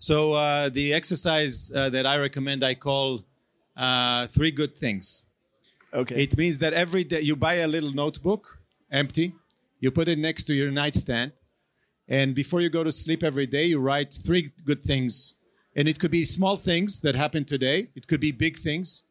So 0.00 0.34
uh, 0.34 0.68
the 0.68 0.94
exercise 0.94 1.72
uh, 1.74 1.90
that 1.90 2.06
I 2.06 2.18
recommend, 2.18 2.62
I 2.62 2.74
call 2.74 3.26
uh, 3.76 4.28
three 4.28 4.52
good 4.52 4.76
things. 4.76 5.26
Okay. 5.92 6.22
It 6.22 6.38
means 6.38 6.60
that 6.60 6.72
every 6.72 7.02
day 7.02 7.22
you 7.22 7.34
buy 7.34 7.54
a 7.54 7.66
little 7.66 7.92
notebook, 7.92 8.60
empty, 8.92 9.34
you 9.80 9.90
put 9.90 10.06
it 10.06 10.16
next 10.16 10.44
to 10.44 10.54
your 10.54 10.70
nightstand, 10.70 11.32
and 12.06 12.32
before 12.32 12.60
you 12.60 12.70
go 12.70 12.84
to 12.84 12.92
sleep 12.92 13.24
every 13.24 13.48
day, 13.48 13.64
you 13.64 13.80
write 13.80 14.14
three 14.14 14.52
good 14.64 14.80
things. 14.80 15.34
And 15.74 15.88
it 15.88 15.98
could 15.98 16.12
be 16.12 16.24
small 16.24 16.56
things 16.56 17.00
that 17.00 17.16
happen 17.16 17.44
today, 17.44 17.88
it 17.96 18.06
could 18.06 18.20
be 18.20 18.30
big 18.30 18.56
things. 18.56 19.02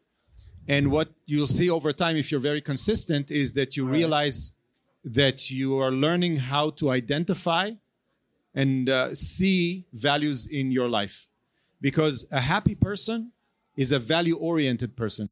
And 0.69 0.89
what 0.89 1.09
you'll 1.25 1.47
see 1.47 1.69
over 1.69 1.91
time, 1.91 2.15
if 2.15 2.31
you're 2.31 2.39
very 2.39 2.61
consistent, 2.61 3.29
is 3.29 3.53
that 3.53 3.75
you 3.75 3.85
realize 3.85 4.53
that 5.03 5.51
you 5.51 5.79
are 5.79 5.91
learning 5.91 6.37
how 6.37 6.69
to 6.79 6.91
identify 6.91 7.71
and 8.53 8.89
uh, 8.89 9.13
see 9.13 9.85
values 9.93 10.47
in 10.47 10.71
your 10.71 10.89
life. 10.89 11.27
Because 11.79 12.25
a 12.31 12.41
happy 12.41 12.75
person 12.75 13.31
is 13.75 13.91
a 13.91 13.99
value 13.99 14.37
oriented 14.37 14.95
person. 14.95 15.29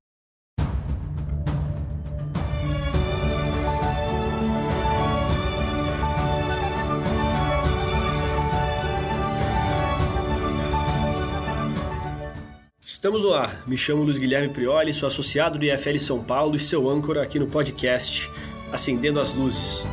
Estamos 13.06 13.22
no 13.22 13.34
ar. 13.34 13.68
Me 13.68 13.78
chamo 13.78 14.04
Luiz 14.04 14.18
Guilherme 14.18 14.54
Prioli, 14.54 14.92
sou 14.94 15.06
associado 15.06 15.60
do 15.60 15.66
IFL 15.66 16.00
São 16.00 16.24
Paulo 16.24 16.56
e 16.56 16.60
seu 16.60 16.90
âncora 16.90 17.22
aqui 17.22 17.38
no 17.38 17.46
podcast 17.46 18.30
Acendendo 18.72 19.20
as 19.20 19.32
Luzes. 19.32 19.86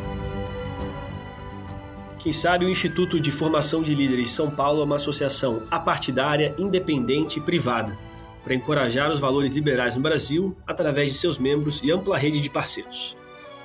Quem 2.22 2.30
sabe 2.30 2.64
o 2.64 2.68
Instituto 2.68 3.18
de 3.18 3.32
Formação 3.32 3.82
de 3.82 3.96
Líderes 3.96 4.30
São 4.30 4.48
Paulo 4.48 4.80
é 4.80 4.84
uma 4.84 4.94
associação 4.94 5.64
apartidária, 5.68 6.54
independente 6.56 7.40
e 7.40 7.42
privada 7.42 7.98
para 8.44 8.54
encorajar 8.54 9.10
os 9.10 9.18
valores 9.18 9.54
liberais 9.54 9.96
no 9.96 10.02
Brasil 10.02 10.56
através 10.64 11.10
de 11.10 11.18
seus 11.18 11.36
membros 11.36 11.82
e 11.82 11.90
ampla 11.90 12.16
rede 12.16 12.40
de 12.40 12.48
parceiros. 12.48 13.16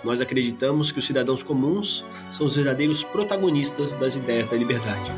Nós 0.03 0.21
acreditamos 0.21 0.91
que 0.91 0.97
os 0.97 1.05
cidadãos 1.05 1.43
comuns 1.43 2.03
são 2.31 2.47
os 2.47 2.55
verdadeiros 2.55 3.03
protagonistas 3.03 3.93
das 3.93 4.15
ideias 4.15 4.47
da 4.47 4.57
liberdade. 4.57 5.11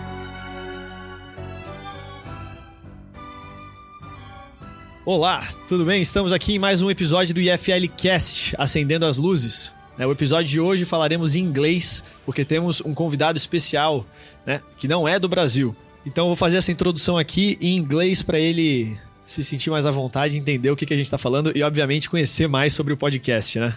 Olá, 5.05 5.47
tudo 5.65 5.85
bem? 5.85 6.01
Estamos 6.01 6.33
aqui 6.33 6.55
em 6.55 6.59
mais 6.59 6.81
um 6.81 6.91
episódio 6.91 7.33
do 7.33 7.39
IFL 7.39 7.87
Cast, 7.95 8.53
Acendendo 8.57 9.05
as 9.05 9.17
Luzes. 9.17 9.78
Né, 9.99 10.07
o 10.07 10.13
episódio 10.13 10.49
de 10.49 10.61
hoje 10.61 10.85
falaremos 10.85 11.35
em 11.35 11.41
inglês, 11.41 12.05
porque 12.25 12.45
temos 12.45 12.79
um 12.79 12.93
convidado 12.93 13.37
especial, 13.37 14.07
né, 14.45 14.61
que 14.77 14.87
não 14.87 15.05
é 15.05 15.19
do 15.19 15.27
Brasil. 15.27 15.75
Então 16.05 16.27
vou 16.27 16.37
fazer 16.37 16.55
essa 16.55 16.71
introdução 16.71 17.17
aqui 17.17 17.57
em 17.59 17.75
inglês 17.75 18.21
para 18.21 18.39
ele 18.39 18.97
se 19.25 19.43
sentir 19.43 19.69
mais 19.69 19.85
à 19.85 19.91
vontade, 19.91 20.37
entender 20.37 20.71
o 20.71 20.75
que, 20.75 20.85
que 20.85 20.93
a 20.93 20.95
gente 20.95 21.05
está 21.05 21.17
falando 21.17 21.51
e, 21.53 21.61
obviamente, 21.61 22.09
conhecer 22.09 22.47
mais 22.47 22.71
sobre 22.71 22.93
o 22.93 22.97
podcast, 22.97 23.59
né? 23.59 23.75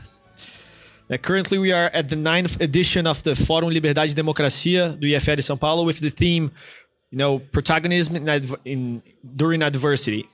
Uh, 1.11 1.19
currently, 1.19 1.59
we 1.59 1.73
are 1.73 1.91
at 1.93 2.07
the 2.07 2.17
ninth 2.17 2.59
edition 2.61 3.11
of 3.11 3.23
the 3.25 3.35
Fórum 3.35 3.69
Liberdade 3.69 4.13
e 4.13 4.15
Democracia 4.15 4.91
do 4.91 5.07
IFL 5.07 5.43
São 5.43 5.59
Paulo 5.59 5.85
with 5.85 5.97
the 5.97 6.11
theme, 6.11 6.51
you 7.11 7.19
know, 7.19 7.41
protagonism 7.51 8.17
in, 8.17 8.23
in, 8.65 9.03
during 9.23 9.63
adversity. 9.63 10.25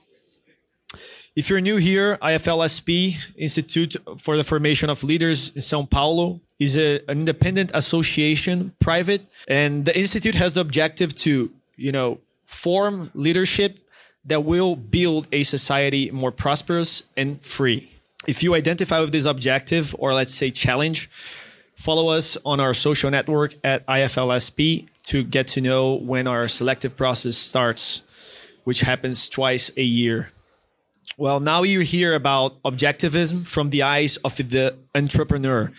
If 1.35 1.49
you're 1.49 1.61
new 1.61 1.77
here, 1.77 2.17
IFLSP, 2.17 3.15
Institute 3.37 3.95
for 4.17 4.35
the 4.35 4.43
Formation 4.43 4.89
of 4.89 5.03
Leaders 5.03 5.51
in 5.51 5.61
São 5.61 5.89
Paulo, 5.89 6.41
is 6.59 6.77
a, 6.77 6.99
an 7.07 7.19
independent 7.19 7.71
association, 7.73 8.73
private, 8.79 9.21
and 9.47 9.85
the 9.85 9.97
institute 9.97 10.35
has 10.35 10.53
the 10.53 10.61
objective 10.61 11.15
to, 11.15 11.51
you 11.77 11.91
know, 11.91 12.19
form 12.43 13.11
leadership 13.13 13.79
that 14.25 14.43
will 14.43 14.75
build 14.75 15.27
a 15.31 15.43
society 15.43 16.11
more 16.11 16.31
prosperous 16.31 17.03
and 17.15 17.41
free. 17.43 17.89
If 18.27 18.43
you 18.43 18.55
identify 18.55 18.99
with 18.99 19.11
this 19.11 19.25
objective, 19.25 19.95
or 19.97 20.13
let's 20.13 20.33
say 20.33 20.51
challenge, 20.51 21.09
follow 21.75 22.09
us 22.09 22.37
on 22.43 22.59
our 22.59 22.73
social 22.73 23.09
network 23.09 23.55
at 23.63 23.85
IFLSP 23.85 24.89
to 25.03 25.23
get 25.23 25.47
to 25.47 25.61
know 25.61 25.93
when 25.93 26.27
our 26.27 26.47
selective 26.47 26.97
process 26.97 27.37
starts, 27.37 28.01
which 28.65 28.81
happens 28.81 29.29
twice 29.29 29.71
a 29.77 29.83
year. 29.83 30.29
Well, 31.17 31.39
now 31.39 31.63
you 31.63 31.81
hear 31.81 32.15
about 32.15 32.61
objectivism 32.63 33.45
from 33.45 33.71
the 33.71 33.83
eyes 33.83 34.17
of 34.17 34.37
the 34.37 34.75
entrepreneur. 34.95 35.71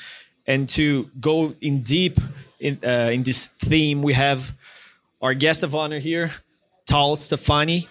And 0.46 0.68
to 0.70 1.08
go 1.20 1.54
in 1.60 1.82
deep 1.82 2.18
in, 2.58 2.78
uh, 2.84 3.10
in 3.12 3.22
this 3.22 3.46
theme, 3.58 4.02
we 4.02 4.12
have 4.12 4.54
our 5.22 5.34
guest 5.34 5.62
of 5.62 5.74
honor 5.74 5.98
here, 5.98 6.34
Tal 6.86 7.16
Tsfany, 7.16 7.88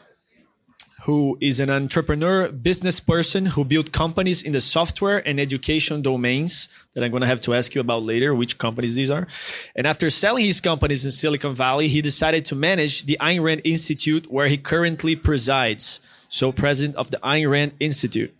who 1.04 1.38
is 1.40 1.60
an 1.60 1.70
entrepreneur, 1.70 2.52
business 2.52 3.00
person 3.00 3.46
who 3.48 3.64
built 3.64 3.92
companies 3.92 4.44
in 4.44 4.52
the 4.52 4.60
software 4.60 5.26
and 5.28 5.40
education 5.40 6.02
domains 6.02 6.68
that 6.94 7.04
I'm 7.04 7.12
going 7.12 7.22
to 7.22 7.28
have 7.28 7.40
to 7.42 7.54
ask 7.54 7.74
you 7.74 7.82
about 7.82 8.04
later, 8.04 8.36
which 8.36 8.58
companies 8.58 8.96
these 8.96 9.10
are. 9.10 9.28
And 9.76 9.88
after 9.88 10.10
selling 10.10 10.46
his 10.46 10.60
companies 10.60 11.06
in 11.06 11.12
Silicon 11.12 11.54
Valley, 11.54 11.88
he 11.88 12.02
decided 12.02 12.46
to 12.46 12.56
manage 12.56 13.06
the 13.06 13.18
Ayn 13.22 13.42
Rand 13.42 13.62
Institute, 13.64 14.30
where 14.30 14.48
he 14.48 14.58
currently 14.58 15.16
presides. 15.16 16.02
So, 16.30 16.52
president 16.52 16.96
of 16.96 17.12
the 17.12 17.18
Ayn 17.18 17.50
Rand 17.50 17.74
Institute. 17.80 18.34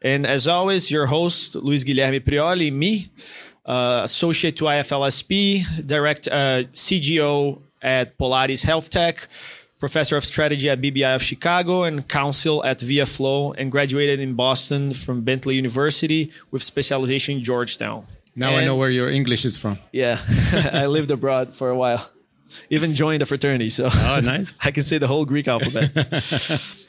And 0.00 0.26
as 0.26 0.46
always, 0.46 0.90
your 0.90 1.06
host, 1.06 1.56
Luiz 1.56 1.84
Guilherme 1.84 2.20
Prioli, 2.20 2.70
me, 2.72 3.08
uh, 3.66 4.02
associate 4.04 4.56
to 4.56 4.64
IFLSP, 4.64 5.86
direct 5.86 6.28
uh, 6.28 6.64
CGO 6.74 7.60
at 7.82 8.16
Polaris 8.18 8.62
Health 8.62 8.90
Tech 8.90 9.28
professor 9.84 10.16
of 10.16 10.24
strategy 10.24 10.70
at 10.70 10.80
BBI 10.80 11.14
of 11.14 11.22
Chicago 11.22 11.82
and 11.82 12.08
counsel 12.08 12.64
at 12.64 12.80
Via 12.80 13.04
Flow, 13.04 13.52
and 13.52 13.70
graduated 13.70 14.18
in 14.18 14.32
Boston 14.34 14.94
from 14.94 15.20
Bentley 15.20 15.56
University 15.56 16.32
with 16.50 16.62
specialization 16.62 17.36
in 17.36 17.44
Georgetown. 17.44 18.06
Now 18.34 18.48
and, 18.48 18.60
I 18.60 18.64
know 18.64 18.76
where 18.76 18.88
your 18.88 19.10
English 19.10 19.44
is 19.44 19.58
from. 19.58 19.78
Yeah, 19.92 20.18
I 20.72 20.86
lived 20.86 21.10
abroad 21.10 21.50
for 21.50 21.68
a 21.68 21.76
while. 21.76 22.10
Even 22.70 22.94
joined 22.94 23.20
a 23.20 23.26
fraternity, 23.26 23.68
so 23.68 23.90
oh, 23.92 24.20
nice. 24.24 24.58
I 24.64 24.70
can 24.70 24.82
say 24.84 24.96
the 24.96 25.06
whole 25.06 25.26
Greek 25.26 25.48
alphabet. 25.48 25.90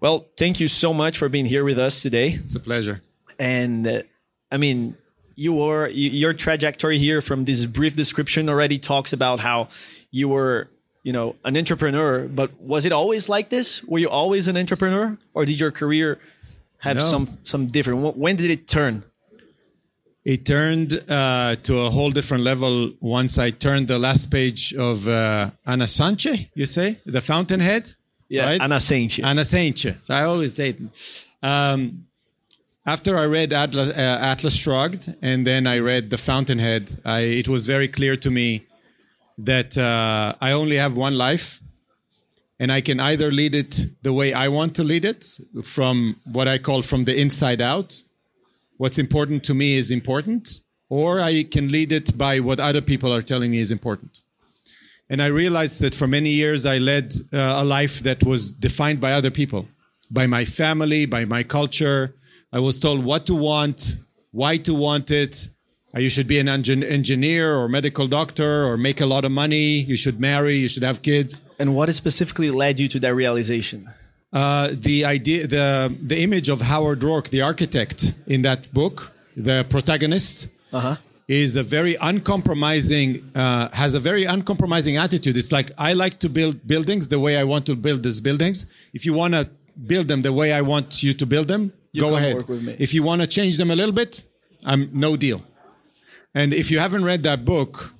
well, 0.00 0.26
thank 0.36 0.60
you 0.60 0.68
so 0.68 0.92
much 0.92 1.18
for 1.18 1.28
being 1.28 1.46
here 1.46 1.64
with 1.64 1.78
us 1.78 2.02
today. 2.02 2.28
It's 2.44 2.54
a 2.56 2.60
pleasure. 2.60 3.02
And 3.38 3.86
uh, 3.86 4.02
I 4.50 4.56
mean, 4.56 4.96
you 5.36 5.54
were 5.54 5.88
your 5.88 6.34
trajectory 6.34 6.98
here 6.98 7.20
from 7.20 7.44
this 7.44 7.64
brief 7.66 7.96
description 7.96 8.48
already 8.48 8.78
talks 8.78 9.12
about 9.12 9.40
how 9.40 9.68
you 10.10 10.28
were 10.28 10.68
you 11.02 11.14
know 11.14 11.34
an 11.44 11.56
entrepreneur 11.56 12.28
but 12.28 12.50
was 12.60 12.84
it 12.84 12.92
always 12.92 13.26
like 13.26 13.48
this 13.48 13.82
were 13.84 13.98
you 13.98 14.10
always 14.10 14.48
an 14.48 14.56
entrepreneur 14.58 15.16
or 15.32 15.46
did 15.46 15.58
your 15.58 15.70
career 15.70 16.18
have 16.78 16.96
No. 16.96 17.02
some 17.02 17.28
some 17.42 17.66
different 17.66 18.16
when 18.18 18.36
did 18.36 18.50
it 18.50 18.66
turn 18.68 19.02
It 20.24 20.44
turned 20.44 20.92
uh, 21.08 21.56
to 21.62 21.72
a 21.86 21.90
whole 21.90 22.10
different 22.10 22.44
level 22.44 22.92
once 23.00 23.38
I 23.38 23.50
turned 23.50 23.88
the 23.88 23.98
last 23.98 24.30
page 24.30 24.74
of 24.74 25.08
uh, 25.08 25.50
Ana 25.64 25.86
Sanche, 25.86 26.50
you 26.54 26.66
say? 26.66 27.00
The 27.06 27.22
Fountainhead? 27.22 27.94
Yeah, 28.30 28.56
Sanche. 28.76 29.22
Ana 29.24 29.42
Sanche. 29.42 30.02
So 30.02 30.14
I 30.14 30.22
always 30.24 30.54
say 30.54 30.70
it. 30.70 31.26
Um, 31.42 32.06
after 32.86 33.18
I 33.18 33.26
read 33.26 33.52
Atlas, 33.52 33.90
uh, 33.90 34.18
Atlas 34.22 34.54
Shrugged 34.54 35.14
and 35.20 35.46
then 35.46 35.66
I 35.66 35.80
read 35.80 36.10
The 36.10 36.16
Fountainhead, 36.16 37.00
I, 37.04 37.20
it 37.20 37.48
was 37.48 37.66
very 37.66 37.88
clear 37.88 38.16
to 38.16 38.30
me 38.30 38.66
that 39.38 39.76
uh, 39.76 40.34
I 40.40 40.52
only 40.52 40.76
have 40.76 40.96
one 40.96 41.18
life 41.18 41.60
and 42.60 42.70
I 42.70 42.80
can 42.80 43.00
either 43.00 43.32
lead 43.32 43.54
it 43.54 43.86
the 44.02 44.12
way 44.12 44.32
I 44.32 44.48
want 44.48 44.76
to 44.76 44.84
lead 44.84 45.04
it 45.04 45.38
from 45.64 46.16
what 46.24 46.46
I 46.46 46.58
call 46.58 46.82
from 46.82 47.04
the 47.04 47.18
inside 47.20 47.60
out. 47.60 48.02
What's 48.76 48.98
important 48.98 49.44
to 49.44 49.54
me 49.54 49.74
is 49.74 49.90
important, 49.90 50.60
or 50.88 51.20
I 51.20 51.42
can 51.42 51.68
lead 51.68 51.90
it 51.90 52.16
by 52.16 52.40
what 52.40 52.60
other 52.60 52.80
people 52.80 53.12
are 53.12 53.22
telling 53.22 53.50
me 53.50 53.58
is 53.58 53.70
important. 53.70 54.22
And 55.10 55.20
I 55.20 55.26
realized 55.26 55.80
that 55.84 55.92
for 56.00 56.06
many 56.06 56.30
years 56.30 56.64
I 56.64 56.78
led 56.78 57.06
uh, 57.32 57.62
a 57.62 57.64
life 57.64 57.96
that 58.08 58.22
was 58.22 58.52
defined 58.52 59.00
by 59.00 59.12
other 59.12 59.30
people, 59.40 59.62
by 60.10 60.26
my 60.26 60.44
family, 60.44 61.04
by 61.06 61.24
my 61.24 61.42
culture. 61.42 62.14
I 62.52 62.60
was 62.60 62.78
told 62.78 63.04
what 63.04 63.26
to 63.26 63.34
want, 63.34 63.96
why 64.30 64.56
to 64.68 64.72
want 64.86 65.10
it. 65.10 65.48
Uh, 65.94 65.98
You 66.04 66.10
should 66.10 66.28
be 66.28 66.38
an 66.38 66.46
engin- 66.46 66.88
engineer 66.98 67.46
or 67.58 67.68
medical 67.68 68.06
doctor 68.06 68.52
or 68.68 68.76
make 68.76 69.00
a 69.00 69.06
lot 69.14 69.24
of 69.24 69.32
money. 69.32 69.68
You 69.90 69.96
should 69.96 70.18
marry. 70.20 70.54
You 70.62 70.68
should 70.68 70.84
have 70.90 70.98
kids. 71.02 71.42
and 71.58 71.74
what 71.74 71.92
specifically 71.92 72.50
led 72.64 72.74
you 72.82 72.88
to 72.94 72.98
that 73.04 73.14
realization 73.24 73.80
Uh, 74.32 74.68
the 74.88 74.98
idea, 75.16 75.40
the 75.56 75.66
the 76.12 76.18
image 76.26 76.48
of 76.54 76.58
Howard 76.72 77.00
Roark, 77.06 77.26
the 77.36 77.42
architect 77.50 77.98
in 78.34 78.42
that 78.48 78.60
book, 78.72 78.96
the 79.48 79.56
protagonist, 79.74 80.36
uh-huh 80.78 80.96
is 81.30 81.54
a 81.54 81.62
very 81.62 81.94
uncompromising, 82.00 83.30
uh, 83.36 83.68
has 83.72 83.94
a 83.94 84.00
very 84.00 84.24
uncompromising 84.24 84.96
attitude. 84.96 85.36
It's 85.36 85.52
like 85.52 85.70
I 85.78 85.92
like 85.92 86.18
to 86.18 86.28
build 86.28 86.66
buildings 86.66 87.06
the 87.06 87.20
way 87.20 87.36
I 87.36 87.44
want 87.44 87.66
to 87.66 87.76
build 87.76 88.02
these 88.02 88.20
buildings. 88.20 88.66
If 88.92 89.06
you 89.06 89.14
want 89.14 89.34
to 89.34 89.48
build 89.86 90.08
them 90.08 90.22
the 90.22 90.32
way 90.32 90.52
I 90.52 90.60
want 90.62 91.04
you 91.04 91.14
to 91.14 91.26
build 91.26 91.46
them, 91.46 91.72
You 91.92 92.02
go 92.02 92.16
ahead. 92.16 92.34
work 92.34 92.48
with 92.48 92.64
me. 92.66 92.74
If 92.80 92.92
you 92.94 93.04
want 93.04 93.20
to 93.20 93.28
change 93.28 93.58
them 93.58 93.70
a 93.70 93.76
little 93.76 93.92
bit, 93.92 94.24
I'm 94.64 94.90
no 94.92 95.16
deal. 95.16 95.40
And 96.34 96.52
if 96.52 96.68
you 96.68 96.80
haven't 96.80 97.04
read 97.04 97.22
that 97.22 97.44
book, 97.44 97.94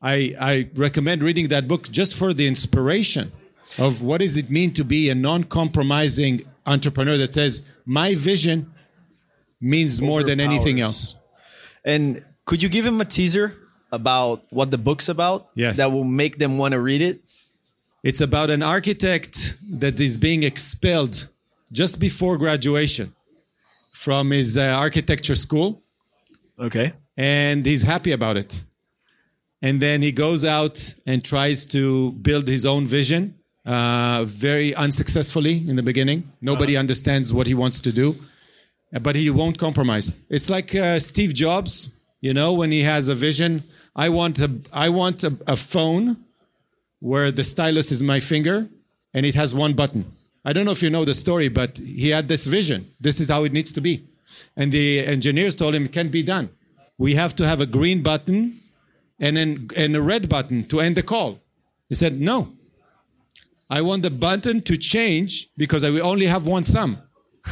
I, 0.00 0.34
I 0.40 0.68
recommend 0.74 1.22
reading 1.22 1.48
that 1.48 1.68
book 1.68 1.90
just 1.90 2.16
for 2.16 2.32
the 2.32 2.46
inspiration 2.46 3.30
of 3.78 4.00
what 4.00 4.20
does 4.22 4.38
it 4.38 4.48
mean 4.50 4.72
to 4.74 4.84
be 4.84 5.10
a 5.10 5.14
non-compromising 5.14 6.46
entrepreneur 6.64 7.18
that 7.18 7.34
says 7.34 7.62
my 7.84 8.14
vision 8.14 8.72
means 9.60 10.00
more 10.00 10.22
than 10.22 10.40
anything 10.40 10.80
else. 10.80 11.16
And 11.84 12.24
could 12.44 12.62
you 12.62 12.68
give 12.68 12.84
him 12.86 13.00
a 13.00 13.04
teaser 13.04 13.56
about 13.92 14.42
what 14.50 14.70
the 14.70 14.78
book's 14.78 15.08
about? 15.08 15.48
Yes. 15.54 15.76
That 15.76 15.92
will 15.92 16.04
make 16.04 16.38
them 16.38 16.58
want 16.58 16.72
to 16.72 16.80
read 16.80 17.00
it. 17.02 17.20
It's 18.02 18.20
about 18.20 18.50
an 18.50 18.62
architect 18.62 19.54
that 19.80 20.00
is 20.00 20.18
being 20.18 20.42
expelled 20.42 21.28
just 21.72 21.98
before 21.98 22.36
graduation 22.36 23.14
from 23.92 24.30
his 24.30 24.56
uh, 24.58 24.62
architecture 24.78 25.34
school, 25.34 25.82
Okay. 26.60 26.92
and 27.16 27.64
he's 27.64 27.82
happy 27.82 28.12
about 28.12 28.36
it. 28.36 28.62
And 29.62 29.80
then 29.80 30.02
he 30.02 30.12
goes 30.12 30.44
out 30.44 30.94
and 31.06 31.24
tries 31.24 31.64
to 31.66 32.12
build 32.12 32.46
his 32.46 32.66
own 32.66 32.86
vision, 32.86 33.34
uh, 33.64 34.24
very 34.26 34.74
unsuccessfully 34.74 35.66
in 35.66 35.76
the 35.76 35.82
beginning. 35.82 36.30
Nobody 36.42 36.76
understands 36.76 37.32
what 37.32 37.46
he 37.46 37.54
wants 37.54 37.80
to 37.80 37.92
do, 37.92 38.14
but 39.00 39.16
he 39.16 39.30
won't 39.30 39.56
compromise. 39.58 40.14
It's 40.28 40.50
like 40.50 40.74
uh, 40.74 40.98
Steve 41.00 41.32
Jobs, 41.32 41.98
you 42.24 42.32
know, 42.32 42.54
when 42.54 42.72
he 42.72 42.80
has 42.80 43.10
a 43.10 43.14
vision. 43.14 43.62
I 43.94 44.08
want 44.08 44.38
a, 44.38 44.50
I 44.72 44.88
want 44.88 45.24
a, 45.24 45.36
a 45.46 45.56
phone 45.56 46.16
where 47.00 47.30
the 47.30 47.44
stylus 47.44 47.92
is 47.92 48.02
my 48.02 48.18
finger 48.18 48.66
and 49.12 49.26
it 49.26 49.34
has 49.34 49.54
one 49.54 49.74
button. 49.74 50.10
I 50.42 50.54
don't 50.54 50.64
know 50.64 50.70
if 50.70 50.82
you 50.82 50.88
know 50.88 51.04
the 51.04 51.12
story, 51.12 51.48
but 51.48 51.76
he 51.76 52.08
had 52.08 52.26
this 52.26 52.46
vision. 52.46 52.86
This 52.98 53.20
is 53.20 53.28
how 53.28 53.44
it 53.44 53.52
needs 53.52 53.72
to 53.72 53.82
be. 53.82 54.04
And 54.56 54.72
the 54.72 55.04
engineers 55.04 55.54
told 55.54 55.74
him 55.74 55.84
it 55.84 55.92
can't 55.92 56.10
be 56.10 56.22
done. 56.22 56.48
We 56.96 57.14
have 57.14 57.36
to 57.36 57.46
have 57.46 57.60
a 57.60 57.66
green 57.66 58.02
button 58.02 58.58
and 59.20 59.36
then 59.36 59.68
and 59.76 59.94
a 59.94 60.00
red 60.00 60.30
button 60.30 60.64
to 60.68 60.80
end 60.80 60.96
the 60.96 61.02
call. 61.02 61.40
He 61.90 61.94
said, 61.94 62.18
No. 62.18 62.48
I 63.68 63.82
want 63.82 64.00
the 64.02 64.10
button 64.10 64.62
to 64.62 64.78
change 64.78 65.48
because 65.58 65.84
I 65.84 65.90
will 65.90 66.06
only 66.06 66.26
have 66.26 66.46
one 66.46 66.64
thumb. 66.64 66.92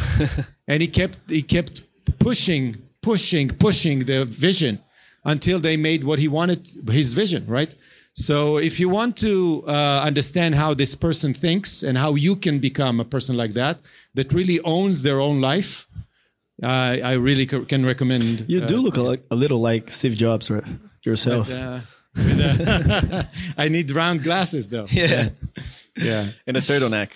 and 0.66 0.80
he 0.80 0.88
kept 0.88 1.19
he 1.28 1.42
kept 1.42 1.82
pushing, 2.19 2.76
pushing, 3.02 3.49
pushing 3.49 4.04
the 4.04 4.25
vision 4.25 4.81
until 5.25 5.58
they 5.60 5.76
made 5.76 6.04
what 6.04 6.19
he 6.19 6.28
wanted 6.28 6.58
his 6.90 7.12
vision, 7.12 7.46
right? 7.46 7.75
So 8.14 8.58
if 8.58 8.78
you 8.78 8.88
want 8.88 9.16
to 9.19 9.64
uh, 9.66 10.02
understand 10.04 10.54
how 10.54 10.75
this 10.75 10.94
person 10.94 11.32
thinks 11.34 11.82
and 11.82 11.96
how 11.96 12.14
you 12.14 12.37
can 12.37 12.58
become 12.58 13.00
a 13.00 13.04
person 13.04 13.37
like 13.37 13.54
that, 13.54 13.78
that 14.14 14.32
really 14.32 14.60
owns 14.64 15.02
their 15.02 15.19
own 15.20 15.40
life, 15.40 15.87
uh, 16.62 16.66
I 17.02 17.14
really 17.14 17.49
c- 17.49 17.64
can 17.64 17.87
recommend. 17.87 18.44
You 18.49 18.62
uh, 18.62 18.66
do 18.66 18.78
look 18.81 18.96
a, 18.99 19.19
a 19.31 19.37
little 19.37 19.60
like 19.60 19.90
Steve 19.90 20.14
Jobs 20.14 20.50
right? 20.50 20.64
yourself. 21.02 21.50
uh, 21.50 21.81
with, 22.14 22.40
uh, 22.40 23.22
I 23.56 23.69
need 23.69 23.90
round 23.90 24.22
glasses 24.22 24.69
though. 24.69 24.87
yeah. 24.90 25.31
Yeah. 25.96 26.26
and 26.46 26.56
a 26.56 26.60
turtleneck. 26.60 27.08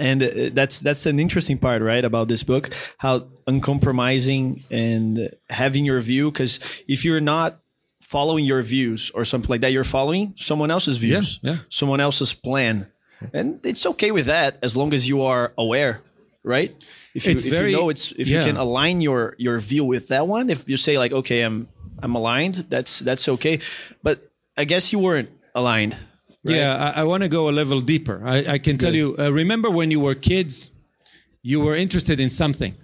And 0.00 0.22
uh, 0.22 0.50
that's 0.52 0.80
that's 0.80 1.04
an 1.06 1.20
interesting 1.20 1.58
part, 1.58 1.82
right, 1.82 2.04
about 2.04 2.28
this 2.28 2.42
book, 2.42 2.72
how 2.98 3.28
uncompromising 3.46 4.64
and 4.70 5.30
having 5.50 5.84
your 5.84 6.00
view. 6.00 6.30
Because 6.32 6.82
if 6.88 7.04
you're 7.04 7.20
not 7.20 7.60
following 8.00 8.44
your 8.44 8.62
views 8.62 9.10
or 9.14 9.24
something 9.24 9.50
like 9.50 9.60
that, 9.60 9.72
you're 9.72 9.84
following 9.84 10.32
someone 10.36 10.70
else's 10.70 10.96
views, 10.96 11.38
yeah. 11.42 11.58
someone 11.68 12.00
else's 12.00 12.32
plan, 12.32 12.90
and 13.32 13.60
it's 13.64 13.84
okay 13.86 14.10
with 14.10 14.26
that 14.26 14.56
as 14.62 14.76
long 14.76 14.94
as 14.94 15.06
you 15.06 15.22
are 15.22 15.52
aware, 15.58 16.00
right? 16.42 16.72
If 17.14 17.26
you, 17.26 17.32
if 17.32 17.44
very- 17.44 17.72
you 17.72 17.76
know 17.76 17.90
it's 17.90 18.12
if 18.12 18.26
yeah. 18.26 18.40
you 18.40 18.46
can 18.46 18.56
align 18.56 19.00
your 19.00 19.34
your 19.38 19.58
view 19.58 19.84
with 19.84 20.08
that 20.08 20.26
one, 20.26 20.48
if 20.50 20.68
you 20.68 20.76
say 20.76 20.98
like, 20.98 21.12
okay, 21.12 21.42
I'm 21.42 21.68
I'm 22.02 22.14
aligned, 22.14 22.54
that's 22.70 23.00
that's 23.00 23.28
okay. 23.28 23.60
But 24.02 24.26
I 24.56 24.64
guess 24.64 24.92
you 24.92 24.98
weren't 24.98 25.30
aligned. 25.54 25.96
Right? 26.44 26.56
Yeah, 26.56 26.92
I, 26.96 27.00
I 27.00 27.04
want 27.04 27.22
to 27.22 27.28
go 27.28 27.48
a 27.48 27.52
level 27.52 27.80
deeper. 27.80 28.20
I, 28.24 28.54
I 28.54 28.58
can 28.58 28.78
tell 28.78 28.94
you. 28.94 29.16
Uh, 29.18 29.30
remember 29.30 29.70
when 29.70 29.90
you 29.90 30.00
were 30.00 30.14
kids, 30.14 30.72
you 31.42 31.60
were 31.60 31.76
interested 31.76 32.20
in 32.20 32.30
something. 32.30 32.74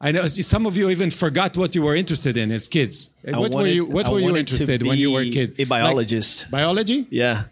I 0.00 0.12
know 0.12 0.26
some 0.28 0.64
of 0.66 0.76
you 0.76 0.90
even 0.90 1.10
forgot 1.10 1.56
what 1.56 1.74
you 1.74 1.82
were 1.82 1.96
interested 1.96 2.36
in 2.36 2.52
as 2.52 2.68
kids. 2.68 3.10
I 3.26 3.36
what 3.38 3.52
were 3.54 3.66
you? 3.66 3.84
What 3.84 4.06
I 4.06 4.12
were 4.12 4.20
you 4.20 4.36
interested 4.36 4.82
when 4.86 4.96
you 4.98 5.10
were 5.12 5.22
a 5.22 5.30
kid? 5.30 5.58
A 5.58 5.64
biologist. 5.64 6.44
Like 6.44 6.50
biology, 6.52 7.06
Yeah, 7.10 7.44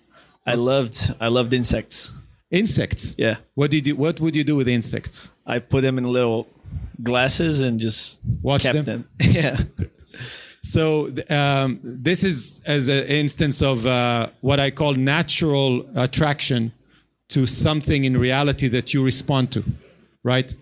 I 0.46 0.54
loved 0.54 0.96
I 1.20 1.26
loved 1.28 1.52
insects. 1.52 2.12
insects. 2.52 3.16
Yeah, 3.18 3.36
What 3.54 3.72
did 3.72 3.86
you? 3.88 3.96
What 3.96 4.20
would 4.20 4.36
you 4.36 4.44
do 4.44 4.54
with 4.54 4.68
insects? 4.68 5.30
I 5.44 5.58
put 5.58 5.80
them 5.82 5.98
in 5.98 6.04
little 6.04 6.46
glasses 7.02 7.60
and 7.60 7.80
just 7.80 8.20
Watch 8.42 8.62
kept 8.62 8.84
them? 8.84 8.84
them. 8.84 9.08
Yeah, 9.32 9.58
So 10.66 11.12
um, 11.30 11.78
this 11.84 12.24
is 12.24 12.60
as 12.66 12.88
an 12.88 13.04
instance 13.06 13.62
of 13.62 13.86
uh, 13.86 14.30
what 14.40 14.58
I 14.58 14.72
call 14.72 14.94
natural 14.94 15.86
attraction 15.94 16.72
to 17.28 17.46
something 17.46 18.02
in 18.02 18.16
reality 18.16 18.66
that 18.68 18.92
you 18.92 19.04
respond 19.04 19.52
to, 19.52 19.62
right? 20.24 20.52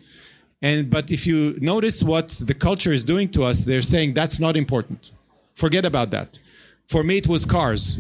And 0.61 0.91
but 0.91 1.11
if 1.11 1.27
you 1.27 1.57
notice 1.59 2.03
what 2.03 2.29
the 2.29 2.53
culture 2.53 2.93
is 2.93 3.03
doing 3.03 3.31
to 3.31 3.45
us, 3.45 3.65
they're 3.65 3.89
saying 3.95 4.13
that's 4.13 4.39
not 4.39 4.59
important. 4.59 5.13
Forget 5.55 5.87
about 5.87 6.11
that. 6.11 6.39
For 6.87 7.03
me, 7.03 7.17
it 7.17 7.27
was 7.27 7.47
cars. 7.47 7.99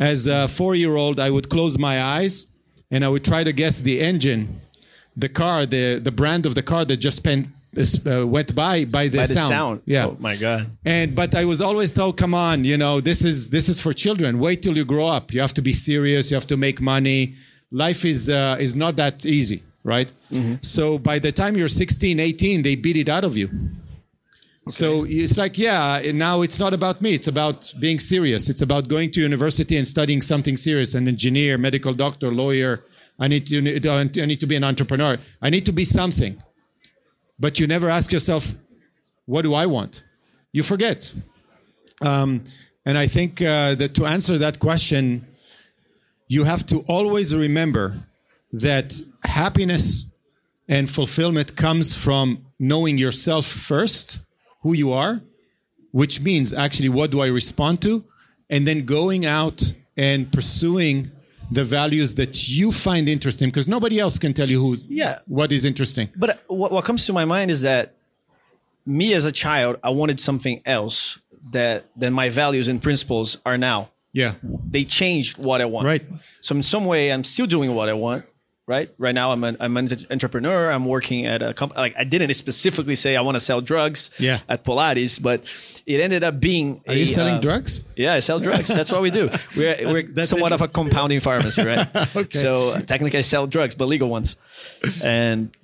As 0.00 0.26
a 0.26 0.48
four-year-old, 0.48 1.20
I 1.20 1.28
would 1.28 1.50
close 1.50 1.78
my 1.78 2.02
eyes 2.02 2.46
and 2.90 3.04
I 3.04 3.08
would 3.10 3.24
try 3.24 3.44
to 3.44 3.52
guess 3.52 3.78
the 3.78 4.00
engine, 4.00 4.58
the 5.14 5.28
car, 5.28 5.66
the 5.66 5.98
the 5.98 6.12
brand 6.12 6.46
of 6.46 6.54
the 6.54 6.62
car 6.62 6.86
that 6.86 6.96
just 6.96 7.22
pen, 7.22 7.52
uh, 7.78 8.26
went 8.26 8.54
by 8.54 8.84
by 8.84 9.08
the 9.08 9.18
by 9.18 9.26
the 9.26 9.34
sound. 9.34 9.48
sound. 9.48 9.82
Yeah. 9.86 10.06
Oh 10.06 10.16
my 10.18 10.36
god. 10.36 10.70
And 10.84 11.14
but 11.14 11.34
I 11.34 11.44
was 11.44 11.60
always 11.60 11.92
told, 11.92 12.16
come 12.16 12.34
on, 12.34 12.64
you 12.64 12.76
know, 12.76 13.00
this 13.00 13.24
is 13.24 13.50
this 13.50 13.68
is 13.68 13.80
for 13.80 13.92
children. 13.92 14.38
Wait 14.38 14.62
till 14.62 14.76
you 14.76 14.84
grow 14.84 15.08
up. 15.08 15.32
You 15.32 15.40
have 15.40 15.54
to 15.54 15.62
be 15.62 15.72
serious. 15.72 16.30
You 16.30 16.36
have 16.36 16.46
to 16.48 16.56
make 16.56 16.80
money. 16.80 17.34
Life 17.70 18.04
is 18.04 18.28
uh, 18.28 18.56
is 18.60 18.74
not 18.76 18.96
that 18.96 19.26
easy, 19.26 19.62
right? 19.84 20.08
So 20.62 20.98
by 20.98 21.18
the 21.18 21.32
time 21.32 21.56
you're 21.56 21.68
16, 21.68 22.18
18, 22.20 22.62
they 22.62 22.74
beat 22.74 22.96
it 22.96 23.08
out 23.08 23.24
of 23.24 23.36
you. 23.36 23.48
So 24.68 25.04
it's 25.06 25.36
like, 25.36 25.58
yeah, 25.58 26.00
now 26.14 26.40
it's 26.40 26.58
not 26.58 26.72
about 26.72 27.02
me. 27.02 27.12
It's 27.14 27.28
about 27.28 27.72
being 27.78 27.98
serious. 27.98 28.48
It's 28.48 28.62
about 28.62 28.88
going 28.88 29.10
to 29.12 29.20
university 29.20 29.76
and 29.76 29.86
studying 29.86 30.22
something 30.22 30.56
serious. 30.56 30.94
An 30.94 31.06
engineer, 31.06 31.58
medical 31.58 31.92
doctor, 31.92 32.30
lawyer. 32.30 32.82
I 33.18 33.28
need 33.28 33.46
to 33.48 33.58
I 33.58 34.26
need 34.26 34.40
to 34.40 34.46
be 34.46 34.56
an 34.56 34.64
entrepreneur. 34.64 35.18
I 35.42 35.50
need 35.50 35.66
to 35.66 35.72
be 35.72 35.84
something. 35.84 36.42
But 37.38 37.58
you 37.58 37.66
never 37.66 37.88
ask 37.88 38.12
yourself, 38.12 38.54
what 39.26 39.42
do 39.42 39.54
I 39.54 39.66
want? 39.66 40.04
You 40.52 40.62
forget. 40.62 41.12
Um, 42.00 42.44
and 42.86 42.98
I 42.98 43.06
think 43.06 43.40
uh, 43.40 43.74
that 43.76 43.94
to 43.94 44.06
answer 44.06 44.38
that 44.38 44.58
question, 44.58 45.26
you 46.28 46.44
have 46.44 46.66
to 46.66 46.84
always 46.88 47.34
remember 47.34 47.96
that 48.52 49.00
happiness 49.24 50.06
and 50.68 50.88
fulfillment 50.88 51.56
comes 51.56 51.94
from 51.96 52.46
knowing 52.58 52.98
yourself 52.98 53.46
first, 53.46 54.20
who 54.62 54.72
you 54.72 54.92
are, 54.92 55.20
which 55.90 56.20
means 56.20 56.52
actually 56.52 56.88
what 56.88 57.10
do 57.10 57.20
I 57.20 57.26
respond 57.26 57.82
to, 57.82 58.04
and 58.48 58.66
then 58.66 58.84
going 58.84 59.26
out 59.26 59.72
and 59.96 60.30
pursuing 60.32 61.10
the 61.50 61.64
values 61.64 62.14
that 62.16 62.48
you 62.48 62.72
find 62.72 63.08
interesting 63.08 63.48
because 63.48 63.68
nobody 63.68 63.98
else 64.00 64.18
can 64.18 64.32
tell 64.32 64.48
you 64.48 64.60
who 64.60 64.76
Yeah. 64.88 65.18
what 65.26 65.52
is 65.52 65.64
interesting. 65.64 66.08
But 66.16 66.30
uh, 66.30 66.34
what, 66.48 66.72
what 66.72 66.84
comes 66.84 67.06
to 67.06 67.12
my 67.12 67.24
mind 67.24 67.50
is 67.50 67.62
that 67.62 67.94
me 68.86 69.14
as 69.14 69.24
a 69.24 69.32
child, 69.32 69.76
I 69.82 69.90
wanted 69.90 70.18
something 70.20 70.60
else 70.64 71.18
that 71.52 71.84
than 71.96 72.12
my 72.12 72.28
values 72.30 72.68
and 72.68 72.80
principles 72.82 73.38
are 73.44 73.58
now. 73.58 73.90
Yeah. 74.12 74.34
They 74.70 74.84
changed 74.84 75.38
what 75.44 75.60
I 75.60 75.64
want. 75.64 75.86
Right. 75.86 76.06
So 76.40 76.54
in 76.54 76.62
some 76.62 76.84
way, 76.84 77.12
I'm 77.12 77.24
still 77.24 77.46
doing 77.46 77.74
what 77.74 77.88
I 77.88 77.94
want. 77.94 78.24
Right. 78.66 78.88
Right 78.96 79.14
now, 79.14 79.30
I'm 79.30 79.44
an, 79.44 79.58
I'm 79.60 79.76
an 79.76 79.90
entrepreneur. 80.10 80.70
I'm 80.70 80.86
working 80.86 81.26
at 81.26 81.42
a 81.42 81.52
company. 81.52 81.78
Like 81.78 81.94
I 81.98 82.04
didn't 82.04 82.32
specifically 82.32 82.94
say 82.94 83.14
I 83.14 83.20
want 83.20 83.34
to 83.34 83.40
sell 83.40 83.60
drugs. 83.60 84.10
Yeah. 84.18 84.38
At 84.48 84.64
Pilates, 84.64 85.22
but 85.22 85.44
it 85.86 86.00
ended 86.00 86.24
up 86.24 86.40
being. 86.40 86.82
Are 86.88 86.94
you 86.94 87.04
selling 87.04 87.34
uh, 87.34 87.40
drugs? 87.40 87.84
Yeah, 87.94 88.14
I 88.14 88.20
sell 88.20 88.40
drugs. 88.40 88.68
That's 88.68 88.90
what 88.90 89.02
we 89.02 89.10
do. 89.10 89.28
We're, 89.56 89.76
we're 89.84 90.02
that's 90.02 90.30
somewhat 90.30 90.52
of 90.52 90.62
a 90.62 90.68
compounding 90.68 91.20
pharmacy, 91.20 91.62
right? 91.62 91.86
Okay. 92.16 92.38
So 92.38 92.80
technically, 92.80 93.18
I 93.18 93.22
sell 93.22 93.46
drugs, 93.46 93.74
but 93.74 93.86
legal 93.86 94.08
ones. 94.08 94.36
And 95.02 95.54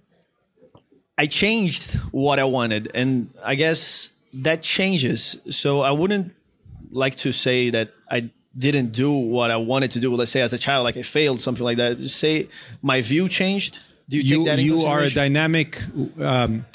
I 1.17 1.27
changed 1.27 1.95
what 2.13 2.39
I 2.39 2.45
wanted, 2.45 2.91
and 2.95 3.31
I 3.43 3.55
guess 3.55 4.11
that 4.33 4.63
changes. 4.63 5.41
So 5.51 5.81
I 5.81 5.93
wouldn't 5.93 6.35
like 6.91 7.17
to 7.17 7.33
say 7.33 7.71
that 7.71 7.93
I 8.11 8.31
didn't 8.57 8.91
do 8.93 9.13
what 9.13 9.51
I 9.51 9.57
wanted 9.57 9.93
to 9.93 10.01
do. 10.01 10.15
Let's 10.15 10.31
say 10.31 10.41
as 10.41 10.53
a 10.53 10.59
child, 10.59 10.85
like 10.85 10.97
I 10.97 11.03
failed, 11.03 11.41
something 11.41 11.65
like 11.65 11.77
that. 11.77 11.99
Just 11.99 12.17
say 12.17 12.49
my 12.83 13.01
view 13.01 13.29
changed. 13.29 13.81
Do 14.09 14.17
you, 14.17 14.23
you 14.23 14.37
take 14.39 14.47
that 14.47 14.59
you 14.63 14.81
are 14.81 15.01
a 15.01 15.11
dynamic 15.11 15.81
um, 16.19 16.67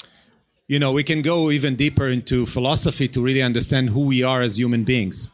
you 0.68 0.78
know 0.78 0.92
we 0.92 1.02
can 1.02 1.22
go 1.22 1.50
even 1.50 1.76
deeper 1.76 2.08
into 2.08 2.46
philosophy 2.46 3.08
to 3.08 3.22
really 3.22 3.42
understand 3.42 3.90
who 3.90 4.00
we 4.06 4.22
are 4.22 4.42
as 4.42 4.58
human 4.58 4.84
beings 4.84 5.30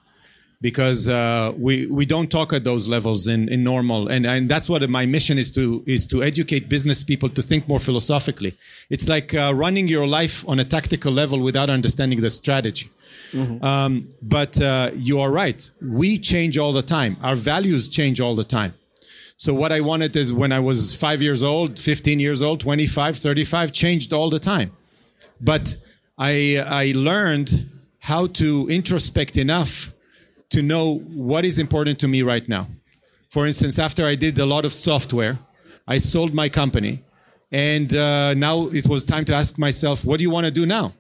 because 0.60 1.08
uh, 1.08 1.52
we 1.56 1.86
we 1.86 2.06
don't 2.06 2.30
talk 2.30 2.52
at 2.52 2.64
those 2.64 2.86
levels 2.88 3.26
in, 3.26 3.48
in 3.48 3.64
normal 3.64 4.08
and 4.08 4.26
and 4.26 4.48
that's 4.48 4.68
what 4.68 4.88
my 4.88 5.06
mission 5.06 5.38
is 5.38 5.50
to 5.50 5.82
is 5.86 6.06
to 6.06 6.22
educate 6.22 6.68
business 6.68 7.02
people 7.02 7.28
to 7.28 7.42
think 7.42 7.66
more 7.66 7.80
philosophically 7.80 8.56
it's 8.90 9.08
like 9.08 9.34
uh, 9.34 9.52
running 9.54 9.88
your 9.88 10.06
life 10.06 10.46
on 10.48 10.60
a 10.60 10.64
tactical 10.64 11.12
level 11.12 11.40
without 11.40 11.70
understanding 11.70 12.20
the 12.20 12.30
strategy 12.30 12.90
um, 13.62 14.08
but 14.20 14.60
uh, 14.60 14.90
you 14.94 15.20
are 15.20 15.30
right. 15.30 15.70
We 15.80 16.18
change 16.18 16.58
all 16.58 16.72
the 16.72 16.82
time. 16.82 17.16
Our 17.22 17.34
values 17.34 17.88
change 17.88 18.20
all 18.20 18.34
the 18.34 18.44
time. 18.44 18.74
So 19.36 19.52
what 19.52 19.72
i 19.72 19.80
wanted 19.80 20.14
is 20.14 20.32
when 20.32 20.52
i 20.52 20.60
was 20.60 20.94
5 20.94 21.20
years 21.20 21.42
old 21.42 21.78
15 21.78 22.20
years 22.20 22.42
old 22.42 22.60
25 22.60 23.16
35 23.16 23.72
changed 23.72 24.12
all 24.12 24.30
the 24.30 24.38
time. 24.38 24.70
But 25.40 25.76
i 26.16 26.62
i 26.68 26.92
learned 26.94 27.68
how 27.98 28.26
to 28.26 28.68
introspect 28.68 29.36
enough 29.36 29.92
to 30.50 30.62
know 30.62 30.98
what 31.28 31.44
is 31.44 31.58
important 31.58 31.98
to 32.00 32.08
me 32.08 32.22
right 32.22 32.46
now. 32.48 32.68
For 33.30 33.46
instance, 33.46 33.78
after 33.78 34.04
I 34.06 34.14
did 34.14 34.38
a 34.38 34.44
lot 34.44 34.64
of 34.64 34.72
software, 34.72 35.38
I 35.88 35.98
sold 35.98 36.34
my 36.34 36.48
company, 36.48 37.02
and 37.50 37.94
uh, 37.94 38.34
now 38.34 38.68
it 38.68 38.86
was 38.86 39.04
time 39.04 39.24
to 39.26 39.34
ask 39.34 39.58
myself, 39.58 40.04
what 40.04 40.18
do 40.18 40.24
you 40.24 40.30
want 40.30 40.46
to 40.46 40.52
do 40.52 40.66
now? 40.66 40.92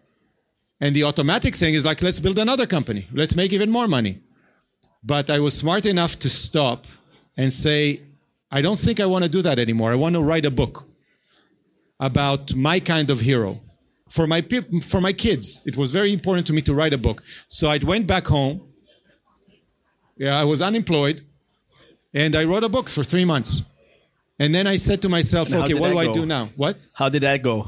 And 0.82 0.94
the 0.96 1.04
automatic 1.04 1.54
thing 1.54 1.74
is 1.74 1.84
like, 1.86 2.02
let's 2.02 2.20
build 2.20 2.38
another 2.38 2.66
company, 2.66 3.02
let's 3.20 3.34
make 3.34 3.52
even 3.52 3.70
more 3.70 3.88
money. 3.88 4.14
But 5.02 5.30
I 5.30 5.38
was 5.38 5.54
smart 5.56 5.84
enough 5.86 6.18
to 6.18 6.28
stop 6.28 6.86
and 7.36 7.50
say, 7.64 8.02
I 8.50 8.60
don't 8.60 8.78
think 8.78 9.00
I 9.00 9.06
want 9.06 9.22
to 9.24 9.30
do 9.30 9.42
that 9.48 9.58
anymore. 9.58 9.90
I 9.92 9.98
want 10.04 10.14
to 10.16 10.22
write 10.22 10.44
a 10.44 10.50
book 10.50 10.74
about 11.98 12.54
my 12.54 12.78
kind 12.80 13.08
of 13.08 13.20
hero 13.20 13.60
for 14.08 14.26
my 14.26 14.40
for 14.92 15.00
my 15.00 15.14
kids. 15.24 15.62
It 15.64 15.76
was 15.76 15.90
very 15.90 16.12
important 16.12 16.46
to 16.48 16.52
me 16.52 16.60
to 16.68 16.74
write 16.74 16.92
a 16.92 16.98
book. 16.98 17.22
So 17.48 17.64
I 17.70 17.78
went 17.92 18.06
back 18.06 18.26
home 18.26 18.56
yeah, 20.22 20.38
I 20.38 20.44
was 20.44 20.62
unemployed, 20.62 21.24
and 22.14 22.36
I 22.36 22.44
wrote 22.44 22.62
a 22.62 22.68
book 22.68 22.88
for 22.88 23.02
three 23.02 23.24
months. 23.24 23.62
And 24.38 24.54
then 24.54 24.68
I 24.68 24.76
said 24.76 25.02
to 25.02 25.08
myself, 25.08 25.52
And 25.52 25.64
okay, 25.64 25.74
what 25.74 25.90
do 25.90 25.98
I 25.98 26.12
do 26.12 26.26
now? 26.26 26.50
What? 26.56 26.76
How 26.92 27.08
did 27.08 27.22
that 27.22 27.42
go? 27.42 27.64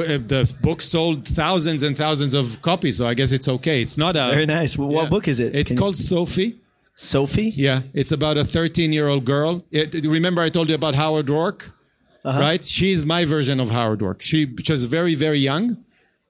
It, 0.00 0.28
the 0.28 0.52
book 0.60 0.80
sold 0.80 1.26
thousands 1.26 1.82
and 1.82 1.96
thousands 1.96 2.34
of 2.34 2.60
copies, 2.62 2.96
so 2.98 3.06
I 3.06 3.14
guess 3.14 3.32
it's 3.32 3.48
okay. 3.48 3.82
It's 3.82 3.98
not 3.98 4.16
a 4.16 4.30
Very 4.32 4.46
nice. 4.46 4.74
Wh- 4.74 4.80
What 4.88 5.10
book 5.10 5.28
is 5.28 5.38
it? 5.40 5.54
It's 5.54 5.70
Can- 5.72 5.78
called 5.78 5.96
Sophie. 5.96 6.58
Sophie. 6.94 7.52
Yeah, 7.56 7.80
it's 7.94 8.12
about 8.12 8.36
a 8.38 8.44
13 8.44 8.92
year 8.92 9.08
old 9.08 9.24
girl. 9.24 9.64
It, 9.70 9.94
remember, 10.04 10.42
I 10.42 10.48
told 10.50 10.68
you 10.68 10.74
about 10.74 10.94
Howard 10.94 11.26
Roark, 11.26 11.70
Uh-huh. 12.24 12.38
right? 12.38 12.64
She's 12.64 13.04
my 13.06 13.24
version 13.24 13.60
of 13.60 13.70
Howard 13.70 14.00
Roark. 14.00 14.20
She 14.22 14.44
was 14.68 14.84
very, 14.84 15.14
very 15.14 15.38
young, 15.40 15.78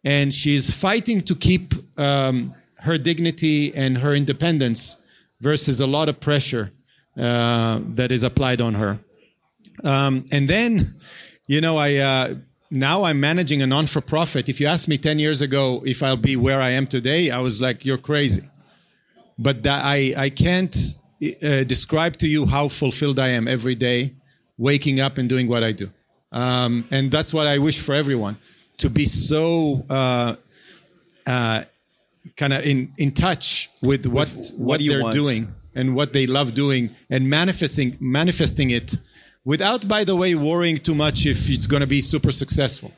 and 0.04 0.32
she's 0.32 0.70
fighting 0.74 1.20
to 1.22 1.34
keep 1.34 1.74
um, 1.98 2.54
her 2.80 2.96
dignity 2.98 3.72
and 3.74 3.98
her 3.98 4.14
independence 4.14 4.96
versus 5.40 5.80
a 5.80 5.86
lot 5.86 6.08
of 6.08 6.20
pressure 6.20 6.70
uh, 7.18 7.80
that 7.94 8.10
is 8.12 8.22
applied 8.22 8.60
on 8.60 8.74
her. 8.74 8.98
Um, 9.84 10.24
and 10.30 10.48
then, 10.48 10.80
you 11.48 11.60
know, 11.60 11.76
I 11.76 11.96
uh, 11.96 12.34
now 12.72 13.04
I'm 13.04 13.20
managing 13.20 13.62
a 13.62 13.66
non 13.66 13.86
for 13.86 14.00
profit. 14.00 14.48
If 14.48 14.60
you 14.60 14.66
asked 14.66 14.88
me 14.88 14.98
10 14.98 15.18
years 15.18 15.40
ago 15.42 15.82
if 15.84 16.02
I'll 16.02 16.16
be 16.16 16.36
where 16.36 16.60
I 16.60 16.70
am 16.70 16.86
today, 16.86 17.30
I 17.30 17.38
was 17.38 17.60
like, 17.60 17.84
you're 17.84 17.98
crazy 17.98 18.42
but 19.38 19.62
that 19.64 19.84
I, 19.84 20.14
I 20.16 20.30
can't 20.30 20.74
uh, 21.42 21.64
describe 21.64 22.16
to 22.18 22.28
you 22.28 22.46
how 22.46 22.68
fulfilled 22.68 23.18
I 23.18 23.28
am 23.28 23.48
every 23.48 23.74
day, 23.74 24.14
waking 24.58 25.00
up 25.00 25.18
and 25.18 25.28
doing 25.28 25.48
what 25.48 25.64
I 25.64 25.72
do. 25.72 25.90
Um, 26.30 26.86
and 26.90 27.10
that's 27.10 27.34
what 27.34 27.46
I 27.46 27.58
wish 27.58 27.80
for 27.80 27.94
everyone 27.94 28.38
to 28.78 28.88
be 28.88 29.04
so 29.04 29.84
uh, 29.90 30.36
uh, 31.26 31.64
kind 32.36 32.52
of 32.52 32.64
in, 32.64 32.92
in 32.98 33.12
touch 33.12 33.68
with 33.82 34.06
what, 34.06 34.28
what, 34.56 34.78
do 34.78 34.84
you 34.84 34.92
they're 34.92 35.02
want? 35.02 35.14
doing 35.14 35.54
and 35.74 35.94
what 35.94 36.12
they 36.12 36.26
love 36.26 36.54
doing 36.54 36.94
and 37.10 37.28
manifesting, 37.28 37.96
manifesting 38.00 38.70
it 38.70 38.96
without, 39.44 39.86
by 39.88 40.04
the 40.04 40.16
way, 40.16 40.34
worrying 40.34 40.78
too 40.78 40.94
much 40.94 41.26
if 41.26 41.50
it's 41.50 41.66
going 41.66 41.80
to 41.80 41.86
be 41.86 42.00
super 42.00 42.32
successful. 42.32 42.92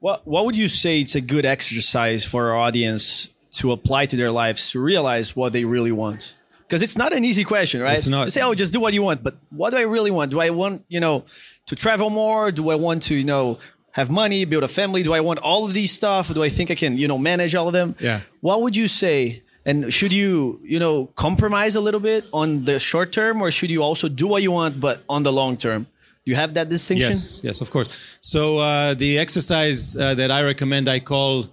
What 0.00 0.26
What 0.26 0.44
would 0.44 0.56
you 0.56 0.68
say 0.68 1.00
it's 1.00 1.14
a 1.14 1.20
good 1.20 1.44
exercise 1.44 2.24
for 2.24 2.50
our 2.50 2.56
audience 2.56 3.28
to 3.52 3.72
apply 3.72 4.06
to 4.06 4.16
their 4.16 4.30
lives 4.30 4.70
to 4.72 4.80
realize 4.80 5.34
what 5.34 5.52
they 5.52 5.64
really 5.64 5.92
want? 5.92 6.34
Because 6.66 6.82
it's 6.82 6.98
not 6.98 7.14
an 7.14 7.24
easy 7.24 7.44
question, 7.44 7.80
right? 7.80 7.96
It's 7.96 8.08
not. 8.08 8.24
You 8.24 8.30
say, 8.30 8.42
"Oh, 8.42 8.54
just 8.54 8.72
do 8.72 8.80
what 8.80 8.92
you 8.92 9.02
want," 9.02 9.24
but 9.24 9.36
what 9.50 9.70
do 9.70 9.78
I 9.78 9.82
really 9.82 10.10
want? 10.10 10.30
Do 10.30 10.40
I 10.40 10.50
want, 10.50 10.84
you 10.88 11.00
know, 11.00 11.24
to 11.66 11.74
travel 11.74 12.10
more? 12.10 12.52
Do 12.52 12.68
I 12.70 12.74
want 12.74 13.02
to, 13.04 13.14
you 13.14 13.24
know, 13.24 13.58
have 13.92 14.10
money, 14.10 14.44
build 14.44 14.62
a 14.64 14.68
family? 14.68 15.02
Do 15.02 15.14
I 15.14 15.20
want 15.20 15.38
all 15.40 15.64
of 15.64 15.72
these 15.72 15.90
stuff? 15.90 16.32
Do 16.32 16.42
I 16.42 16.50
think 16.50 16.70
I 16.70 16.74
can, 16.74 16.98
you 16.98 17.08
know, 17.08 17.18
manage 17.18 17.54
all 17.54 17.66
of 17.66 17.72
them? 17.72 17.96
Yeah. 17.98 18.20
What 18.42 18.62
would 18.62 18.76
you 18.76 18.86
say? 18.86 19.42
And 19.68 19.92
should 19.92 20.14
you, 20.14 20.60
you 20.64 20.78
know, 20.78 20.94
compromise 21.14 21.76
a 21.76 21.80
little 21.80 22.00
bit 22.00 22.24
on 22.32 22.64
the 22.64 22.78
short 22.78 23.12
term, 23.12 23.42
or 23.42 23.50
should 23.50 23.68
you 23.68 23.82
also 23.82 24.08
do 24.08 24.26
what 24.26 24.42
you 24.42 24.50
want, 24.50 24.80
but 24.80 25.02
on 25.10 25.22
the 25.24 25.32
long 25.40 25.58
term? 25.58 25.82
Do 26.24 26.30
you 26.32 26.36
have 26.36 26.54
that 26.54 26.70
distinction? 26.70 27.10
Yes, 27.10 27.40
yes, 27.44 27.60
of 27.60 27.70
course. 27.70 27.88
So 28.22 28.58
uh, 28.58 28.94
the 28.94 29.18
exercise 29.18 29.94
uh, 29.94 30.14
that 30.14 30.30
I 30.30 30.42
recommend, 30.42 30.88
I 30.88 31.00
call 31.00 31.44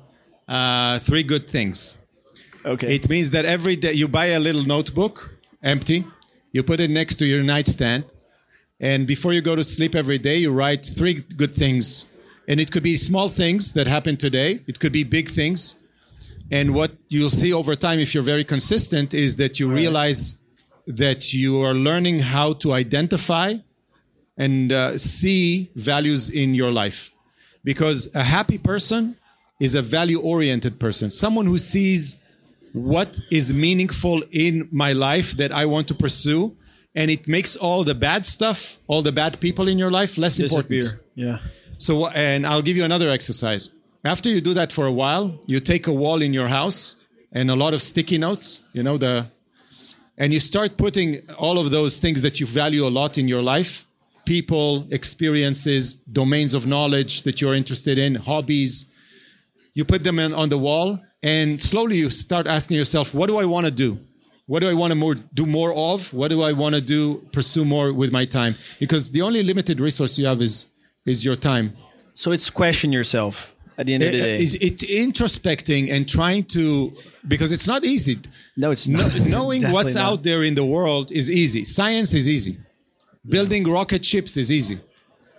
uh, 0.47 0.99
three 0.99 1.23
good 1.23 1.49
things. 1.49 1.97
Okay. 2.63 2.95
It 2.95 3.09
means 3.09 3.31
that 3.31 3.43
every 3.43 3.75
day 3.75 3.91
you 3.91 4.07
buy 4.07 4.27
a 4.27 4.39
little 4.39 4.63
notebook, 4.63 5.15
empty, 5.61 6.05
you 6.53 6.63
put 6.63 6.79
it 6.79 6.89
next 6.89 7.17
to 7.17 7.25
your 7.25 7.43
nightstand, 7.43 8.05
and 8.79 9.05
before 9.05 9.33
you 9.33 9.41
go 9.41 9.55
to 9.57 9.63
sleep 9.63 9.93
every 9.93 10.19
day, 10.19 10.37
you 10.37 10.53
write 10.53 10.85
three 10.85 11.15
good 11.15 11.53
things. 11.53 12.05
And 12.47 12.61
it 12.61 12.71
could 12.71 12.83
be 12.83 12.95
small 12.95 13.27
things 13.27 13.73
that 13.73 13.87
happen 13.87 14.15
today. 14.15 14.61
It 14.67 14.79
could 14.79 14.93
be 14.93 15.03
big 15.03 15.27
things. 15.27 15.75
And 16.51 16.73
what 16.73 16.91
you'll 17.09 17.29
see 17.29 17.51
over 17.53 17.75
time, 17.75 17.99
if 17.99 18.13
you're 18.13 18.23
very 18.23 18.43
consistent, 18.43 19.13
is 19.13 19.37
that 19.37 19.59
you 19.59 19.69
realize 19.69 20.39
that 20.87 21.33
you 21.33 21.61
are 21.61 21.73
learning 21.73 22.19
how 22.19 22.53
to 22.53 22.73
identify 22.73 23.55
and 24.37 24.71
uh, 24.71 24.97
see 24.97 25.71
values 25.75 26.29
in 26.29 26.53
your 26.53 26.71
life. 26.71 27.11
Because 27.63 28.13
a 28.13 28.23
happy 28.23 28.59
person 28.59 29.17
is 29.59 29.73
a 29.73 29.81
value 29.81 30.19
oriented 30.19 30.79
person, 30.79 31.09
someone 31.09 31.47
who 31.47 31.57
sees 31.57 32.21
what 32.73 33.19
is 33.31 33.53
meaningful 33.53 34.21
in 34.31 34.67
my 34.71 34.91
life 34.91 35.31
that 35.37 35.51
I 35.51 35.65
want 35.65 35.87
to 35.87 35.93
pursue. 35.93 36.55
And 36.93 37.09
it 37.09 37.27
makes 37.27 37.55
all 37.55 37.83
the 37.83 37.95
bad 37.95 38.25
stuff, 38.25 38.77
all 38.87 39.01
the 39.01 39.11
bad 39.11 39.39
people 39.39 39.67
in 39.67 39.77
your 39.77 39.91
life 39.91 40.17
less 40.17 40.39
important. 40.39 40.93
Yeah. 41.15 41.39
So, 41.77 42.07
and 42.07 42.45
I'll 42.45 42.61
give 42.61 42.77
you 42.77 42.83
another 42.83 43.09
exercise. 43.09 43.69
After 44.05 44.29
you 44.29 44.39
do 44.39 44.53
that 44.53 44.71
for 44.71 44.85
a 44.85 44.91
while, 44.91 45.39
you 45.47 45.59
take 45.59 45.87
a 45.87 45.91
wall 45.91 46.21
in 46.21 46.31
your 46.31 46.47
house 46.47 46.95
and 47.31 47.49
a 47.49 47.55
lot 47.55 47.73
of 47.73 47.81
sticky 47.81 48.19
notes, 48.19 48.61
you 48.71 48.83
know, 48.83 48.97
the, 48.97 49.31
and 50.15 50.31
you 50.31 50.39
start 50.39 50.77
putting 50.77 51.27
all 51.31 51.57
of 51.57 51.71
those 51.71 51.99
things 51.99 52.21
that 52.21 52.39
you 52.39 52.45
value 52.45 52.85
a 52.85 52.89
lot 52.89 53.17
in 53.17 53.27
your 53.27 53.41
life 53.41 53.87
people, 54.25 54.87
experiences, 54.89 55.95
domains 55.95 56.55
of 56.55 56.65
knowledge 56.65 57.21
that 57.21 57.41
you're 57.41 57.53
interested 57.53 57.99
in, 57.99 58.15
hobbies. 58.15 58.87
You 59.75 59.85
put 59.85 60.03
them 60.03 60.17
in, 60.17 60.33
on 60.33 60.49
the 60.49 60.57
wall, 60.57 60.99
and 61.21 61.61
slowly 61.61 61.97
you 61.97 62.09
start 62.09 62.47
asking 62.47 62.77
yourself, 62.77 63.13
what 63.13 63.27
do 63.27 63.37
I 63.37 63.45
want 63.45 63.67
to 63.67 63.71
do? 63.71 63.99
What 64.47 64.61
do 64.61 64.69
I 64.69 64.73
want 64.73 64.91
to 64.91 64.95
more, 64.95 65.13
do 65.13 65.45
more 65.45 65.75
of? 65.75 66.11
What 66.11 66.29
do 66.29 66.41
I 66.41 66.53
want 66.53 66.73
to 66.73 66.81
do, 66.81 67.17
pursue 67.31 67.65
more 67.65 67.93
with 67.93 68.11
my 68.11 68.25
time? 68.25 68.55
Because 68.79 69.11
the 69.11 69.21
only 69.21 69.43
limited 69.43 69.79
resource 69.79 70.17
you 70.17 70.25
have 70.25 70.41
is, 70.41 70.69
is 71.05 71.23
your 71.23 71.35
time. 71.35 71.77
So 72.15 72.31
it's 72.31 72.49
question 72.49 72.91
yourself 72.91 73.54
at 73.77 73.85
the 73.85 73.93
end 73.93 74.03
of 74.03 74.11
the 74.11 74.17
eh, 74.17 74.21
eh, 74.21 74.25
day. 74.25 74.43
It, 74.43 74.55
it, 74.55 74.83
it 74.83 75.09
introspecting 75.09 75.91
and 75.91 76.07
trying 76.07 76.43
to 76.45 76.91
because 77.27 77.51
it's 77.51 77.67
not 77.67 77.83
easy. 77.83 78.19
no, 78.55 78.71
it's 78.71 78.87
not. 78.87 79.19
knowing 79.35 79.63
what's 79.71 79.95
not. 79.95 80.03
out 80.03 80.23
there 80.23 80.43
in 80.43 80.55
the 80.55 80.65
world 80.65 81.11
is 81.11 81.29
easy. 81.29 81.63
Science 81.65 82.13
is 82.13 82.29
easy. 82.29 82.57
Building 83.27 83.63
rocket 83.67 84.05
ships 84.05 84.37
is 84.37 84.51
easy. 84.51 84.79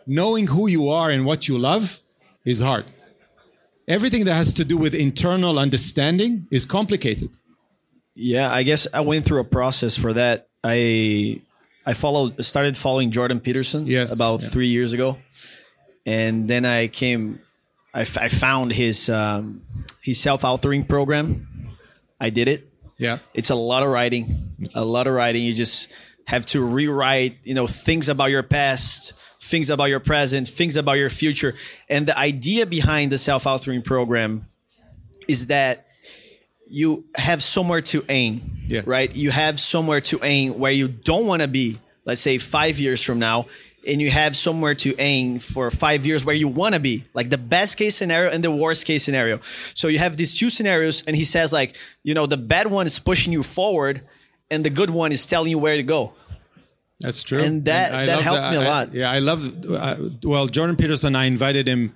Knowing 0.07 0.47
who 0.49 0.66
you 0.66 0.88
are 0.88 1.11
and 1.11 1.25
what 1.25 1.49
you 1.49 1.59
love 1.59 2.00
is 2.45 2.61
hard. 2.61 2.85
Everything 3.88 4.25
that 4.25 4.35
has 4.35 4.52
to 4.55 4.64
do 4.64 4.76
with 4.76 4.95
internal 4.95 5.59
understanding 5.59 6.49
is 6.50 6.64
complicated. 6.64 7.31
Yeah, 8.16 8.52
I 8.52 8.62
guess 8.64 8.88
I 8.93 9.02
went 9.02 9.25
through 9.25 9.40
a 9.40 9.45
process 9.45 9.97
for 9.97 10.12
that. 10.14 10.49
I 10.64 11.43
I 11.85 11.95
followed 11.95 12.45
started 12.45 12.76
following 12.76 13.11
Jordan 13.12 13.38
Peterson 13.40 13.87
Yes, 13.87 14.12
about 14.12 14.43
yeah. 14.43 14.49
three 14.49 14.69
years 14.69 14.93
ago, 14.93 15.19
and 16.05 16.49
then 16.49 16.64
I 16.64 16.88
came. 16.88 17.40
I, 17.97 18.03
f- 18.03 18.19
I 18.19 18.29
found 18.29 18.73
his 18.73 19.09
um, 19.09 19.62
his 20.03 20.21
self 20.21 20.43
authoring 20.43 20.87
program. 20.87 21.47
I 22.21 22.31
did 22.31 22.47
it. 22.49 22.71
Yeah. 22.99 23.19
It's 23.35 23.50
a 23.50 23.55
lot 23.55 23.83
of 23.83 23.88
writing, 23.88 24.26
a 24.75 24.85
lot 24.85 25.07
of 25.07 25.15
writing. 25.15 25.43
You 25.43 25.55
just 25.55 25.93
have 26.26 26.45
to 26.47 26.61
rewrite, 26.65 27.38
you 27.45 27.55
know, 27.55 27.67
things 27.67 28.09
about 28.09 28.31
your 28.31 28.43
past, 28.43 29.12
things 29.41 29.71
about 29.71 29.88
your 29.91 30.00
present, 30.00 30.49
things 30.49 30.76
about 30.76 30.95
your 30.95 31.11
future. 31.11 31.55
And 31.88 32.07
the 32.07 32.17
idea 32.19 32.67
behind 32.67 33.12
the 33.12 33.19
self 33.19 33.45
authoring 33.45 33.85
program 33.85 34.47
is 35.29 35.47
that 35.49 35.87
you 36.69 37.05
have 37.17 37.43
somewhere 37.43 37.81
to 37.81 38.05
aim, 38.09 38.41
Yes. 38.67 38.87
right? 38.87 39.15
You 39.15 39.31
have 39.31 39.61
somewhere 39.61 40.00
to 40.03 40.21
aim 40.23 40.59
where 40.59 40.73
you 40.73 40.88
don't 40.88 41.26
want 41.26 41.43
to 41.43 41.49
be, 41.49 41.76
let's 42.05 42.21
say 42.21 42.38
five 42.38 42.79
years 42.81 43.03
from 43.03 43.19
now, 43.21 43.47
and 43.87 44.00
you 44.00 44.11
have 44.11 44.35
somewhere 44.37 44.75
to 44.75 44.95
aim 44.99 45.38
for 45.38 45.71
five 45.71 46.05
years 46.07 46.25
where 46.25 46.35
you 46.35 46.49
want 46.49 46.75
to 46.75 46.81
be, 46.81 47.05
like 47.14 47.31
the 47.31 47.38
best 47.38 47.76
case 47.78 47.95
scenario 47.97 48.31
and 48.31 48.43
the 48.43 48.50
worst 48.50 48.87
case 48.87 49.05
scenario. 49.05 49.38
So 49.75 49.88
you 49.88 49.99
have 49.99 50.16
these 50.16 50.35
two 50.38 50.50
scenarios, 50.50 51.05
and 51.07 51.14
he 51.16 51.25
says, 51.25 51.52
like, 51.52 51.76
you 52.02 52.14
know, 52.14 52.26
the 52.26 52.37
bad 52.37 52.66
one 52.69 52.87
is 52.87 52.99
pushing 52.99 53.33
you 53.33 53.43
forward. 53.43 54.02
and 54.50 54.64
the 54.64 54.71
good 54.71 54.90
one 54.90 55.11
is 55.12 55.26
telling 55.26 55.50
you 55.50 55.59
where 55.59 55.76
to 55.76 55.83
go. 55.83 56.14
That's 57.00 57.23
true. 57.25 57.40
And 57.43 57.64
that- 57.64 57.93
I 57.93 58.07
that 58.07 58.21
helped 58.23 58.50
me 58.52 58.57
a 58.57 58.69
lot. 58.69 58.95
yeah, 58.95 59.11
I 59.11 59.19
love. 59.19 59.40
Uh, 59.66 59.97
well, 60.23 60.47
Jordan 60.47 60.76
Peterson, 60.76 61.16
I 61.16 61.25
invited 61.26 61.66
him 61.69 61.95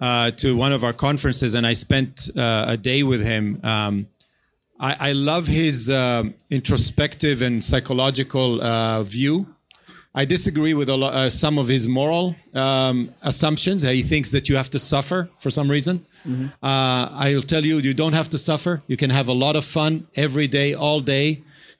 uh, 0.00 0.30
to 0.32 0.54
one 0.54 0.72
of 0.72 0.84
our 0.84 0.92
conferences, 0.92 1.54
and 1.54 1.66
I 1.66 1.72
spent 1.72 2.28
uh, 2.36 2.66
a 2.68 2.76
day 2.76 3.02
with 3.02 3.22
him. 3.24 3.58
Um, 3.64 4.06
I, 4.78 5.08
I 5.08 5.12
love 5.12 5.46
his 5.48 5.88
um 5.90 6.34
introspective 6.50 7.42
and 7.42 7.64
psychological 7.64 8.60
uh, 8.62 9.02
view. 9.02 9.46
I 10.20 10.24
disagree 10.24 10.74
with 10.74 10.88
a 10.88 10.96
lo- 10.96 11.14
uh, 11.20 11.30
some 11.30 11.58
of 11.62 11.68
his 11.68 11.86
moral 11.86 12.34
um, 12.52 12.96
assumptions. 13.22 13.82
He 13.82 14.02
thinks 14.02 14.28
that 14.32 14.48
you 14.48 14.56
have 14.56 14.70
to 14.70 14.78
suffer 14.92 15.18
for 15.38 15.50
some 15.58 15.70
reason. 15.70 15.94
Uh, 16.70 17.08
I'll 17.24 17.42
tell 17.54 17.64
you, 17.64 17.76
you 17.88 17.94
don't 18.02 18.14
have 18.20 18.28
to 18.30 18.38
suffer. 18.38 18.82
You 18.88 18.96
can 19.02 19.10
have 19.10 19.28
a 19.28 19.32
lot 19.44 19.54
of 19.54 19.64
fun 19.64 19.92
every 20.26 20.48
day, 20.48 20.74
all 20.74 21.00
day. 21.18 21.28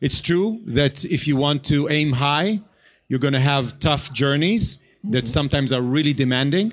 It's 0.01 0.21
true 0.21 0.61
that 0.67 1.05
if 1.05 1.27
you 1.29 1.35
want 1.47 1.65
to 1.73 1.89
aim 1.89 2.13
high, 2.13 2.61
you're 3.09 3.25
going 3.27 3.39
to 3.43 3.47
have 3.55 3.65
tough 3.81 4.05
journeys 4.13 4.79
that 5.15 5.27
sometimes 5.27 5.73
are 5.73 5.83
really 5.97 6.13
demanding. 6.25 6.73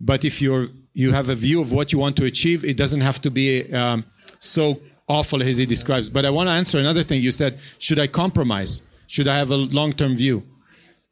But 0.00 0.24
if 0.24 0.40
you're 0.40 0.68
you 0.92 1.12
have 1.12 1.28
a 1.28 1.34
view 1.46 1.60
of 1.64 1.72
what 1.72 1.86
you 1.92 1.98
want 2.04 2.16
to 2.20 2.24
achieve, 2.32 2.64
it 2.64 2.76
doesn't 2.76 3.00
have 3.00 3.18
to 3.26 3.30
be 3.30 3.48
um, 3.82 4.04
so 4.38 4.80
awful 5.08 5.42
as 5.42 5.56
he 5.56 5.66
describes. 5.66 6.08
But 6.08 6.24
I 6.24 6.30
want 6.30 6.46
to 6.48 6.52
answer 6.52 6.78
another 6.78 7.02
thing. 7.08 7.20
You 7.20 7.32
said, 7.32 7.52
should 7.78 7.98
I 7.98 8.06
compromise? 8.06 8.72
Should 9.08 9.28
I 9.28 9.36
have 9.42 9.50
a 9.50 9.56
long 9.56 9.92
term 9.92 10.16
view? 10.16 10.38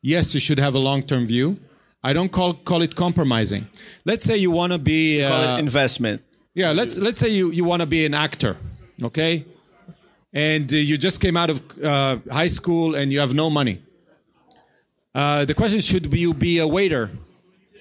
Yes, 0.02 0.34
you 0.34 0.40
should 0.40 0.58
have 0.58 0.74
a 0.74 0.78
long 0.78 1.02
term 1.02 1.26
view. 1.26 1.58
I 2.02 2.12
don't 2.12 2.30
call 2.30 2.54
call 2.54 2.82
it 2.82 2.94
compromising. 2.94 3.66
Let's 4.04 4.24
say 4.24 4.36
you 4.36 4.50
want 4.50 4.72
to 4.72 4.78
be 4.78 5.20
Call 5.22 5.32
uh, 5.32 5.56
it 5.56 5.60
investment. 5.60 6.22
yeah, 6.54 6.72
let's 6.72 6.98
let's 6.98 7.18
say 7.18 7.30
you 7.30 7.50
you 7.50 7.64
want 7.64 7.82
to 7.82 7.86
be 7.86 8.06
an 8.06 8.14
actor, 8.14 8.56
okay? 9.02 9.44
And 10.32 10.72
uh, 10.72 10.76
you 10.76 10.96
just 10.98 11.20
came 11.20 11.36
out 11.36 11.50
of 11.50 11.62
uh, 11.82 12.18
high 12.30 12.46
school 12.46 12.94
and 12.94 13.12
you 13.12 13.18
have 13.20 13.34
no 13.34 13.50
money. 13.50 13.82
Uh, 15.14 15.44
the 15.44 15.54
question 15.54 15.80
should 15.80 16.08
be 16.10 16.20
you 16.20 16.34
be 16.34 16.58
a 16.58 16.66
waiter, 16.66 17.10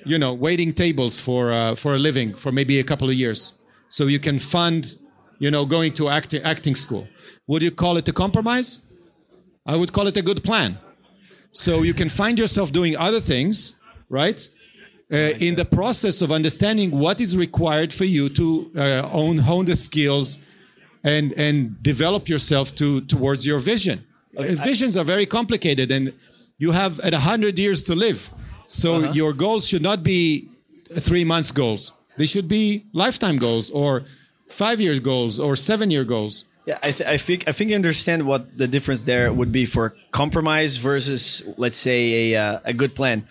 you 0.05 0.17
know, 0.17 0.33
waiting 0.33 0.73
tables 0.73 1.19
for 1.19 1.51
uh, 1.51 1.75
for 1.75 1.93
a 1.93 1.99
living 1.99 2.33
for 2.33 2.51
maybe 2.51 2.79
a 2.79 2.83
couple 2.83 3.07
of 3.07 3.13
years, 3.15 3.61
so 3.89 4.07
you 4.07 4.19
can 4.19 4.39
fund, 4.39 4.95
you 5.37 5.51
know, 5.51 5.65
going 5.65 5.91
to 5.93 6.09
acting 6.09 6.41
acting 6.41 6.75
school. 6.75 7.07
Would 7.45 7.61
you 7.61 7.71
call 7.71 7.97
it 7.97 8.07
a 8.07 8.13
compromise? 8.13 8.81
I 9.65 9.75
would 9.75 9.91
call 9.91 10.07
it 10.07 10.17
a 10.17 10.23
good 10.23 10.43
plan. 10.43 10.79
So 11.51 11.83
you 11.83 11.93
can 11.93 12.09
find 12.09 12.37
yourself 12.37 12.71
doing 12.71 12.95
other 12.97 13.19
things, 13.19 13.73
right? 14.09 14.47
Uh, 15.11 15.15
in 15.39 15.55
the 15.55 15.65
process 15.65 16.21
of 16.21 16.31
understanding 16.31 16.91
what 16.91 17.21
is 17.21 17.37
required 17.37 17.93
for 17.93 18.05
you 18.05 18.29
to 18.29 18.69
uh, 18.75 19.09
own, 19.11 19.37
hone 19.37 19.65
the 19.65 19.75
skills 19.75 20.37
and 21.03 21.33
and 21.33 21.81
develop 21.81 22.27
yourself 22.27 22.75
to 22.75 23.01
towards 23.01 23.45
your 23.45 23.59
vision. 23.59 24.05
Uh, 24.37 24.43
visions 24.71 24.97
are 24.97 25.05
very 25.05 25.25
complicated, 25.25 25.91
and 25.91 26.13
you 26.57 26.71
have 26.71 26.99
at 26.99 27.13
hundred 27.13 27.57
years 27.57 27.83
to 27.83 27.95
live. 27.95 28.29
So 28.67 29.11
your 29.13 29.33
goals 29.33 29.65
should 29.67 29.81
not 29.81 30.03
be 30.03 30.49
three 30.99 31.23
months 31.23 31.51
goals. 31.51 31.93
They 32.17 32.25
should 32.25 32.47
be 32.47 32.85
lifetime 32.93 33.37
goals, 33.37 33.69
or 33.71 34.03
five 34.49 34.81
year 34.81 34.99
goals, 34.99 35.39
or 35.39 35.55
seven 35.55 35.89
year 35.91 36.03
goals. 36.03 36.45
Yeah, 36.67 36.77
I, 36.83 36.91
th- 36.91 37.09
I 37.09 37.15
think 37.15 37.47
I 37.47 37.53
think 37.53 37.69
you 37.69 37.77
understand 37.77 38.27
what 38.27 38.57
the 38.57 38.67
difference 38.67 39.03
there 39.03 39.31
would 39.31 39.53
be 39.53 39.63
for 39.65 39.95
compromise 40.11 40.75
versus, 40.75 41.41
let's 41.55 41.77
say, 41.77 42.33
a 42.33 42.41
uh, 42.43 42.59
a 42.65 42.73
good 42.73 42.93
plan. 42.93 43.25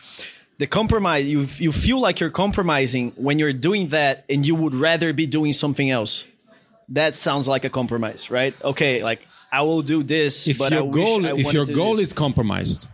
The 0.57 0.66
compromise, 0.66 1.26
you 1.26 1.45
you 1.59 1.71
feel 1.71 2.00
like 2.00 2.19
you're 2.19 2.31
compromising 2.31 3.11
when 3.11 3.38
you're 3.38 3.52
doing 3.52 3.88
that, 3.88 4.25
and 4.31 4.47
you 4.47 4.55
would 4.55 4.75
rather 4.75 5.12
be 5.12 5.26
doing 5.26 5.52
something 5.52 5.90
else. 5.90 6.26
That 6.88 7.14
sounds 7.14 7.47
like 7.47 7.64
a 7.64 7.69
compromise, 7.69 8.31
right? 8.31 8.55
Okay, 8.64 9.02
like 9.05 9.21
I 9.52 9.61
will 9.62 9.83
do 9.83 10.02
this, 10.02 10.49
If 10.49 10.59
but 10.59 10.73
I 10.73 10.76
your 10.76 10.87
wish 10.87 11.05
goal, 11.05 11.26
I 11.26 11.33
if 11.33 11.52
your 11.52 11.66
goal 11.66 11.99
is 11.99 12.14
compromised, 12.14 12.88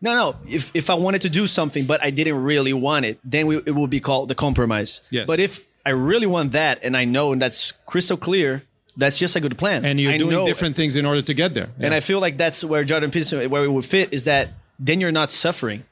no, 0.00 0.14
no. 0.14 0.36
If 0.48 0.74
if 0.74 0.90
I 0.90 0.94
wanted 0.94 1.20
to 1.20 1.30
do 1.30 1.46
something, 1.46 1.84
but 1.84 2.02
I 2.02 2.10
didn't 2.10 2.42
really 2.42 2.72
want 2.72 3.04
it, 3.04 3.20
then 3.22 3.46
we, 3.46 3.58
it 3.58 3.74
will 3.76 3.86
be 3.86 4.00
called 4.00 4.26
the 4.26 4.34
compromise. 4.34 5.00
Yes. 5.10 5.26
But 5.28 5.38
if 5.38 5.70
I 5.86 5.90
really 5.90 6.26
want 6.26 6.52
that, 6.52 6.80
and 6.82 6.96
I 6.96 7.04
know, 7.04 7.32
and 7.32 7.40
that's 7.40 7.72
crystal 7.86 8.16
clear, 8.16 8.64
that's 8.96 9.18
just 9.18 9.36
a 9.36 9.40
good 9.40 9.56
plan. 9.56 9.84
and 9.84 10.00
you're 10.00 10.12
I 10.12 10.18
doing 10.18 10.30
know- 10.30 10.46
different 10.46 10.76
things 10.76 10.96
in 10.96 11.06
order 11.06 11.22
to 11.22 11.34
get 11.34 11.54
there. 11.54 11.70
And 11.78 11.94
I 11.94 12.00
feel 12.00 12.20
like 12.20 12.36
that's 12.36 12.64
where 12.64 12.84
Jordan 12.84 13.10
Peterson, 13.10 13.48
where 13.50 13.64
it 13.64 13.70
would 13.70 13.84
fit, 13.84 14.12
is 14.12 14.24
that 14.24 14.50
then 14.78 15.00
you're 15.00 15.12
not 15.12 15.30
suffering, 15.30 15.84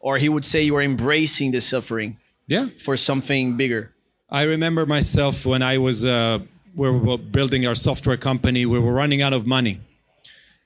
or 0.00 0.18
he 0.18 0.28
would 0.28 0.44
say 0.44 0.62
you 0.62 0.76
are 0.76 0.82
embracing 0.82 1.50
the 1.52 1.60
suffering 1.60 2.18
yeah. 2.46 2.66
for 2.78 2.96
something 2.96 3.56
bigger. 3.56 3.92
I 4.30 4.42
remember 4.42 4.84
myself 4.86 5.46
when 5.46 5.62
I 5.62 5.78
was 5.78 6.04
uh, 6.04 6.40
we 6.74 6.90
were 6.90 7.16
building 7.16 7.66
our 7.66 7.74
software 7.74 8.16
company. 8.16 8.66
We 8.66 8.78
were 8.78 8.92
running 8.92 9.22
out 9.22 9.32
of 9.32 9.46
money, 9.46 9.80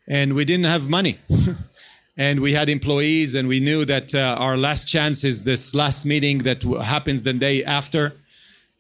and 0.09 0.35
we 0.35 0.45
didn't 0.45 0.67
have 0.67 0.89
money. 0.89 1.19
and 2.17 2.41
we 2.41 2.53
had 2.53 2.69
employees, 2.69 3.35
and 3.35 3.49
we 3.49 3.61
knew 3.61 3.85
that 3.85 4.15
uh, 4.15 4.37
our 4.39 4.57
last 4.57 4.87
chance 4.89 5.25
is 5.25 5.45
this 5.45 5.75
last 5.75 6.05
meeting 6.05 6.39
that 6.39 6.63
happens 6.63 7.23
the 7.23 7.33
day 7.33 7.65
after. 7.65 8.13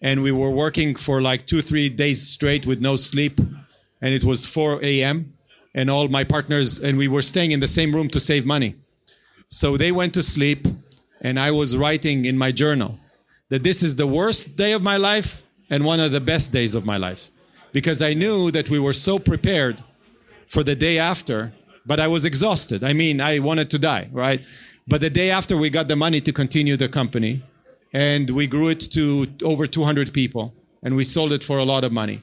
And 0.02 0.22
we 0.22 0.32
were 0.32 0.50
working 0.50 0.96
for 0.96 1.22
like 1.22 1.46
two, 1.46 1.62
three 1.62 1.88
days 1.88 2.28
straight 2.28 2.66
with 2.66 2.80
no 2.80 2.96
sleep, 2.96 3.38
and 3.38 4.14
it 4.14 4.24
was 4.24 4.44
4 4.44 4.84
a.m. 4.84 5.32
And 5.74 5.88
all 5.88 6.08
my 6.08 6.24
partners 6.24 6.78
and 6.78 6.98
we 6.98 7.08
were 7.08 7.22
staying 7.22 7.52
in 7.52 7.60
the 7.60 7.68
same 7.68 7.94
room 7.94 8.08
to 8.10 8.20
save 8.20 8.44
money. 8.44 8.74
So 9.48 9.76
they 9.76 9.92
went 9.92 10.12
to 10.14 10.22
sleep, 10.22 10.66
and 11.20 11.38
I 11.38 11.50
was 11.50 11.76
writing 11.76 12.24
in 12.24 12.36
my 12.36 12.52
journal 12.52 12.98
that 13.48 13.62
this 13.62 13.82
is 13.82 13.96
the 13.96 14.06
worst 14.06 14.56
day 14.56 14.72
of 14.72 14.82
my 14.82 14.96
life 14.96 15.44
and 15.70 15.84
one 15.84 16.00
of 16.00 16.10
the 16.10 16.20
best 16.20 16.52
days 16.52 16.74
of 16.74 16.84
my 16.84 16.96
life. 16.96 17.30
Because 17.72 18.02
I 18.02 18.12
knew 18.14 18.50
that 18.50 18.68
we 18.68 18.78
were 18.78 18.92
so 18.92 19.18
prepared 19.18 19.76
for 20.46 20.62
the 20.62 20.74
day 20.74 20.98
after, 20.98 21.52
but 21.86 22.00
I 22.00 22.08
was 22.08 22.24
exhausted. 22.24 22.82
I 22.82 22.92
mean, 22.92 23.20
I 23.20 23.38
wanted 23.38 23.70
to 23.70 23.78
die, 23.78 24.08
right? 24.12 24.42
But 24.86 25.00
the 25.00 25.10
day 25.10 25.30
after, 25.30 25.56
we 25.56 25.70
got 25.70 25.88
the 25.88 25.96
money 25.96 26.20
to 26.20 26.32
continue 26.32 26.76
the 26.76 26.88
company, 26.88 27.42
and 27.92 28.31
we 28.31 28.46
grew 28.46 28.68
it 28.68 28.81
to 28.92 29.26
over 29.44 29.66
200 29.66 30.12
people, 30.12 30.55
and 30.83 30.96
we 30.96 31.05
sold 31.05 31.33
it 31.33 31.42
for 31.42 31.59
a 31.59 31.64
lot 31.64 31.85
of 31.85 31.92
money. 31.92 32.22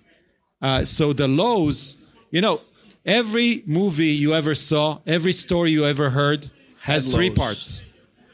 Uh, 0.61 0.83
so 0.83 1.13
the 1.13 1.27
lows, 1.27 1.97
you 2.31 2.41
know, 2.41 2.61
every 3.05 3.63
movie 3.65 4.05
you 4.07 4.33
ever 4.33 4.55
saw, 4.55 4.99
every 5.05 5.33
story 5.33 5.71
you 5.71 5.85
ever 5.85 6.09
heard 6.09 6.49
has 6.81 7.13
three 7.13 7.29
lows. 7.29 7.37
parts. 7.37 7.85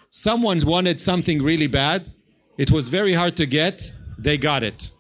Someone 0.10 0.60
wanted 0.64 1.00
something 1.00 1.42
really 1.42 1.68
bad. 1.68 2.10
It 2.58 2.72
was 2.72 2.90
very 2.90 3.14
hard 3.14 3.36
to 3.38 3.46
get. 3.46 3.92
They 4.18 4.38
got 4.38 4.64
it. 4.64 4.92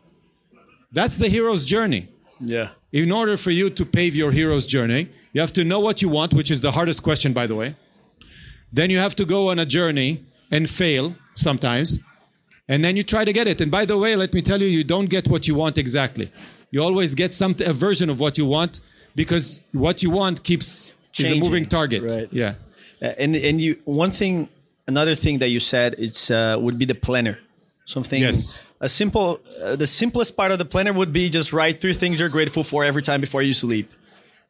That's 0.91 1.17
the 1.17 1.29
hero's 1.29 1.65
journey. 1.65 2.09
Yeah. 2.39 2.69
In 2.91 3.11
order 3.11 3.37
for 3.37 3.51
you 3.51 3.69
to 3.69 3.85
pave 3.85 4.15
your 4.15 4.31
hero's 4.31 4.65
journey, 4.65 5.09
you 5.33 5.41
have 5.41 5.53
to 5.53 5.63
know 5.63 5.79
what 5.79 6.01
you 6.01 6.09
want, 6.09 6.33
which 6.33 6.51
is 6.51 6.61
the 6.61 6.71
hardest 6.71 7.01
question, 7.03 7.33
by 7.33 7.47
the 7.47 7.55
way. 7.55 7.75
Then 8.71 8.89
you 8.89 8.97
have 8.97 9.15
to 9.15 9.25
go 9.25 9.49
on 9.49 9.59
a 9.59 9.65
journey 9.65 10.25
and 10.51 10.69
fail 10.69 11.15
sometimes. 11.35 11.99
And 12.67 12.83
then 12.83 12.95
you 12.97 13.03
try 13.03 13.23
to 13.25 13.31
get 13.33 13.47
it. 13.47 13.61
And 13.61 13.71
by 13.71 13.85
the 13.85 13.97
way, 13.97 14.15
let 14.15 14.33
me 14.33 14.41
tell 14.41 14.59
you, 14.61 14.67
you 14.67 14.83
don't 14.83 15.07
get 15.09 15.27
what 15.27 15.47
you 15.47 15.55
want 15.55 15.77
exactly. 15.77 16.31
You 16.71 16.81
always 16.83 17.13
get 17.15 17.33
some 17.33 17.55
a 17.65 17.73
version 17.73 18.09
of 18.09 18.19
what 18.19 18.37
you 18.37 18.45
want 18.45 18.79
because 19.15 19.61
what 19.71 20.01
you 20.03 20.09
want 20.09 20.43
keeps 20.43 20.95
Changing, 21.11 21.37
is 21.37 21.41
a 21.41 21.43
moving 21.49 21.65
target. 21.67 22.01
right. 22.03 22.27
Yeah. 22.31 22.55
Uh, 23.01 23.05
and 23.17 23.35
and 23.35 23.61
you 23.61 23.77
one 23.85 24.09
thing, 24.11 24.49
another 24.87 25.15
thing 25.15 25.39
that 25.39 25.49
you 25.49 25.59
said 25.59 25.95
it's 25.99 26.31
uh, 26.31 26.57
would 26.59 26.77
be 26.77 26.85
the 26.85 26.95
planner. 26.95 27.37
Something 27.85 28.21
Yes. 28.23 28.65
a 28.81 28.89
simple 28.89 29.39
uh, 29.61 29.75
the 29.75 29.85
simplest 29.85 30.35
part 30.35 30.51
of 30.51 30.57
the 30.57 30.65
planner 30.65 30.91
would 30.91 31.13
be 31.13 31.29
just 31.29 31.53
write 31.53 31.79
three 31.79 31.93
things 31.93 32.19
you're 32.19 32.29
grateful 32.29 32.63
for 32.63 32.83
every 32.83 33.03
time 33.03 33.21
before 33.21 33.43
you 33.43 33.53
sleep. 33.53 33.91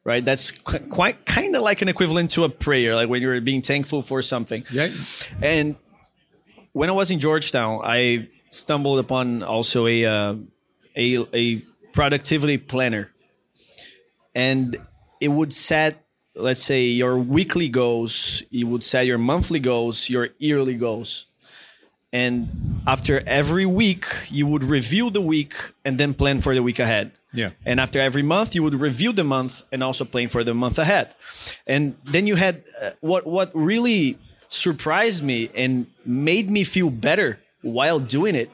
Right, 0.04 0.24
that's 0.24 0.52
qu- 0.52 0.86
quite 0.88 1.26
kind 1.26 1.54
of 1.56 1.62
like 1.62 1.82
an 1.82 1.88
equivalent 1.88 2.30
to 2.30 2.44
a 2.44 2.48
prayer, 2.48 2.94
like 2.94 3.08
when 3.08 3.20
you're 3.20 3.40
being 3.40 3.60
thankful 3.60 4.02
for 4.02 4.22
something. 4.22 4.64
Yeah. 4.72 4.88
And 5.42 5.74
when 6.76 6.90
I 6.90 6.92
was 6.92 7.10
in 7.10 7.20
Georgetown, 7.20 7.80
I 7.82 8.28
stumbled 8.50 8.98
upon 8.98 9.42
also 9.42 9.86
a 9.86 10.04
uh, 10.04 10.34
a, 10.94 11.26
a 11.32 11.62
productivity 11.92 12.58
planner, 12.58 13.10
and 14.34 14.76
it 15.18 15.28
would 15.28 15.54
set, 15.54 16.04
let's 16.34 16.62
say, 16.62 16.84
your 16.84 17.16
weekly 17.16 17.70
goals. 17.70 18.42
You 18.50 18.66
would 18.66 18.84
set 18.84 19.06
your 19.06 19.16
monthly 19.16 19.58
goals, 19.58 20.10
your 20.10 20.28
yearly 20.36 20.74
goals, 20.74 21.28
and 22.12 22.82
after 22.86 23.22
every 23.26 23.64
week, 23.64 24.04
you 24.28 24.46
would 24.46 24.62
review 24.62 25.08
the 25.08 25.22
week 25.22 25.54
and 25.82 25.96
then 25.96 26.12
plan 26.12 26.42
for 26.42 26.54
the 26.54 26.62
week 26.62 26.78
ahead. 26.78 27.12
Yeah. 27.32 27.50
And 27.64 27.80
after 27.80 28.00
every 28.00 28.22
month, 28.22 28.54
you 28.54 28.62
would 28.62 28.74
review 28.74 29.12
the 29.12 29.24
month 29.24 29.62
and 29.72 29.82
also 29.82 30.04
plan 30.04 30.28
for 30.28 30.44
the 30.44 30.52
month 30.52 30.78
ahead. 30.78 31.08
And 31.66 31.96
then 32.04 32.26
you 32.26 32.36
had 32.36 32.64
uh, 32.82 32.90
what 33.00 33.26
what 33.26 33.50
really 33.54 34.18
surprised 34.48 35.22
me 35.22 35.50
and 35.54 35.86
made 36.04 36.50
me 36.50 36.64
feel 36.64 36.90
better 36.90 37.38
while 37.62 37.98
doing 37.98 38.34
it. 38.34 38.50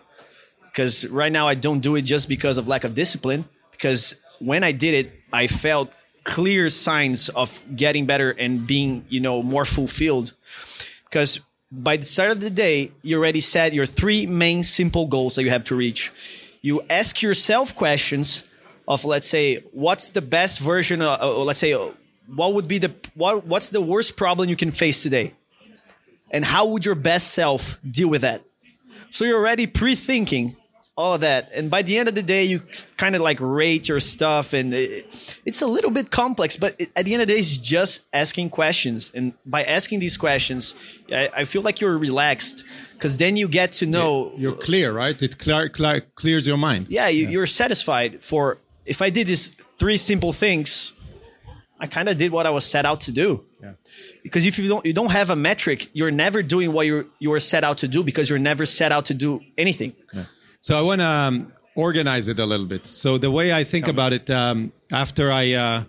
Because 0.65 1.07
right 1.09 1.31
now 1.31 1.49
I 1.49 1.55
don't 1.55 1.81
do 1.81 1.97
it 1.97 2.03
just 2.03 2.29
because 2.29 2.57
of 2.59 2.67
lack 2.67 2.85
of 2.85 2.95
discipline. 2.95 3.45
Because 3.73 4.15
when 4.39 4.65
I 4.65 4.73
did 4.73 4.95
it, 4.95 5.13
I 5.33 5.47
felt 5.47 5.93
clear 6.25 6.69
signs 6.69 7.29
of 7.29 7.63
getting 7.75 8.07
better 8.07 8.31
and 8.31 8.67
being, 8.67 9.05
you 9.09 9.21
know, 9.21 9.43
more 9.43 9.65
fulfilled. 9.65 10.33
Because 11.05 11.41
by 11.71 11.97
the 11.97 12.05
start 12.05 12.31
of 12.31 12.41
the 12.41 12.51
day, 12.51 12.93
you 13.03 13.19
already 13.19 13.41
set 13.41 13.73
your 13.73 13.87
three 13.87 14.27
main 14.27 14.63
simple 14.63 15.07
goals 15.07 15.35
that 15.35 15.45
you 15.45 15.51
have 15.51 15.65
to 15.65 15.75
reach. 15.75 16.11
You 16.63 16.83
ask 16.89 17.23
yourself 17.23 17.75
questions 17.75 18.49
of 18.87 19.05
let's 19.05 19.27
say 19.27 19.57
what's 19.73 20.11
the 20.11 20.23
best 20.23 20.61
version 20.61 21.03
of 21.03 21.21
uh, 21.21 21.45
let's 21.45 21.59
say 21.59 21.73
what 22.27 22.55
would 22.55 22.69
be 22.69 22.79
the 22.79 22.93
what 23.15 23.47
what's 23.47 23.71
the 23.71 23.81
worst 23.81 24.17
problem 24.17 24.49
you 24.49 24.57
can 24.57 24.71
face 24.71 25.03
today 25.03 25.33
and 26.33 26.45
how 26.45 26.67
would 26.67 26.85
your 26.85 26.95
best 26.97 27.33
self 27.35 27.79
deal 27.89 28.09
with 28.09 28.23
that 28.23 28.43
so 29.11 29.25
you're 29.25 29.39
already 29.39 29.67
pre-thinking 29.67 30.57
all 30.97 31.15
of 31.15 31.23
that 31.23 31.51
and 31.55 31.71
by 31.71 31.81
the 31.83 31.97
end 31.97 32.09
of 32.09 32.15
the 32.15 32.23
day 32.23 32.45
you 32.45 32.61
kind 32.97 33.15
of 33.15 33.23
like 33.23 33.39
rate 33.41 33.89
your 33.89 34.01
stuff 34.01 34.53
and 34.53 34.75
it, 34.75 35.41
it's 35.47 35.63
a 35.63 35.67
little 35.67 35.91
bit 35.91 36.11
complex 36.11 36.57
but 36.57 36.75
it, 36.79 36.91
at 36.97 37.05
the 37.07 37.15
end 37.15 37.23
of 37.23 37.29
the 37.29 37.35
day 37.35 37.39
it's 37.39 37.57
just 37.57 38.05
asking 38.13 38.51
questions 38.51 39.11
and 39.15 39.33
by 39.47 39.65
asking 39.65 40.01
these 40.01 40.17
questions 40.19 40.75
i, 41.11 41.31
I 41.39 41.45
feel 41.45 41.63
like 41.63 41.81
you're 41.81 41.97
relaxed 41.97 42.65
because 43.03 43.19
then 43.19 43.37
you 43.37 43.49
get 43.49 43.73
to 43.73 43.87
know 43.87 44.33
You're 44.37 44.53
clear, 44.53 44.93
right? 44.93 45.21
It 45.21 45.37
clear, 45.37 45.69
clear, 45.69 46.03
clears 46.15 46.47
your 46.47 46.57
mind. 46.57 46.87
yeah, 46.89 47.09
you, 47.09 47.27
you're 47.27 47.47
satisfied 47.47 48.23
for 48.23 48.59
if 48.87 49.03
I 49.03 49.11
did 49.11 49.27
these 49.27 49.49
three 49.77 49.97
simple 49.97 50.33
things, 50.33 50.93
I 51.81 51.89
kind 51.89 52.09
of 52.09 52.17
did 52.17 52.31
what 52.31 52.47
I 52.47 52.51
was 52.51 52.65
set 52.65 52.87
out 52.87 53.01
to 53.03 53.13
do. 53.13 53.45
Yeah. 53.63 53.73
Because 54.23 54.45
if 54.45 54.59
you 54.59 54.69
don't 54.69 54.85
you 54.85 54.93
don't 54.93 55.13
have 55.13 55.31
a 55.31 55.37
metric, 55.37 55.89
you're 55.93 56.11
never 56.11 56.43
doing 56.43 56.73
what 56.73 56.87
you 56.87 57.11
you 57.21 57.31
were 57.31 57.41
set 57.41 57.63
out 57.65 57.79
to 57.79 57.89
do 57.89 58.03
because 58.03 58.29
you're 58.29 58.39
never 58.39 58.67
set 58.67 58.91
out 58.93 59.05
to 59.07 59.15
do 59.15 59.41
anything. 59.57 59.95
So 60.61 60.79
I 60.79 60.83
want 60.83 61.01
to 61.01 61.07
um, 61.07 61.53
organize 61.75 62.29
it 62.29 62.39
a 62.39 62.47
little 62.47 62.67
bit. 62.67 62.87
So 62.87 63.19
the 63.19 63.31
way 63.31 63.53
I 63.53 63.65
think 63.65 63.89
about 63.89 64.13
it, 64.13 64.31
um, 64.31 64.73
after 64.93 65.31
I 65.31 65.53
uh, 65.53 65.85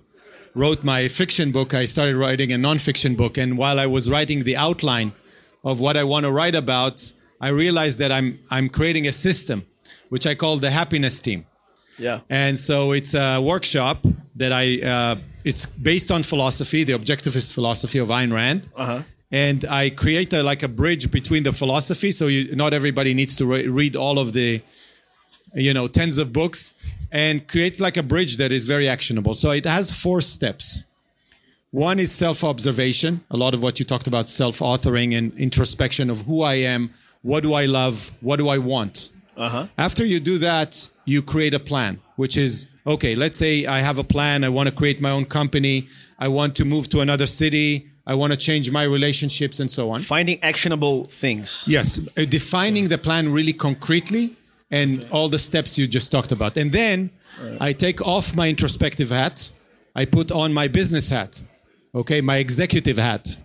wrote 0.55 0.83
my 0.83 1.07
fiction 1.07 1.51
book, 1.51 1.73
I 1.73 1.86
started 1.86 2.15
writing 2.15 2.51
a 2.51 2.57
nonfiction 2.57 3.15
book, 3.15 3.38
and 3.38 3.57
while 3.57 3.79
I 3.79 3.86
was 3.86 4.09
writing 4.09 4.43
the 4.43 4.57
outline 4.57 5.13
of 5.63 5.79
what 5.79 5.95
I 5.95 6.03
want 6.03 6.25
to 6.25 6.31
write 6.31 6.55
about, 6.55 7.13
I 7.39 7.49
realized 7.49 7.99
that 7.99 8.12
I'm 8.12 8.39
I'm 8.49 8.69
creating 8.69 9.07
a 9.07 9.12
system, 9.12 9.65
which 10.09 10.25
I 10.25 10.36
call 10.36 10.57
the 10.57 10.71
happiness 10.71 11.21
team. 11.21 11.45
Yeah. 11.97 12.21
And 12.29 12.57
so 12.57 12.91
it's 12.91 13.13
a 13.13 13.39
workshop 13.39 14.05
that 14.36 14.51
I, 14.51 14.81
uh, 14.81 15.15
it's 15.43 15.65
based 15.65 16.12
on 16.12 16.23
philosophy, 16.23 16.84
the 16.84 16.93
objectivist 16.93 17.53
philosophy 17.53 17.99
of 17.99 18.10
Ayn 18.10 18.34
Rand. 18.34 18.69
Uh-huh. 18.75 19.01
And 19.32 19.65
I 19.65 19.89
create 19.89 20.32
a, 20.34 20.43
like 20.43 20.62
a 20.63 20.67
bridge 20.67 21.10
between 21.12 21.43
the 21.43 21.53
philosophy. 21.53 22.12
So 22.12 22.27
you, 22.27 22.56
not 22.56 22.73
everybody 22.73 23.13
needs 23.13 23.36
to 23.38 23.45
re- 23.45 23.67
read 23.67 23.95
all 23.95 24.19
of 24.19 24.34
the, 24.34 24.62
you 25.53 25.73
know, 25.73 25.88
tens 25.88 26.17
of 26.19 26.32
books 26.32 26.73
and 27.12 27.47
create 27.47 27.79
like 27.79 27.97
a 27.97 28.03
bridge 28.03 28.38
that 28.38 28.51
is 28.51 28.67
very 28.67 28.88
actionable. 28.88 29.34
So 29.34 29.51
it 29.51 29.65
has 29.65 29.91
four 29.91 30.21
steps. 30.21 30.84
One 31.71 31.99
is 31.99 32.12
self 32.12 32.43
observation, 32.43 33.23
a 33.32 33.38
lot 33.38 33.56
of 33.56 33.63
what 33.63 33.79
you 33.79 33.86
talked 33.86 34.06
about, 34.06 34.29
self 34.29 34.60
authoring 34.60 35.17
and 35.17 35.34
introspection 35.39 36.12
of 36.12 36.21
who 36.21 36.43
I 36.43 36.56
am, 36.56 36.91
what 37.23 37.41
do 37.41 37.53
I 37.53 37.65
love, 37.65 38.12
what 38.21 38.38
do 38.38 38.49
I 38.49 38.60
want. 38.60 39.10
Uh-huh. 39.38 39.67
After 39.78 40.06
you 40.06 40.19
do 40.19 40.38
that, 40.39 40.89
you 41.06 41.22
create 41.22 41.54
a 41.54 41.60
plan, 41.60 42.00
which 42.15 42.38
is 42.38 42.69
okay, 42.86 43.15
let's 43.15 43.39
say 43.39 43.65
I 43.65 43.80
have 43.80 43.98
a 43.98 44.04
plan. 44.04 44.43
I 44.43 44.50
want 44.50 44.69
to 44.69 44.76
create 44.76 45.02
my 45.02 45.12
own 45.12 45.26
company. 45.26 45.88
I 46.19 46.28
want 46.28 46.56
to 46.58 46.65
move 46.65 46.89
to 46.89 47.00
another 47.02 47.26
city. 47.26 47.89
I 48.06 48.15
want 48.15 48.32
to 48.32 48.38
change 48.38 48.69
my 48.69 48.84
relationships 48.84 49.60
and 49.60 49.72
so 49.72 49.91
on. 49.91 50.02
Finding 50.02 50.41
actionable 50.43 51.06
things. 51.06 51.65
Yes, 51.67 52.00
uh, 52.17 52.26
defining 52.26 52.89
the 52.89 52.98
plan 52.98 53.32
really 53.32 53.54
concretely 53.54 54.36
and 54.69 55.08
all 55.12 55.30
the 55.30 55.39
steps 55.39 55.78
you 55.78 55.88
just 55.88 56.12
talked 56.12 56.32
about. 56.32 56.58
And 56.58 56.72
then 56.72 57.12
I 57.60 57.74
take 57.74 58.06
off 58.06 58.36
my 58.36 58.50
introspective 58.50 59.10
hat, 59.10 59.52
I 59.96 60.06
put 60.06 60.32
on 60.32 60.54
my 60.54 60.67
business 60.67 61.10
hat, 61.10 61.41
okay, 61.96 62.22
my 62.22 62.38
executive 62.38 62.98
hat, 62.98 63.38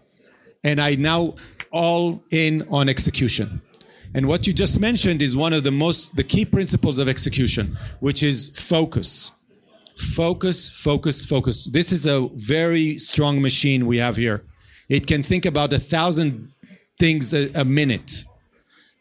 and 0.64 0.80
I 0.80 0.94
now 0.94 1.34
all 1.70 2.22
in 2.30 2.66
on 2.70 2.88
execution. 2.88 3.60
And 4.14 4.26
what 4.26 4.46
you 4.46 4.52
just 4.52 4.80
mentioned 4.80 5.22
is 5.22 5.36
one 5.36 5.52
of 5.52 5.62
the 5.64 5.70
most 5.70 6.16
the 6.16 6.24
key 6.24 6.44
principles 6.44 6.98
of 6.98 7.08
execution, 7.08 7.76
which 8.00 8.22
is 8.22 8.48
focus. 8.58 9.32
Focus, 9.96 10.70
focus, 10.70 11.24
focus. 11.24 11.66
This 11.66 11.92
is 11.92 12.06
a 12.06 12.28
very 12.34 12.98
strong 12.98 13.42
machine 13.42 13.86
we 13.86 13.98
have 13.98 14.16
here. 14.16 14.44
It 14.88 15.06
can 15.06 15.22
think 15.22 15.44
about 15.44 15.72
a 15.72 15.78
thousand 15.78 16.52
things 16.98 17.34
a, 17.34 17.50
a 17.54 17.64
minute. 17.64 18.24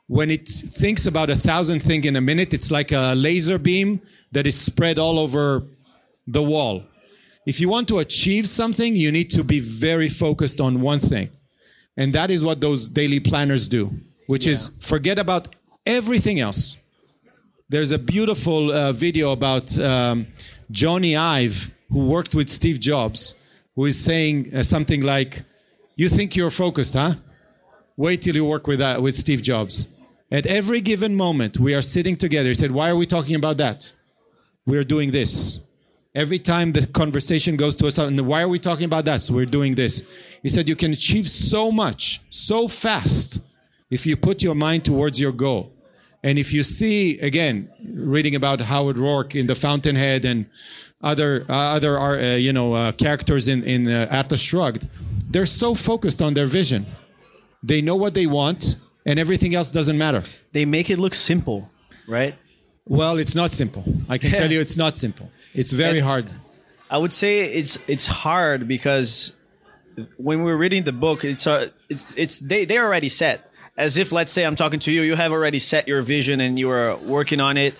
When 0.07 0.31
it 0.31 0.47
thinks 0.47 1.05
about 1.05 1.29
a 1.29 1.35
thousand 1.35 1.81
things 1.81 2.05
in 2.05 2.15
a 2.15 2.21
minute, 2.21 2.53
it's 2.53 2.71
like 2.71 2.91
a 2.91 3.13
laser 3.15 3.57
beam 3.57 4.01
that 4.31 4.47
is 4.47 4.59
spread 4.59 4.97
all 4.97 5.19
over 5.19 5.63
the 6.25 6.41
wall. 6.41 6.83
If 7.45 7.61
you 7.61 7.69
want 7.69 7.87
to 7.89 7.99
achieve 7.99 8.49
something, 8.49 8.95
you 8.95 9.11
need 9.11 9.31
to 9.31 9.43
be 9.43 9.59
very 9.59 10.09
focused 10.09 10.59
on 10.59 10.81
one 10.81 10.99
thing. 10.99 11.29
And 11.95 12.13
that 12.13 12.29
is 12.29 12.43
what 12.43 12.59
those 12.61 12.89
daily 12.89 13.19
planners 13.19 13.67
do, 13.67 13.91
which 14.27 14.45
is 14.45 14.71
forget 14.79 15.17
about 15.17 15.55
everything 15.85 16.39
else. 16.39 16.77
There's 17.69 17.91
a 17.91 17.99
beautiful 17.99 18.71
uh, 18.71 18.91
video 18.91 19.31
about 19.31 19.77
um, 19.79 20.27
Jony 20.71 21.17
Ive, 21.17 21.71
who 21.89 22.05
worked 22.05 22.35
with 22.35 22.49
Steve 22.49 22.79
Jobs, 22.79 23.33
who 23.75 23.85
is 23.85 23.99
saying 23.99 24.53
uh, 24.53 24.63
something 24.63 25.01
like, 25.01 25.43
"You 25.95 26.07
think 26.07 26.35
you're 26.35 26.51
focused, 26.51 26.93
huh? 26.93 27.15
Wait 27.97 28.21
till 28.21 28.35
you 28.35 28.45
work 28.45 28.67
with 28.67 28.79
uh, 28.79 28.99
with 29.01 29.15
Steve 29.15 29.41
Jobs." 29.41 29.87
At 30.29 30.45
every 30.45 30.81
given 30.81 31.15
moment, 31.15 31.57
we 31.57 31.73
are 31.73 31.81
sitting 31.81 32.17
together. 32.17 32.49
He 32.49 32.55
said, 32.55 32.71
"Why 32.71 32.89
are 32.89 32.95
we 32.95 33.05
talking 33.05 33.35
about 33.35 33.57
that? 33.57 33.91
We 34.65 34.77
are 34.77 34.85
doing 34.85 35.11
this." 35.11 35.63
Every 36.15 36.39
time 36.39 36.71
the 36.71 36.87
conversation 36.87 37.57
goes 37.57 37.75
to 37.75 37.87
us, 37.87 37.97
and 37.99 38.19
why 38.25 38.41
are 38.41 38.47
we 38.47 38.59
talking 38.59 38.85
about 38.85 39.05
that? 39.05 39.21
So 39.21 39.35
we're 39.35 39.45
doing 39.45 39.75
this. 39.75 40.03
He 40.41 40.49
said, 40.49 40.67
"You 40.67 40.75
can 40.75 40.93
achieve 40.93 41.29
so 41.29 41.71
much 41.71 42.21
so 42.29 42.67
fast 42.67 43.41
if 43.89 44.05
you 44.05 44.15
put 44.17 44.41
your 44.43 44.55
mind 44.55 44.83
towards 44.85 45.19
your 45.19 45.31
goal." 45.31 45.73
And 46.23 46.37
if 46.39 46.51
you 46.51 46.63
see 46.63 47.19
again, 47.19 47.69
reading 47.93 48.35
about 48.35 48.59
Howard 48.61 48.97
Roark 48.97 49.35
in 49.35 49.47
The 49.47 49.55
Fountainhead 49.55 50.25
and 50.25 50.45
other 51.01 51.45
uh, 51.47 51.53
other 51.77 51.97
uh, 51.99 52.35
you 52.35 52.51
know 52.51 52.73
uh, 52.73 52.91
characters 52.93 53.47
in 53.47 53.63
in 53.63 53.87
uh, 53.87 54.07
Atlas 54.09 54.41
Shrugged, 54.41 54.87
they're 55.29 55.45
so 55.45 55.75
focused 55.75 56.21
on 56.21 56.33
their 56.33 56.47
vision. 56.47 56.85
They 57.63 57.81
know 57.81 57.95
what 57.95 58.13
they 58.13 58.25
want, 58.27 58.75
and 59.05 59.19
everything 59.19 59.53
else 59.55 59.71
doesn't 59.71 59.97
matter. 59.97 60.23
They 60.51 60.65
make 60.65 60.89
it 60.89 60.97
look 60.97 61.13
simple, 61.13 61.69
right? 62.07 62.35
Well, 62.85 63.17
it's 63.17 63.35
not 63.35 63.51
simple. 63.51 63.83
I 64.09 64.17
can 64.17 64.31
tell 64.31 64.49
you, 64.51 64.59
it's 64.59 64.77
not 64.77 64.97
simple. 64.97 65.29
It's 65.53 65.71
very 65.71 65.99
And- 65.99 66.07
hard. 66.07 66.31
I 66.89 66.97
would 66.97 67.13
say 67.13 67.43
it's 67.45 67.77
it's 67.87 68.07
hard 68.07 68.67
because 68.67 69.33
when 70.17 70.43
we're 70.43 70.55
reading 70.57 70.83
the 70.83 70.93
book, 70.93 71.23
it's 71.25 71.45
uh, 71.45 71.67
it's 71.89 72.17
it's 72.17 72.39
they 72.39 72.65
they're 72.65 72.85
already 72.85 73.09
set. 73.09 73.46
As 73.77 73.95
if 73.97 74.11
let's 74.11 74.31
say 74.31 74.43
I'm 74.43 74.55
talking 74.55 74.79
to 74.81 74.91
you, 74.91 75.03
you 75.03 75.15
have 75.15 75.31
already 75.31 75.59
set 75.59 75.87
your 75.87 76.01
vision 76.01 76.41
and 76.41 76.57
you 76.57 76.69
are 76.71 76.97
working 76.97 77.39
on 77.39 77.57
it. 77.57 77.75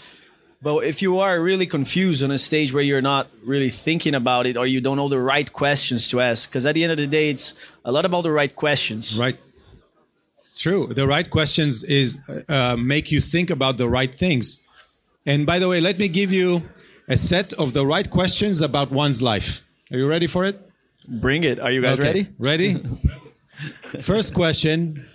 But 0.62 0.84
if 0.86 1.02
you 1.02 1.20
are 1.20 1.40
really 1.42 1.66
confused 1.66 2.24
on 2.24 2.32
a 2.32 2.38
stage 2.38 2.74
where 2.74 2.84
you're 2.84 3.02
not 3.02 3.28
really 3.44 3.70
thinking 3.70 4.16
about 4.16 4.46
it 4.48 4.58
or 4.58 4.66
you 4.66 4.82
don't 4.82 4.98
know 4.98 5.10
the 5.10 5.20
right 5.20 5.52
questions 5.52 6.10
to 6.10 6.22
ask, 6.22 6.50
because 6.50 6.66
at 6.66 6.74
the 6.74 6.84
end 6.84 6.92
of 6.92 6.98
the 6.98 7.08
day, 7.08 7.30
it's 7.30 7.54
a 7.86 7.92
lot 7.92 8.06
about 8.06 8.22
the 8.24 8.32
right 8.32 8.56
questions. 8.56 9.20
Right. 9.20 9.38
True. 10.56 10.88
The 10.88 11.06
right 11.06 11.30
questions 11.30 11.84
is 11.84 12.18
uh, 12.50 12.76
make 12.78 13.12
you 13.12 13.22
think 13.22 13.50
about 13.52 13.78
the 13.78 13.88
right 13.88 14.14
things. 14.14 14.60
And 15.26 15.46
by 15.46 15.60
the 15.60 15.68
way, 15.68 15.80
let 15.82 16.00
me 16.00 16.08
give 16.08 16.32
you 16.32 16.64
a 17.08 17.16
set 17.16 17.54
of 17.54 17.74
the 17.74 17.86
right 17.86 18.10
questions 18.10 18.62
about 18.62 18.92
one's 18.92 19.22
life. 19.22 19.64
Are 19.92 19.98
you 19.98 20.08
ready 20.08 20.26
for 20.28 20.46
it? 20.46 20.60
Bring 21.22 21.44
it. 21.44 21.60
Are 21.60 21.72
you 21.72 21.82
guys 21.82 22.00
Okay. 22.00 22.08
ready? 22.08 22.28
Ready? 22.40 22.76
First 24.02 24.34
question 24.34 25.06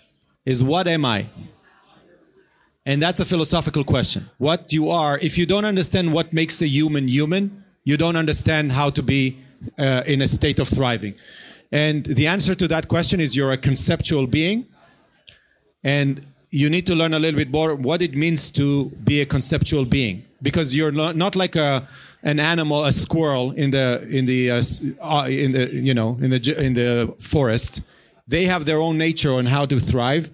is 0.44 0.62
what 0.62 0.88
am 0.88 1.04
I? 1.04 1.26
And 2.84 3.00
that's 3.00 3.20
a 3.20 3.24
philosophical 3.24 3.84
question. 3.84 4.28
What 4.38 4.72
you 4.72 4.90
are, 4.90 5.18
if 5.20 5.38
you 5.38 5.46
don't 5.46 5.64
understand 5.64 6.12
what 6.12 6.32
makes 6.32 6.60
a 6.62 6.66
human 6.66 7.06
human, 7.06 7.64
you 7.84 7.96
don't 7.96 8.16
understand 8.16 8.72
how 8.72 8.90
to 8.90 9.02
be 9.02 9.38
uh, 9.78 10.02
in 10.06 10.20
a 10.22 10.28
state 10.28 10.58
of 10.58 10.68
thriving. 10.68 11.14
And 11.70 12.04
the 12.04 12.26
answer 12.26 12.54
to 12.56 12.68
that 12.68 12.88
question 12.88 13.20
is 13.20 13.36
you're 13.36 13.52
a 13.52 13.56
conceptual 13.56 14.26
being. 14.26 14.66
And 15.84 16.26
you 16.52 16.68
need 16.68 16.86
to 16.86 16.94
learn 16.94 17.14
a 17.14 17.18
little 17.18 17.38
bit 17.38 17.50
more 17.50 17.74
what 17.74 18.02
it 18.02 18.14
means 18.14 18.50
to 18.50 18.90
be 19.04 19.22
a 19.22 19.26
conceptual 19.26 19.84
being 19.84 20.22
because 20.42 20.76
you're 20.76 20.92
not, 20.92 21.34
like 21.34 21.56
a 21.56 21.88
an 22.24 22.38
animal 22.38 22.84
a 22.84 22.92
squirrel 22.92 23.50
in 23.52 23.70
the 23.70 24.06
in 24.08 24.26
the 24.26 24.50
uh, 24.50 24.62
uh, 25.00 25.26
in 25.28 25.52
the 25.52 25.74
you 25.74 25.94
know 25.94 26.16
in 26.20 26.30
the 26.30 26.64
in 26.64 26.74
the 26.74 27.12
forest 27.18 27.82
they 28.26 28.44
have 28.44 28.64
their 28.64 28.78
own 28.78 28.98
nature 28.98 29.34
on 29.34 29.46
how 29.46 29.66
to 29.66 29.78
thrive. 29.80 30.30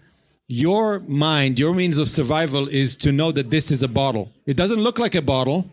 Your 0.47 1.01
mind 1.01 1.59
your 1.59 1.75
means 1.75 1.99
of 1.99 2.09
survival 2.09 2.69
is 2.69 2.97
to 2.99 3.13
know 3.13 3.33
that 3.33 3.51
this 3.51 3.71
is 3.71 3.83
a 3.83 3.89
bottle. 3.89 4.33
It 4.47 4.57
doesn't 4.57 4.81
look 4.81 4.99
like 4.99 5.15
a 5.15 5.23
bottle 5.23 5.71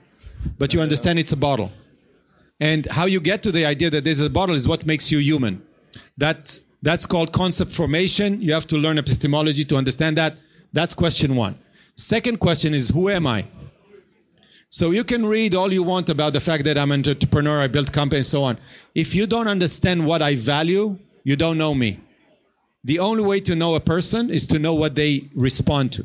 but 0.57 0.73
you 0.73 0.81
understand 0.81 1.19
it's 1.19 1.31
a 1.31 1.37
bottle. 1.37 1.71
And 2.59 2.85
how 2.85 3.05
you 3.05 3.19
get 3.19 3.43
to 3.43 3.51
the 3.51 3.65
idea 3.65 3.89
that 3.89 4.03
this 4.03 4.19
is 4.19 4.25
a 4.25 4.29
bottle 4.29 4.55
is 4.55 4.67
what 4.67 4.85
makes 4.85 5.11
you 5.11 5.19
human. 5.19 5.61
That 6.17 6.59
that's 6.81 7.05
called 7.05 7.33
concept 7.33 7.71
formation. 7.71 8.41
You 8.41 8.53
have 8.53 8.67
to 8.67 8.77
learn 8.77 8.97
epistemology 8.97 9.65
to 9.65 9.75
understand 9.75 10.17
that. 10.17 10.37
That's 10.71 10.93
question 10.93 11.35
one. 11.35 11.57
Second 11.95 12.39
question 12.39 12.73
is 12.73 12.89
who 12.89 13.09
am 13.09 13.27
i? 13.27 13.45
So 14.69 14.91
you 14.91 15.03
can 15.03 15.25
read 15.25 15.55
all 15.55 15.71
you 15.71 15.83
want 15.83 16.09
about 16.09 16.33
the 16.33 16.41
fact 16.41 16.65
that 16.65 16.77
i'm 16.77 16.91
an 16.91 17.07
entrepreneur 17.07 17.61
i 17.61 17.67
built 17.67 17.91
company 17.91 18.17
and 18.17 18.25
so 18.25 18.43
on. 18.43 18.57
If 18.93 19.15
you 19.15 19.25
don't 19.27 19.47
understand 19.47 20.05
what 20.05 20.21
i 20.21 20.35
value 20.35 20.97
you 21.23 21.35
don't 21.35 21.57
know 21.57 21.73
me 21.73 21.99
the 22.91 22.97
only 22.99 23.23
way 23.31 23.39
to 23.49 23.53
know 23.55 23.71
a 23.75 23.79
person 23.95 24.29
is 24.29 24.43
to 24.53 24.57
know 24.59 24.75
what 24.81 24.93
they 24.95 25.11
respond 25.47 25.91
to 25.97 26.03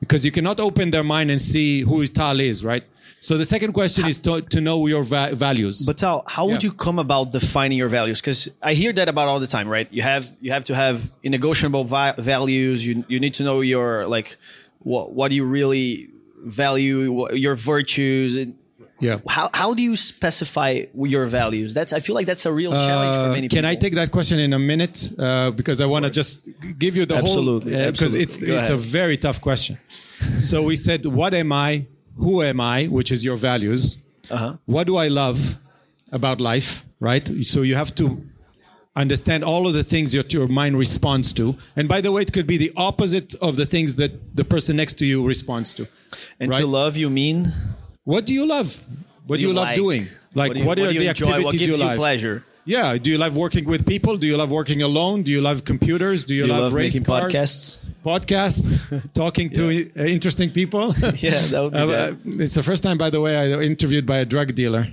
because 0.00 0.24
you 0.26 0.32
cannot 0.38 0.58
open 0.60 0.90
their 0.90 1.04
mind 1.14 1.30
and 1.30 1.40
see 1.40 1.70
who 1.88 2.06
tal 2.06 2.38
is 2.40 2.58
right 2.72 2.84
So 3.20 3.32
the 3.36 3.44
second 3.54 3.72
question 3.80 4.06
is 4.06 4.20
to, 4.26 4.32
to 4.54 4.60
know 4.60 4.86
your 4.94 5.02
va- 5.12 5.32
values. 5.46 5.76
But 5.90 5.96
Tal, 6.02 6.22
how 6.34 6.44
would 6.48 6.62
Yeah. 6.62 6.70
you 6.70 6.72
come 6.86 6.98
about 7.06 7.24
defining 7.38 7.76
your 7.82 7.90
values? 7.98 8.18
Because 8.22 8.40
I 8.70 8.72
hear 8.82 8.92
that 8.98 9.08
about 9.08 9.26
all 9.30 9.40
the 9.46 9.50
time, 9.56 9.66
right? 9.76 9.88
You 9.96 10.02
have 10.12 10.24
you 10.44 10.50
have 10.56 10.64
to 10.70 10.74
have 10.82 10.96
negotiable 11.24 11.84
vi- 11.94 12.14
values. 12.34 12.78
You 12.86 12.92
you 13.12 13.18
need 13.24 13.34
to 13.38 13.42
know 13.48 13.58
your 13.74 14.06
like 14.16 14.28
what 14.90 15.04
what 15.18 15.28
you 15.36 15.42
really 15.58 15.86
value, 16.62 16.98
what, 17.18 17.28
your 17.46 17.56
virtues. 17.56 18.30
And 18.40 18.54
yeah. 19.00 19.18
how 19.28 19.48
how 19.54 19.74
do 19.74 19.82
you 19.82 19.96
specify 19.96 20.84
your 20.94 21.26
values? 21.26 21.74
That's 21.74 21.92
I 21.92 22.00
feel 22.00 22.14
like 22.14 22.26
that's 22.26 22.46
a 22.46 22.52
real 22.52 22.72
challenge 22.72 23.16
for 23.16 23.26
Uh, 23.30 23.32
many 23.32 23.48
can 23.48 23.58
people. 23.58 23.70
I 23.70 23.74
take 23.74 23.94
that 23.94 24.10
question 24.10 24.38
in 24.38 24.52
a 24.52 24.58
minute? 24.58 25.10
Uh, 25.18 25.50
because 25.50 25.80
I 25.80 25.86
want 25.86 26.04
to 26.04 26.10
just 26.10 26.48
give 26.78 26.96
you 26.96 27.06
the 27.06 27.16
Absolutely, 27.16 27.72
whole. 27.74 27.90
Because 27.92 28.14
absolutely. 28.14 28.22
it's 28.22 28.36
Go 28.38 28.58
it's 28.58 28.68
a 28.70 28.76
very 28.76 29.16
tough 29.16 29.40
question. 29.40 29.78
so 30.38 30.62
we 30.62 30.76
said, 30.76 31.06
what 31.06 31.32
am 31.34 31.52
I? 31.52 31.86
Who 32.16 32.42
am 32.42 32.60
I? 32.60 32.86
Which 32.86 33.12
is 33.12 33.24
your 33.24 33.36
values. 33.36 34.02
Uh-huh. 34.30 34.56
What 34.66 34.86
do 34.86 34.96
I 34.96 35.08
love 35.08 35.56
about 36.12 36.40
life? 36.40 36.84
Right. 37.00 37.26
So 37.44 37.62
you 37.62 37.76
have 37.76 37.94
to 37.96 38.22
understand 38.96 39.44
all 39.44 39.68
of 39.68 39.74
the 39.74 39.84
things 39.84 40.10
that 40.12 40.32
your 40.32 40.48
mind 40.48 40.76
responds 40.76 41.32
to. 41.34 41.54
And 41.76 41.88
by 41.88 42.00
the 42.00 42.10
way, 42.10 42.22
it 42.22 42.32
could 42.32 42.46
be 42.48 42.56
the 42.56 42.72
opposite 42.76 43.36
of 43.36 43.54
the 43.56 43.64
things 43.64 43.94
that 43.96 44.36
the 44.36 44.44
person 44.44 44.76
next 44.76 44.94
to 44.94 45.06
you 45.06 45.24
responds 45.24 45.72
to. 45.74 45.86
and 46.40 46.50
right? 46.50 46.60
to 46.60 46.66
love, 46.66 46.96
you 46.96 47.08
mean 47.08 47.46
What 48.12 48.24
do 48.24 48.32
you 48.32 48.46
love? 48.46 48.68
What 49.26 49.36
do 49.36 49.42
you, 49.42 49.52
love 49.52 49.66
like? 49.68 49.76
doing? 49.76 50.08
Like, 50.34 50.54
do 50.54 50.60
you- 50.60 50.64
what, 50.66 50.76
do 50.78 50.84
are 50.84 50.92
the 50.92 51.08
enjoy? 51.08 51.10
activities 51.10 51.44
What 51.44 51.52
gives 51.52 51.66
you 51.68 51.74
you 51.74 51.84
like? 51.88 51.98
pleasure? 51.98 52.42
Yeah. 52.64 52.96
Do 52.96 53.10
you 53.10 53.18
love 53.18 53.36
working 53.36 53.64
with 53.66 53.86
people? 53.86 54.16
Do 54.16 54.26
you 54.26 54.38
love 54.38 54.50
working 54.50 54.80
alone? 54.80 55.16
Do 55.24 55.30
you 55.30 55.42
love 55.42 55.64
computers? 55.64 56.24
Do 56.24 56.34
you, 56.34 56.46
You 56.46 56.52
love, 56.54 56.62
love 56.62 56.74
race 56.74 56.94
making 56.94 57.04
cars? 57.04 57.30
podcasts. 57.32 57.66
Podcasts, 58.10 59.12
talking 59.22 59.50
to 59.50 59.62
uh, 59.94 60.04
interesting 60.16 60.50
people. 60.50 60.94
Yeah, 61.26 61.36
that 61.52 61.60
would 61.62 61.72
be 61.74 61.78
Uh, 61.78 61.86
good. 61.86 62.14
uh, 62.40 62.42
it's 62.44 62.54
the 62.54 62.62
first 62.62 62.82
time, 62.82 62.96
by 62.96 63.10
the 63.10 63.20
way, 63.20 63.36
I 63.36 63.60
interviewed 63.60 64.06
by 64.06 64.18
a 64.18 64.24
drug 64.24 64.54
dealer. 64.54 64.88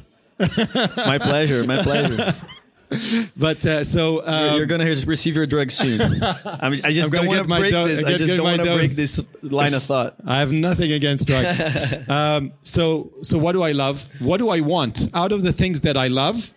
My 1.12 1.18
pleasure. 1.30 1.64
My 1.64 1.78
pleasure. 1.88 2.18
But 3.38 3.66
uh, 3.66 3.84
so 3.84 4.26
um, 4.26 4.56
You're 4.58 4.66
gonna 4.66 4.86
receive 4.86 5.36
your 5.36 5.46
drugs 5.46 5.74
soon. 5.74 6.02
I'm, 6.46 6.74
I 6.84 6.92
just 6.92 7.12
don't 7.12 7.28
want 7.28 7.42
to 7.42 7.48
break 7.48 7.72
do- 7.74 7.88
this. 7.88 8.04
I 8.04 8.16
just 8.18 8.36
don't 8.36 8.44
want 8.46 8.62
to 8.64 8.76
break 8.76 8.92
this 8.92 9.26
line 9.42 9.74
of 9.74 9.84
thought. 9.92 10.16
I 10.26 10.40
have 10.40 10.52
nothing 10.52 10.92
against 10.92 11.28
drugs. 11.28 11.60
um, 12.10 12.54
so, 12.64 13.12
so 13.22 13.38
what 13.38 13.54
do 13.54 13.64
I 13.64 13.72
love? 13.72 14.06
What 14.20 14.38
do 14.38 14.50
I 14.50 14.60
want 14.62 15.08
out 15.14 15.32
of 15.32 15.44
the 15.44 15.52
things 15.54 15.82
that 15.82 15.98
I 15.98 16.08
love? 16.08 16.52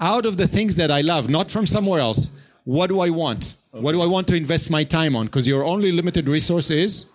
Out 0.00 0.26
of 0.26 0.36
the 0.36 0.46
things 0.46 0.76
that 0.76 0.90
I 0.90 1.00
love, 1.00 1.28
not 1.28 1.50
from 1.50 1.66
somewhere 1.66 2.00
else. 2.00 2.30
What 2.64 2.86
do 2.88 3.00
I 3.00 3.10
want? 3.10 3.56
What 3.72 3.92
do 3.92 4.00
I 4.02 4.06
want 4.06 4.28
to 4.28 4.36
invest 4.36 4.70
my 4.70 4.84
time 4.84 5.16
on? 5.16 5.26
Because 5.26 5.48
your 5.48 5.64
only 5.64 5.90
limited 5.92 6.28
resource 6.28 6.70
is 6.70 7.06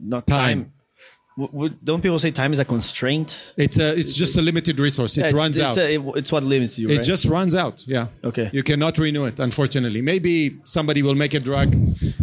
Not 0.00 0.26
Time. 0.26 0.64
time. 0.64 0.72
Would- 1.58 1.78
don't 1.84 2.02
people 2.02 2.18
say 2.18 2.30
time 2.32 2.52
is 2.52 2.58
a 2.58 2.64
constraint? 2.64 3.54
it's 3.56 3.78
a 3.78 3.88
it's 4.00 4.14
just 4.22 4.36
a 4.36 4.42
limited 4.42 4.76
resource. 4.80 5.12
It 5.16 5.20
Yeah, 5.20 5.26
it's, 5.28 5.34
runs 5.42 5.56
it's, 5.58 5.78
out. 5.78 5.84
a- 5.84 5.94
it- 5.94 6.16
it's 6.20 6.30
what 6.32 6.42
limits 6.54 6.78
you. 6.80 6.88
It 6.88 6.96
right? 6.98 7.06
just 7.12 7.24
runs 7.36 7.54
out. 7.54 7.76
Yeah. 7.86 8.08
Okay. 8.30 8.50
You 8.52 8.62
cannot 8.70 8.98
renew 8.98 9.24
it, 9.30 9.38
unfortunately. 9.48 10.02
Maybe 10.02 10.34
somebody 10.64 11.00
will 11.06 11.14
make 11.24 11.34
a 11.34 11.42
drug 11.50 11.68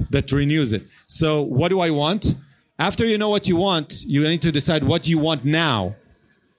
that 0.09 0.31
renews 0.31 0.73
it. 0.73 0.83
So, 1.07 1.27
what 1.59 1.69
do 1.69 1.79
I 1.79 1.91
want? 2.01 2.35
After 2.77 3.05
you 3.11 3.17
know 3.17 3.29
what 3.35 3.47
you 3.47 3.55
want, 3.69 4.03
you 4.05 4.21
need 4.33 4.41
to 4.41 4.51
decide 4.51 4.83
what 4.83 5.07
you 5.07 5.17
want 5.17 5.41
now, 5.45 5.95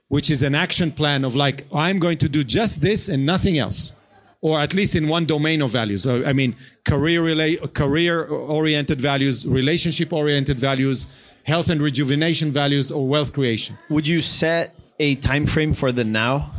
which 0.08 0.30
is 0.30 0.40
an 0.42 0.54
action 0.54 0.90
plan 0.92 1.24
of 1.26 1.36
like, 1.36 1.66
I'm 1.74 1.98
going 1.98 2.18
to 2.24 2.28
do 2.36 2.42
just 2.42 2.80
this 2.80 3.08
and 3.12 3.26
nothing 3.26 3.58
else. 3.58 3.92
Or 4.40 4.60
at 4.60 4.72
least 4.74 4.94
in 4.94 5.08
one 5.08 5.24
domain 5.26 5.60
of 5.62 5.70
values. 5.70 6.02
So, 6.04 6.24
I 6.24 6.32
mean, 6.32 6.54
career 6.84 7.20
rela- 7.22 7.60
career 7.74 8.24
oriented 8.24 9.00
values, 9.00 9.46
relationship 9.46 10.12
oriented 10.12 10.58
values, 10.60 11.06
health 11.46 11.70
and 11.70 11.80
rejuvenation 11.80 12.50
values, 12.50 12.90
or 12.90 13.06
wealth 13.06 13.32
creation. 13.32 13.78
Would 13.88 14.06
you 14.06 14.20
set 14.20 14.74
a 14.98 15.14
time 15.14 15.46
frame 15.46 15.74
for 15.74 15.92
the 15.92 16.04
now? 16.04 16.52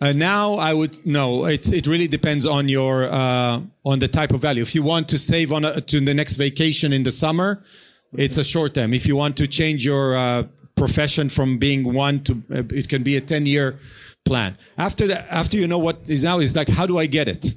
Uh, 0.00 0.12
now 0.12 0.54
I 0.54 0.72
would 0.72 1.04
no. 1.06 1.46
It's 1.46 1.72
it 1.72 1.86
really 1.86 2.08
depends 2.08 2.46
on 2.46 2.68
your 2.68 3.08
uh, 3.10 3.60
on 3.84 3.98
the 3.98 4.08
type 4.08 4.32
of 4.32 4.40
value. 4.40 4.62
If 4.62 4.74
you 4.74 4.82
want 4.82 5.08
to 5.10 5.18
save 5.18 5.52
on 5.52 5.64
a, 5.64 5.80
to 5.80 6.00
the 6.00 6.14
next 6.14 6.36
vacation 6.36 6.92
in 6.92 7.02
the 7.02 7.10
summer, 7.10 7.62
it's 8.14 8.38
a 8.38 8.44
short 8.44 8.74
term. 8.74 8.94
If 8.94 9.06
you 9.06 9.16
want 9.16 9.36
to 9.38 9.46
change 9.46 9.84
your 9.84 10.16
uh, 10.16 10.44
profession 10.74 11.28
from 11.28 11.58
being 11.58 11.92
one 11.92 12.20
to 12.24 12.32
uh, 12.50 12.62
it 12.70 12.88
can 12.88 13.02
be 13.02 13.16
a 13.16 13.20
ten 13.20 13.44
year 13.44 13.78
plan. 14.24 14.56
After 14.78 15.06
that, 15.08 15.26
after 15.30 15.58
you 15.58 15.66
know 15.66 15.78
what 15.78 15.98
is 16.06 16.24
now 16.24 16.38
is 16.38 16.56
like 16.56 16.68
how 16.68 16.86
do 16.86 16.98
I 16.98 17.06
get 17.06 17.28
it, 17.28 17.54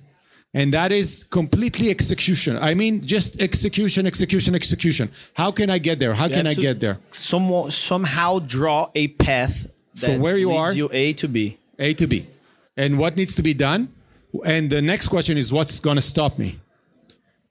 and 0.53 0.73
that 0.73 0.91
is 0.91 1.23
completely 1.25 1.89
execution. 1.89 2.57
I 2.57 2.73
mean, 2.75 3.05
just 3.05 3.41
execution, 3.41 4.05
execution, 4.05 4.53
execution. 4.53 5.09
How 5.33 5.51
can 5.51 5.69
I 5.69 5.79
get 5.79 5.99
there? 5.99 6.13
How 6.13 6.27
You 6.27 6.33
can 6.35 6.47
I 6.47 6.53
get 6.53 6.79
there? 6.79 6.99
Someone 7.09 7.71
somehow 7.71 8.39
draw 8.39 8.89
a 8.93 9.07
path 9.07 9.71
that 9.95 10.19
where 10.19 10.37
you 10.37 10.51
are. 10.51 10.71
you 10.73 10.89
A 10.91 11.13
to 11.13 11.27
B. 11.27 11.57
A 11.79 11.93
to 11.95 12.07
B. 12.07 12.27
And 12.77 12.99
what 12.99 13.15
needs 13.15 13.35
to 13.35 13.43
be 13.43 13.53
done? 13.53 13.89
And 14.45 14.69
the 14.69 14.81
next 14.81 15.07
question 15.07 15.37
is 15.37 15.51
what's 15.51 15.79
going 15.79 15.95
to 15.95 16.01
stop 16.01 16.37
me? 16.37 16.59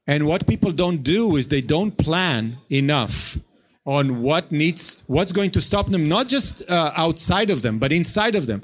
And 0.06 0.26
what 0.26 0.46
people 0.46 0.72
don't 0.72 1.02
do 1.02 1.36
is 1.36 1.48
they 1.48 1.60
don't 1.60 1.96
plan 1.96 2.58
enough 2.70 3.38
on 3.84 4.22
what 4.22 4.50
needs, 4.52 5.02
what's 5.06 5.32
going 5.32 5.50
to 5.52 5.60
stop 5.60 5.88
them, 5.88 6.08
not 6.08 6.28
just 6.28 6.68
uh, 6.70 6.92
outside 6.96 7.50
of 7.50 7.62
them, 7.62 7.78
but 7.78 7.92
inside 7.92 8.34
of 8.34 8.46
them. 8.46 8.62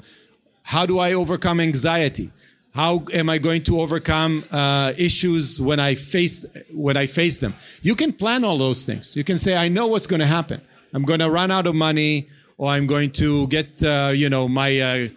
How 0.63 0.85
do 0.85 0.99
I 0.99 1.13
overcome 1.13 1.59
anxiety? 1.59 2.31
How 2.73 3.03
am 3.13 3.29
I 3.29 3.39
going 3.39 3.63
to 3.63 3.81
overcome 3.81 4.43
uh, 4.51 4.93
issues 4.97 5.59
when 5.59 5.79
I 5.79 5.95
face 5.95 6.45
when 6.71 6.97
I 6.97 7.07
face 7.07 7.39
them? 7.39 7.55
You 7.81 7.95
can 7.95 8.13
plan 8.13 8.43
all 8.43 8.57
those 8.57 8.83
things. 8.83 9.15
You 9.15 9.23
can 9.23 9.37
say, 9.37 9.57
"I 9.57 9.69
know 9.69 9.87
what's 9.87 10.07
going 10.07 10.19
to 10.19 10.27
happen. 10.27 10.61
I'm 10.93 11.03
going 11.03 11.19
to 11.19 11.29
run 11.29 11.51
out 11.51 11.65
of 11.67 11.75
money, 11.75 12.29
or 12.57 12.69
I'm 12.69 12.87
going 12.87 13.11
to 13.13 13.47
get, 13.47 13.83
uh, 13.83 14.11
you 14.13 14.29
know, 14.29 14.47
my 14.47 14.79
uh, 14.79 15.07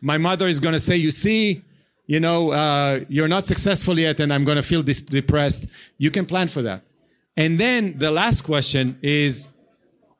my 0.00 0.18
mother 0.18 0.46
is 0.46 0.58
going 0.58 0.72
to 0.72 0.80
say, 0.80 0.96
"You 0.96 1.10
see, 1.10 1.62
you 2.06 2.18
know, 2.18 2.52
uh, 2.52 3.00
you're 3.08 3.28
not 3.28 3.46
successful 3.46 3.98
yet, 3.98 4.18
and 4.18 4.32
I'm 4.32 4.44
going 4.44 4.56
to 4.56 4.62
feel 4.62 4.82
dis- 4.82 5.02
depressed." 5.02 5.66
You 5.98 6.10
can 6.10 6.24
plan 6.24 6.48
for 6.48 6.62
that. 6.62 6.90
And 7.36 7.58
then 7.58 7.98
the 7.98 8.10
last 8.10 8.42
question 8.42 8.98
is, 9.02 9.50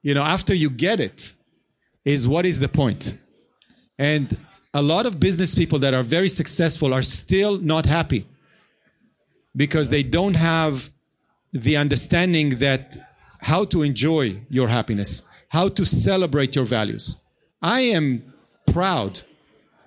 you 0.02 0.14
know, 0.14 0.22
after 0.22 0.54
you 0.54 0.68
get 0.68 1.00
it, 1.00 1.32
is 2.04 2.28
what 2.28 2.44
is 2.44 2.60
the 2.60 2.68
point? 2.68 3.16
And 3.98 4.36
a 4.74 4.82
lot 4.82 5.06
of 5.06 5.20
business 5.20 5.54
people 5.54 5.78
that 5.80 5.94
are 5.94 6.02
very 6.02 6.28
successful 6.28 6.94
are 6.94 7.02
still 7.02 7.58
not 7.58 7.86
happy 7.86 8.26
because 9.54 9.90
they 9.90 10.02
don't 10.02 10.34
have 10.34 10.90
the 11.52 11.76
understanding 11.76 12.50
that 12.56 12.96
how 13.42 13.64
to 13.66 13.82
enjoy 13.82 14.36
your 14.48 14.68
happiness, 14.68 15.22
how 15.48 15.68
to 15.68 15.84
celebrate 15.84 16.56
your 16.56 16.64
values. 16.64 17.16
I 17.60 17.80
am 17.80 18.32
proud. 18.72 19.20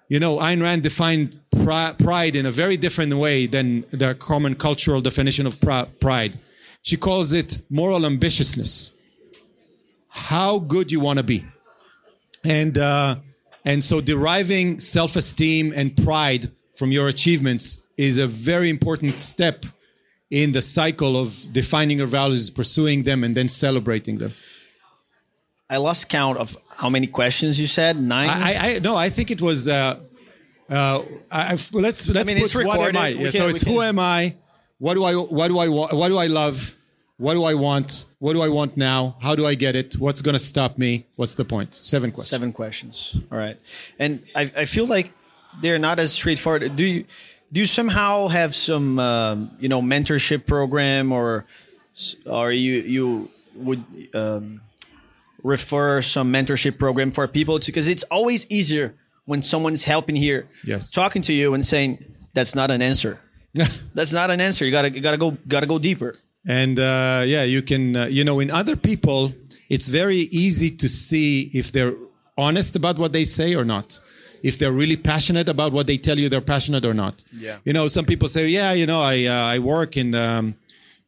You 0.08 0.19
know, 0.19 0.38
Ayn 0.38 0.62
Rand 0.62 0.84
defined 0.84 1.39
pri- 1.63 1.93
pride 1.98 2.36
in 2.36 2.45
a 2.45 2.52
very 2.52 2.78
different 2.78 3.13
way 3.15 3.48
than 3.48 3.86
the 3.89 4.13
common 4.13 4.54
cultural 4.54 5.02
definition 5.02 5.48
of 5.48 5.60
pri- 5.60 5.86
pride. 6.00 6.39
She 6.84 6.98
calls 6.98 7.34
it 7.34 7.58
moral 7.71 8.02
ambitiousness. 8.02 8.91
How 10.10 10.60
good 10.60 10.91
you 10.91 11.00
want 11.00 11.17
to 11.17 11.24
be. 11.24 11.45
And, 12.43 12.78
uh, 12.78 13.15
and 13.65 13.84
so 13.84 13.99
deriving 14.01 14.80
self 14.80 15.15
esteem 15.15 15.73
and 15.75 15.95
pride 15.97 16.51
from 16.75 16.91
your 16.91 17.08
achievements 17.08 17.84
is 17.97 18.17
a 18.17 18.28
very 18.28 18.69
important 18.69 19.19
step 19.19 19.65
in 20.30 20.51
the 20.51 20.62
cycle 20.62 21.15
of 21.17 21.47
defining 21.51 21.97
your 21.97 22.08
values, 22.08 22.49
pursuing 22.49 23.04
them, 23.04 23.23
and 23.23 23.36
then 23.38 23.47
celebrating 23.47 24.17
them. 24.17 24.32
I 25.69 25.78
lost 25.78 26.10
count 26.10 26.38
of 26.38 26.58
how 26.75 26.89
many 26.89 27.08
questions 27.08 27.60
you 27.60 27.67
said. 27.67 27.99
Nine. 27.99 28.30
I, 28.30 28.34
I, 28.54 28.75
I 28.75 28.80
no, 28.80 28.95
I 28.95 29.10
think 29.10 29.32
it 29.32 29.41
was. 29.41 29.67
Uh, 29.67 29.99
uh, 30.69 31.01
I, 31.32 31.54
I- 31.54 31.58
let's 31.73 32.08
let's 32.08 32.28
mean, 32.32 32.41
put 32.47 32.65
what 32.65 32.80
am. 32.89 32.97
I? 32.97 33.08
Yeah, 33.10 33.23
can- 33.23 33.32
so 33.32 33.47
it's 33.47 33.62
who 33.62 33.82
am 33.82 33.97
I? 33.99 34.36
What 34.78 34.93
do 34.95 35.04
I? 35.04 35.13
What 35.15 35.47
do 35.47 35.58
I? 35.60 35.67
What 35.67 36.08
do 36.10 36.17
I 36.17 36.28
love? 36.28 36.75
What 37.17 37.34
do 37.34 37.43
I 37.45 37.54
want? 37.54 38.06
What 38.19 38.34
do 38.34 38.41
I 38.41 38.49
want 38.49 38.75
now? 38.75 39.15
How 39.21 39.36
do 39.36 39.45
I 39.45 39.56
get 39.56 39.75
it? 39.75 39.95
What's 39.97 40.21
going 40.21 40.34
to 40.34 40.39
stop 40.39 40.78
me? 40.78 41.06
What's 41.15 41.36
the 41.36 41.45
point? 41.45 41.73
Seven 41.73 42.12
questions. 42.12 42.30
Seven 42.30 42.51
questions. 42.54 43.19
All 43.32 43.38
right, 43.38 43.58
and 43.99 44.21
I, 44.36 44.51
I 44.56 44.65
feel 44.65 44.86
like 44.86 45.13
they're 45.62 45.80
not 45.80 45.99
as 45.99 46.12
straightforward. 46.12 46.75
Do 46.75 46.84
you 46.86 47.06
do 47.54 47.62
you 47.62 47.65
somehow 47.65 48.28
have 48.28 48.54
some 48.54 48.99
um, 48.99 49.51
you 49.60 49.69
know 49.69 49.82
mentorship 49.82 50.45
program 50.45 51.12
or 51.13 51.45
or 52.25 52.51
you 52.51 52.73
you 52.82 53.30
would 53.56 53.84
um, 54.13 54.60
refer 55.43 56.01
some 56.01 56.34
mentorship 56.34 56.78
program 56.78 57.12
for 57.12 57.28
people 57.28 57.60
to 57.60 57.65
because 57.71 57.88
it's 57.88 58.04
always 58.12 58.45
easier 58.49 58.93
when 59.25 59.41
someone's 59.41 59.86
helping 59.86 60.15
here, 60.15 60.47
Yes. 60.65 60.91
talking 60.91 61.21
to 61.23 61.34
you 61.34 61.54
and 61.54 61.65
saying 61.65 62.04
that's 62.34 62.56
not 62.56 62.71
an 62.71 62.82
answer. 62.82 63.19
That's 63.93 64.12
not 64.12 64.30
an 64.32 64.41
answer. 64.41 64.65
You 64.65 64.71
gotta 64.71 64.91
you 64.91 64.99
gotta 64.99 65.15
go 65.17 65.38
gotta 65.47 65.65
go 65.65 65.80
deeper. 65.80 66.13
And 66.47 66.77
uh, 66.79 67.23
yeah, 67.25 67.43
you 67.43 67.62
can, 67.62 67.95
uh, 67.95 68.05
you 68.05 68.23
know, 68.23 68.39
in 68.39 68.51
other 68.51 68.75
people, 68.75 69.34
it's 69.69 69.88
very 69.88 70.27
easy 70.31 70.69
to 70.77 70.88
see 70.88 71.49
if 71.53 71.71
they're 71.71 71.95
honest 72.38 72.75
about 72.75 72.97
what 72.97 73.13
they 73.13 73.23
say 73.23 73.55
or 73.55 73.65
not. 73.65 73.99
If 74.43 74.60
they're 74.60 74.71
really 74.71 74.95
passionate 74.95 75.49
about 75.49 75.71
what 75.71 75.88
they 75.88 75.97
tell 75.97 76.19
you, 76.19 76.29
they're 76.29 76.41
passionate 76.41 76.86
or 76.86 76.93
not. 76.93 77.23
Yeah. 77.34 77.58
You 77.65 77.73
know, 77.73 77.88
some 77.88 78.05
people 78.05 78.27
say, 78.27 78.47
yeah, 78.47 78.73
you 78.73 78.86
know, 78.86 79.01
I 79.01 79.25
uh, 79.25 79.55
I 79.55 79.60
work 79.60 79.97
in, 79.97 80.13
um, 80.13 80.55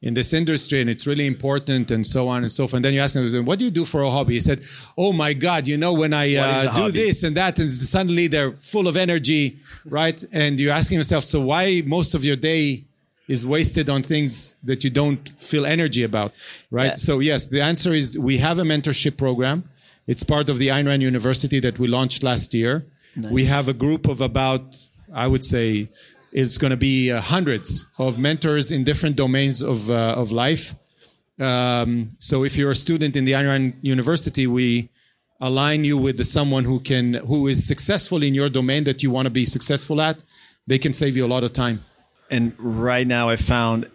in 0.02 0.13
this 0.13 0.34
industry 0.34 0.82
and 0.82 0.89
it's 0.89 1.08
really 1.08 1.26
important 1.28 1.91
and 1.91 2.06
so 2.06 2.28
on 2.28 2.43
and 2.43 2.52
so 2.52 2.65
forth. 2.65 2.76
And 2.76 2.86
then 2.86 2.93
you 2.93 3.02
ask 3.02 3.13
them, 3.13 3.45
what 3.45 3.60
do 3.60 3.65
you 3.65 3.71
do 3.71 3.86
for 3.86 4.02
a 4.02 4.10
hobby? 4.10 4.36
He 4.36 4.41
said, 4.41 4.63
oh 4.97 5.12
my 5.13 5.34
God, 5.34 5.67
you 5.67 5.78
know, 5.78 5.93
when 5.93 6.13
I 6.13 6.36
uh, 6.36 6.62
do 6.62 6.69
hobby? 6.69 6.91
this 6.91 7.23
and 7.23 7.36
that 7.38 7.60
and 7.60 7.69
suddenly 7.69 8.28
they're 8.28 8.54
full 8.54 8.88
of 8.88 8.95
energy, 8.95 9.60
right? 9.86 10.23
And 10.32 10.60
you're 10.60 10.73
asking 10.73 10.97
yourself, 10.97 11.26
so 11.26 11.41
why 11.41 11.84
most 11.86 12.15
of 12.15 12.23
your 12.23 12.36
day 12.36 12.86
is 13.28 13.46
wasted 13.46 13.90
on 13.90 14.04
things 14.04 14.56
that 14.63 14.84
you 14.84 14.90
don't 14.90 15.30
feel 15.40 15.66
energy 15.66 16.04
about, 16.04 16.32
right? 16.72 16.92
Yeah. 16.92 16.96
So 16.96 17.20
yes, 17.20 17.48
the 17.48 17.62
answer 17.62 17.94
is 17.94 18.18
we 18.18 18.38
have 18.38 18.60
a 18.60 18.63
mentorship 18.63 19.18
program. 19.18 19.63
It's 20.08 20.24
part 20.24 20.50
of 20.50 20.58
the 20.58 20.70
Ayn 20.70 20.88
Rand 20.88 21.04
University 21.04 21.60
that 21.60 21.80
we 21.80 21.88
launched 21.88 22.24
last 22.24 22.54
year. 22.54 22.86
We 23.32 23.46
have 23.46 23.68
a 23.68 23.74
group 23.74 24.08
of 24.08 24.22
about, 24.22 24.78
I 25.13 25.28
would 25.28 25.44
say, 25.44 25.90
it's 26.32 26.58
going 26.58 26.72
to 26.72 26.78
be 26.78 27.12
uh, 27.12 27.20
hundreds 27.20 27.86
of 27.98 28.20
mentors 28.20 28.72
in 28.72 28.84
different 28.84 29.16
domains 29.16 29.63
of 29.63 29.90
uh, 29.90 30.13
of 30.16 30.32
life. 30.32 30.76
Um, 31.40 32.10
so 32.20 32.44
if 32.44 32.58
you're 32.58 32.72
a 32.72 32.76
student 32.76 33.16
in 33.16 33.26
the 33.26 33.32
Ayn 33.34 33.48
Rand 33.48 33.74
University, 33.82 34.46
we 34.46 34.90
align 35.40 35.84
you 35.84 35.98
with 35.98 36.24
someone 36.26 36.63
who 36.63 36.80
can 36.80 37.16
who 37.26 37.48
is 37.48 37.68
successful 37.68 38.24
in 38.24 38.34
your 38.34 38.50
domain 38.50 38.84
that 38.84 39.02
you 39.04 39.10
want 39.12 39.26
to 39.26 39.32
be 39.32 39.46
successful 39.46 40.02
at. 40.02 40.22
They 40.68 40.78
can 40.78 40.94
save 40.94 41.16
you 41.18 41.26
a 41.26 41.32
lot 41.36 41.44
of 41.44 41.54
time. 41.54 41.84
And 42.30 42.54
right 42.58 43.08
now, 43.08 43.30
I 43.30 43.36
found 43.36 43.90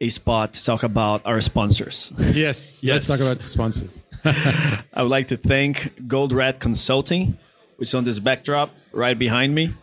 a 0.00 0.08
spot 0.08 0.52
to 0.54 0.64
talk 0.64 0.82
about 0.82 1.22
our 1.24 1.40
sponsors. 1.40 2.12
Yes. 2.18 2.82
Yes. 2.82 2.84
Let's 2.84 3.06
talk 3.08 3.20
about 3.20 3.36
the 3.38 3.44
sponsors. 3.44 3.98
I 4.24 5.02
would 5.02 5.10
like 5.10 5.28
to 5.28 5.36
thank 5.36 5.94
Goldratt 6.06 6.58
Consulting, 6.60 7.38
which 7.76 7.88
is 7.90 7.94
on 7.94 8.04
this 8.04 8.18
backdrop 8.18 8.70
right 8.92 9.18
behind 9.18 9.54
me. 9.54 9.74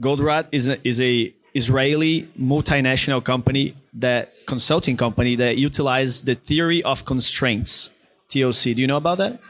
Gold 0.00 0.20
Rat 0.20 0.48
is 0.52 0.68
a, 0.68 0.78
is 0.86 1.00
a 1.00 1.34
Israeli 1.54 2.28
multinational 2.38 3.22
company 3.24 3.74
that 3.94 4.32
consulting 4.46 4.96
company 4.96 5.34
that 5.36 5.56
utilize 5.56 6.22
the 6.22 6.34
theory 6.34 6.82
of 6.84 7.04
constraints. 7.04 7.90
TOC. 8.28 8.62
Do 8.62 8.82
you 8.82 8.86
know 8.86 8.98
about 8.98 9.18
that? 9.18 9.40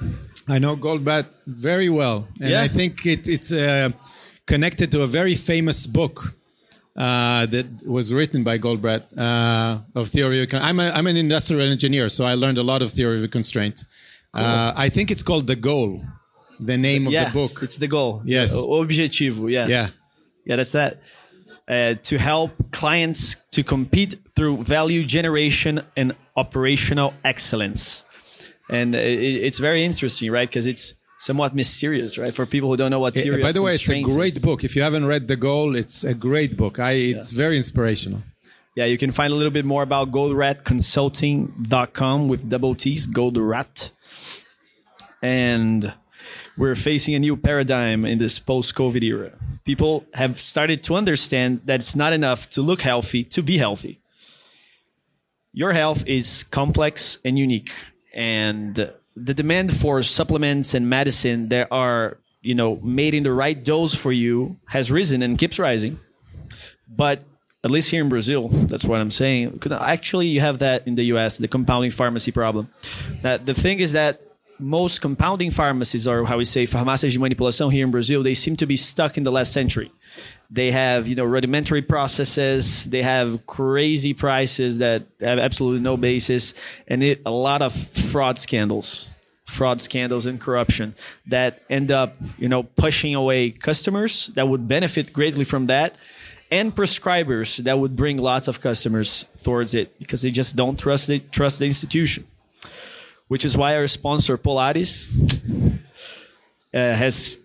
I 0.48 0.58
know 0.58 0.76
Goldratt 0.76 1.26
very 1.46 1.88
well, 1.90 2.28
and 2.40 2.50
Yeah. 2.50 2.62
I 2.62 2.68
think 2.68 3.04
it, 3.04 3.26
it's 3.28 3.52
uh, 3.52 3.90
connected 4.46 4.90
to 4.92 5.02
a 5.02 5.06
very 5.06 5.34
famous 5.34 5.86
book 5.86 6.34
uh, 6.98 7.46
that 7.46 7.66
was 7.86 8.12
written 8.12 8.42
by 8.42 8.58
Goldratt 8.58 9.04
uh, 9.16 9.78
of 9.94 10.08
theory. 10.08 10.42
Of, 10.42 10.52
I'm 10.54 10.80
a, 10.80 10.90
I'm 10.90 11.06
an 11.06 11.16
industrial 11.16 11.70
engineer, 11.70 12.08
so 12.08 12.24
I 12.24 12.34
learned 12.34 12.58
a 12.58 12.64
lot 12.64 12.82
of 12.82 12.90
theory 12.90 13.22
of 13.22 13.30
constraint. 13.30 13.84
Uh, 14.34 14.72
I 14.76 14.88
think 14.88 15.10
it's 15.10 15.22
called 15.22 15.46
the 15.46 15.56
goal, 15.56 16.04
the 16.60 16.76
name 16.76 17.06
of 17.06 17.12
yeah, 17.12 17.26
the 17.26 17.32
book. 17.32 17.60
it's 17.62 17.78
the 17.78 17.88
goal. 17.88 18.22
Yes. 18.24 18.54
Objetivo. 18.54 19.50
Yeah. 19.50 19.66
yeah, 19.68 19.88
Yeah, 20.44 20.56
that's 20.56 20.72
that. 20.72 21.00
Uh, 21.68 21.94
to 22.02 22.18
help 22.18 22.50
clients 22.72 23.36
to 23.52 23.62
compete 23.62 24.16
through 24.34 24.56
value 24.58 25.04
generation 25.04 25.82
and 25.96 26.16
operational 26.36 27.14
excellence. 27.24 28.04
And 28.70 28.94
it, 28.94 29.20
it's 29.20 29.58
very 29.58 29.84
interesting, 29.84 30.32
right? 30.32 30.48
Because 30.48 30.66
it's 30.66 30.94
somewhat 31.18 31.54
mysterious, 31.54 32.16
right? 32.16 32.32
For 32.32 32.46
people 32.46 32.70
who 32.70 32.76
don't 32.76 32.90
know 32.90 33.00
what 33.00 33.16
eh, 33.16 33.20
eh, 33.20 33.22
theory 33.24 33.42
by 33.42 33.48
of 33.48 33.54
the 33.54 33.62
way, 33.62 33.74
it's 33.74 33.88
a 33.88 34.02
great 34.02 34.36
is. 34.36 34.38
book. 34.38 34.62
If 34.64 34.76
you 34.76 34.82
haven't 34.82 35.04
read 35.04 35.28
The 35.28 35.36
Goal, 35.36 35.76
it's 35.76 36.04
a 36.04 36.14
great 36.14 36.56
book. 36.56 36.78
I, 36.78 36.92
it's 36.92 37.32
very 37.32 37.56
inspirational. 37.56 38.22
Yeah, 38.74 38.86
you 38.86 38.96
can 38.96 39.10
find 39.10 39.30
a 39.32 39.36
little 39.36 39.50
bit 39.50 39.64
more 39.64 39.82
about 39.82 40.12
goldrattconsulting.com 40.12 42.28
with 42.28 42.48
double 42.48 42.76
T's, 42.76 43.08
Goldratt. 43.08 43.90
And 45.20 45.92
we're 46.56 46.76
facing 46.76 47.16
a 47.16 47.18
new 47.18 47.36
paradigm 47.36 48.04
in 48.04 48.18
this 48.18 48.38
post 48.38 48.76
COVID 48.76 49.02
era. 49.02 49.32
People 49.64 50.06
have 50.14 50.38
started 50.38 50.84
to 50.84 50.94
understand 50.94 51.62
that 51.64 51.80
it's 51.80 51.96
not 51.96 52.12
enough 52.12 52.48
to 52.50 52.62
look 52.62 52.82
healthy 52.82 53.24
to 53.24 53.42
be 53.42 53.58
healthy. 53.58 53.98
Your 55.52 55.72
health 55.72 56.06
is 56.06 56.44
complex 56.44 57.18
and 57.24 57.36
unique. 57.36 57.72
And 58.14 58.92
the 59.24 59.34
demand 59.34 59.72
for 59.72 60.02
supplements 60.02 60.74
and 60.74 60.88
medicine 60.88 61.48
that 61.48 61.68
are, 61.70 62.18
you 62.40 62.54
know, 62.54 62.76
made 62.82 63.14
in 63.14 63.22
the 63.22 63.32
right 63.32 63.62
dose 63.62 63.94
for 63.94 64.12
you 64.12 64.58
has 64.68 64.90
risen 64.90 65.22
and 65.22 65.38
keeps 65.38 65.58
rising 65.58 65.98
but 66.98 67.22
at 67.64 67.70
least 67.70 67.90
here 67.90 68.02
in 68.02 68.08
Brazil, 68.08 68.48
that's 68.48 68.84
what 68.84 69.00
I'm 69.00 69.10
saying. 69.10 69.60
Actually, 69.70 70.26
you 70.26 70.40
have 70.40 70.58
that 70.58 70.86
in 70.86 70.94
the 70.96 71.04
US, 71.14 71.38
the 71.38 71.48
compounding 71.48 71.90
pharmacy 71.90 72.32
problem. 72.32 72.68
That 73.22 73.46
the 73.46 73.54
thing 73.54 73.80
is 73.80 73.92
that 73.92 74.20
most 74.58 75.00
compounding 75.00 75.52
pharmacies, 75.52 76.08
or 76.08 76.24
how 76.24 76.38
we 76.38 76.44
say 76.44 76.64
farmácias 76.64 77.12
de 77.12 77.18
manipulação 77.20 77.72
here 77.72 77.84
in 77.84 77.92
Brazil, 77.92 78.22
they 78.22 78.34
seem 78.34 78.56
to 78.56 78.66
be 78.66 78.76
stuck 78.76 79.16
in 79.16 79.22
the 79.22 79.30
last 79.30 79.52
century. 79.52 79.92
They 80.50 80.70
have, 80.70 81.06
you 81.06 81.14
know, 81.14 81.24
rudimentary 81.24 81.82
processes. 81.82 82.86
They 82.86 83.02
have 83.02 83.46
crazy 83.46 84.14
prices 84.14 84.78
that 84.78 85.02
have 85.20 85.38
absolutely 85.38 85.80
no 85.80 85.96
basis, 85.98 86.54
and 86.86 87.02
it, 87.02 87.20
a 87.26 87.30
lot 87.30 87.60
of 87.60 87.72
fraud 87.72 88.38
scandals 88.38 89.10
fraud 89.48 89.80
scandals 89.80 90.26
and 90.26 90.38
corruption 90.38 90.94
that 91.26 91.62
end 91.70 91.90
up 91.90 92.14
you 92.36 92.48
know 92.48 92.62
pushing 92.62 93.14
away 93.14 93.50
customers 93.50 94.26
that 94.34 94.46
would 94.46 94.68
benefit 94.68 95.10
greatly 95.10 95.42
from 95.42 95.66
that 95.68 95.96
and 96.50 96.76
prescribers 96.76 97.56
that 97.64 97.78
would 97.78 97.96
bring 97.96 98.18
lots 98.18 98.46
of 98.46 98.60
customers 98.60 99.24
towards 99.42 99.74
it 99.74 99.98
because 99.98 100.20
they 100.20 100.30
just 100.30 100.54
don't 100.54 100.78
trust 100.78 101.08
the, 101.08 101.18
trust 101.18 101.60
the 101.60 101.64
institution 101.64 102.26
which 103.28 103.42
is 103.42 103.56
why 103.56 103.74
our 103.74 103.86
sponsor 103.86 104.36
polaris 104.36 105.18
uh, 106.74 106.92
has 106.94 107.38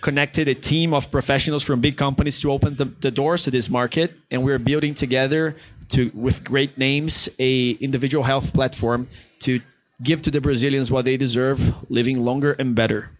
connected 0.00 0.48
a 0.48 0.54
team 0.54 0.92
of 0.92 1.10
professionals 1.10 1.62
from 1.62 1.80
big 1.80 1.96
companies 1.96 2.40
to 2.40 2.50
open 2.50 2.74
the, 2.74 2.84
the 2.84 3.10
doors 3.10 3.44
to 3.44 3.50
this 3.50 3.70
market 3.70 4.14
and 4.30 4.42
we're 4.42 4.58
building 4.58 4.94
together 4.94 5.54
to 5.88 6.10
with 6.14 6.44
great 6.44 6.76
names 6.76 7.28
a 7.38 7.70
individual 7.72 8.24
health 8.24 8.52
platform 8.52 9.08
to 9.38 9.60
give 10.02 10.20
to 10.22 10.30
the 10.30 10.40
brazilians 10.40 10.90
what 10.90 11.04
they 11.04 11.16
deserve 11.16 11.74
living 11.90 12.24
longer 12.24 12.52
and 12.52 12.74
better 12.74 13.10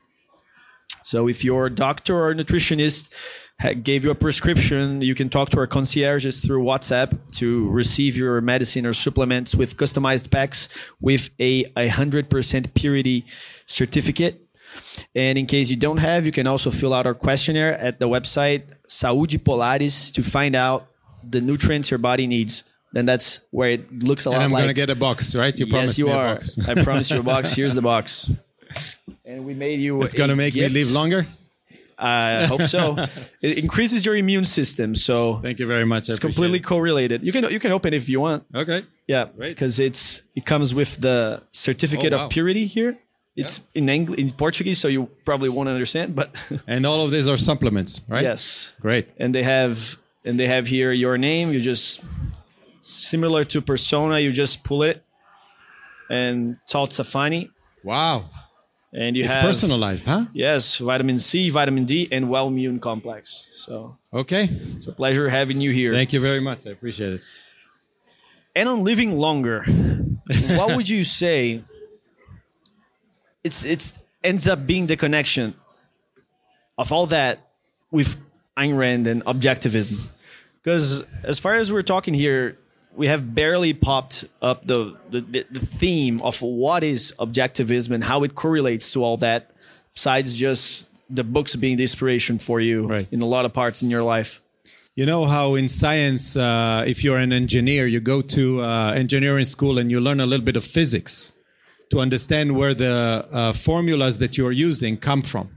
so 1.02 1.28
if 1.28 1.44
your 1.44 1.70
doctor 1.70 2.14
or 2.14 2.34
nutritionist 2.34 3.14
gave 3.82 4.04
you 4.04 4.10
a 4.10 4.14
prescription, 4.14 5.00
you 5.00 5.14
can 5.14 5.28
talk 5.28 5.50
to 5.50 5.58
our 5.58 5.66
concierges 5.66 6.40
through 6.40 6.62
WhatsApp 6.62 7.18
to 7.32 7.68
receive 7.70 8.16
your 8.16 8.40
medicine 8.40 8.86
or 8.86 8.92
supplements 8.92 9.54
with 9.54 9.76
customized 9.76 10.30
packs 10.30 10.68
with 11.00 11.30
a 11.40 11.64
100% 11.64 12.74
purity 12.74 13.24
certificate. 13.66 14.47
And 15.14 15.38
in 15.38 15.46
case 15.46 15.70
you 15.70 15.76
don't 15.76 15.98
have, 15.98 16.26
you 16.26 16.32
can 16.32 16.46
also 16.46 16.70
fill 16.70 16.92
out 16.94 17.06
our 17.06 17.14
questionnaire 17.14 17.74
at 17.78 17.98
the 17.98 18.08
website 18.08 18.72
Saúde 18.88 19.42
Polaris 19.44 20.10
to 20.12 20.22
find 20.22 20.54
out 20.54 20.86
the 21.28 21.40
nutrients 21.40 21.90
your 21.90 21.98
body 21.98 22.26
needs. 22.26 22.64
Then 22.92 23.04
that's 23.06 23.40
where 23.50 23.70
it 23.70 24.02
looks 24.02 24.26
a 24.26 24.30
And 24.30 24.38
lot 24.38 24.44
I'm 24.44 24.50
like 24.52 24.60
going 24.62 24.68
to 24.68 24.74
get 24.74 24.90
a 24.90 24.94
box, 24.94 25.34
right? 25.34 25.58
You 25.58 25.66
yes, 25.66 25.72
promised 25.72 25.98
you 25.98 26.06
me 26.06 26.12
a 26.12 26.16
are. 26.16 26.34
box. 26.34 26.68
I 26.68 26.82
promise 26.82 27.10
you 27.10 27.18
a 27.18 27.22
box. 27.22 27.52
Here's 27.56 27.74
the 27.74 27.82
box. 27.82 28.30
And 29.24 29.44
we 29.44 29.54
made 29.54 29.80
you. 29.80 30.00
It's 30.02 30.14
going 30.14 30.30
to 30.30 30.36
make 30.36 30.54
gift. 30.54 30.74
me 30.74 30.82
live 30.82 30.92
longer. 30.92 31.26
I 31.98 32.46
hope 32.46 32.62
so. 32.62 32.94
it 33.42 33.58
increases 33.58 34.06
your 34.06 34.14
immune 34.14 34.44
system, 34.44 34.94
so 34.94 35.36
Thank 35.42 35.58
you 35.58 35.66
very 35.66 35.84
much. 35.84 36.08
I 36.08 36.12
it's 36.12 36.20
completely 36.20 36.58
it. 36.58 36.64
correlated. 36.64 37.24
You 37.24 37.32
can 37.32 37.50
you 37.50 37.58
can 37.58 37.72
open 37.72 37.92
it 37.92 37.96
if 37.96 38.08
you 38.08 38.20
want. 38.20 38.44
Okay. 38.54 38.84
Yeah, 39.08 39.26
Great. 39.36 39.48
because 39.50 39.80
it's 39.80 40.22
it 40.36 40.46
comes 40.46 40.74
with 40.74 40.96
the 41.00 41.42
certificate 41.50 42.12
Oh, 42.12 42.18
wow. 42.18 42.24
of 42.26 42.30
purity 42.30 42.66
here. 42.66 42.96
It's 43.42 43.60
in 43.74 43.88
English, 43.88 44.18
in 44.18 44.30
Portuguese, 44.30 44.78
so 44.80 44.88
you 44.88 45.08
probably 45.24 45.48
won't 45.48 45.68
understand. 45.68 46.14
But 46.14 46.28
And 46.66 46.84
all 46.86 47.04
of 47.04 47.10
these 47.10 47.28
are 47.28 47.36
supplements, 47.38 48.02
right? 48.08 48.22
yes, 48.24 48.72
Great. 48.80 49.06
and 49.18 49.34
they 49.34 49.42
have 49.44 49.96
and 50.24 50.38
they 50.38 50.46
have 50.48 50.66
here 50.66 50.92
your 50.92 51.16
name. 51.18 51.52
You 51.52 51.60
just 51.60 52.04
similar 52.80 53.44
to 53.44 53.60
Persona. 53.62 54.18
You 54.18 54.32
just 54.32 54.64
pull 54.64 54.82
it, 54.82 55.02
and 56.10 56.56
Tal 56.66 56.88
Tsfany, 56.88 57.50
Wow. 57.84 58.24
and 58.92 59.16
you 59.16 59.24
It's 59.24 59.34
have 59.34 59.44
personalized, 59.44 60.06
huh? 60.06 60.24
Yes, 60.32 60.78
vitamin 60.78 61.18
C, 61.18 61.50
vitamin 61.50 61.84
D, 61.84 62.08
and 62.10 62.28
Well 62.28 62.48
Immune 62.48 62.80
Complex. 62.80 63.48
So 63.52 63.96
Okay. 64.12 64.48
it's 64.76 64.86
a 64.88 64.92
pleasure 64.92 65.28
having 65.28 65.60
you 65.60 65.70
here. 65.70 65.92
Thank 65.92 66.12
you 66.12 66.20
very 66.20 66.40
much. 66.40 66.66
I 66.66 66.70
appreciate 66.70 67.12
it. 67.14 67.20
and 68.56 68.68
on 68.68 68.82
living 68.84 69.16
longer, 69.18 69.62
what 70.56 70.74
would 70.74 70.88
you 70.88 71.04
say? 71.04 71.62
It's 73.48 73.64
it's 73.64 73.86
ends 74.22 74.46
up 74.52 74.66
being 74.66 74.86
the 74.92 74.96
connection 75.04 75.54
of 76.76 76.92
all 76.92 77.06
that 77.06 77.34
with 77.90 78.10
Ayn 78.58 78.76
Rand 78.76 79.06
and 79.06 79.24
objectivism, 79.24 80.12
because 80.60 81.02
as 81.22 81.38
far 81.38 81.54
as 81.54 81.72
we're 81.72 81.88
talking 81.94 82.12
here, 82.12 82.58
we 82.94 83.06
have 83.06 83.22
barely 83.34 83.72
popped 83.72 84.26
up 84.42 84.66
the, 84.66 84.80
the 85.08 85.20
the 85.50 85.60
theme 85.80 86.20
of 86.20 86.42
what 86.42 86.82
is 86.84 87.14
objectivism 87.18 87.90
and 87.94 88.04
how 88.04 88.22
it 88.26 88.34
correlates 88.34 88.92
to 88.92 89.02
all 89.02 89.16
that, 89.18 89.40
besides 89.94 90.36
just 90.36 90.90
the 91.08 91.24
books 91.24 91.56
being 91.56 91.76
the 91.78 91.84
inspiration 91.84 92.38
for 92.38 92.60
you 92.60 92.86
Right. 92.86 93.08
in 93.10 93.22
a 93.22 93.26
lot 93.34 93.44
of 93.46 93.52
parts 93.54 93.82
in 93.82 93.88
your 93.88 94.02
life. 94.02 94.42
You 94.94 95.06
know 95.06 95.24
how 95.24 95.54
in 95.54 95.68
science, 95.68 96.36
uh, 96.36 96.84
if 96.86 97.02
you're 97.02 97.22
an 97.28 97.32
engineer, 97.32 97.86
you 97.86 98.00
go 98.00 98.20
to 98.36 98.60
uh, 98.60 98.92
engineering 99.04 99.46
school 99.46 99.78
and 99.78 99.90
you 99.92 100.00
learn 100.00 100.20
a 100.20 100.26
little 100.26 100.44
bit 100.44 100.56
of 100.56 100.64
physics 100.64 101.32
to 101.90 102.00
understand 102.00 102.56
where 102.56 102.74
the 102.74 103.26
uh, 103.32 103.52
formulas 103.52 104.18
that 104.18 104.36
you're 104.36 104.52
using 104.70 104.96
come 104.96 105.22
from. 105.22 105.48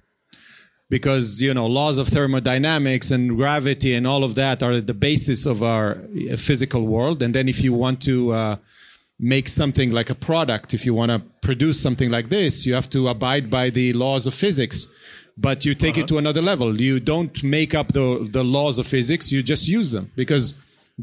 because 0.91 1.41
you 1.41 1.53
know 1.53 1.67
laws 1.67 1.97
of 1.97 2.07
thermodynamics 2.09 3.11
and 3.11 3.23
gravity 3.41 3.91
and 3.97 4.05
all 4.05 4.23
of 4.23 4.35
that 4.35 4.61
are 4.61 4.81
the 4.81 4.93
basis 4.93 5.45
of 5.45 5.63
our 5.63 5.87
uh, 5.91 6.35
physical 6.35 6.83
world. 6.85 7.17
And 7.23 7.33
then 7.33 7.47
if 7.47 7.63
you 7.63 7.73
want 7.73 8.01
to 8.09 8.15
uh, 8.33 8.55
make 9.17 9.47
something 9.47 9.89
like 9.91 10.09
a 10.09 10.15
product, 10.15 10.73
if 10.73 10.85
you 10.85 10.93
want 10.93 11.11
to 11.11 11.19
produce 11.47 11.77
something 11.81 12.09
like 12.11 12.27
this, 12.29 12.65
you 12.65 12.73
have 12.79 12.89
to 12.89 13.07
abide 13.07 13.49
by 13.49 13.69
the 13.69 13.93
laws 13.93 14.27
of 14.27 14.33
physics. 14.33 14.87
But 15.37 15.63
you 15.65 15.73
take 15.73 15.97
it 15.97 16.07
to 16.09 16.17
another 16.17 16.41
level. 16.41 16.69
You 16.89 16.99
don't 16.99 17.41
make 17.57 17.73
up 17.79 17.87
the 17.93 18.27
the 18.37 18.43
laws 18.43 18.77
of 18.77 18.85
physics. 18.85 19.31
You 19.31 19.41
just 19.53 19.65
use 19.79 19.89
them 19.95 20.11
because 20.15 20.45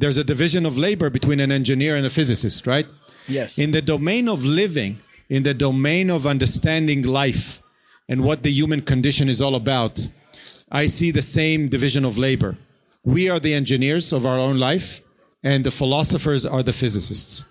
there's 0.01 0.19
a 0.19 0.25
division 0.25 0.67
of 0.67 0.77
labor 0.77 1.09
between 1.11 1.41
an 1.41 1.51
engineer 1.51 1.97
and 1.97 2.05
a 2.07 2.11
physicist, 2.11 2.67
right? 2.67 2.87
Yes. 3.27 3.59
In 3.59 3.71
the 3.73 3.83
domain 3.95 4.29
of 4.29 4.45
living, 4.45 4.93
in 5.29 5.43
the 5.43 5.55
domain 5.55 6.11
of 6.11 6.27
understanding 6.27 7.03
life 7.03 7.63
and 8.09 8.25
what 8.25 8.43
the 8.43 8.51
human 8.51 8.81
condition 8.81 9.29
is 9.29 9.41
all 9.41 9.55
about, 9.55 10.09
I 10.71 10.87
see 10.87 11.11
the 11.11 11.23
same 11.23 11.69
division 11.69 12.05
of 12.05 12.19
labor. 12.19 12.57
We 13.05 13.29
are 13.31 13.39
the 13.39 13.55
engineers 13.55 14.13
of 14.13 14.27
our 14.27 14.39
own 14.39 14.59
life, 14.59 15.01
and 15.43 15.65
the 15.65 15.71
philosophers 15.71 16.45
are 16.45 16.63
the 16.63 16.73
physicists. 16.73 17.45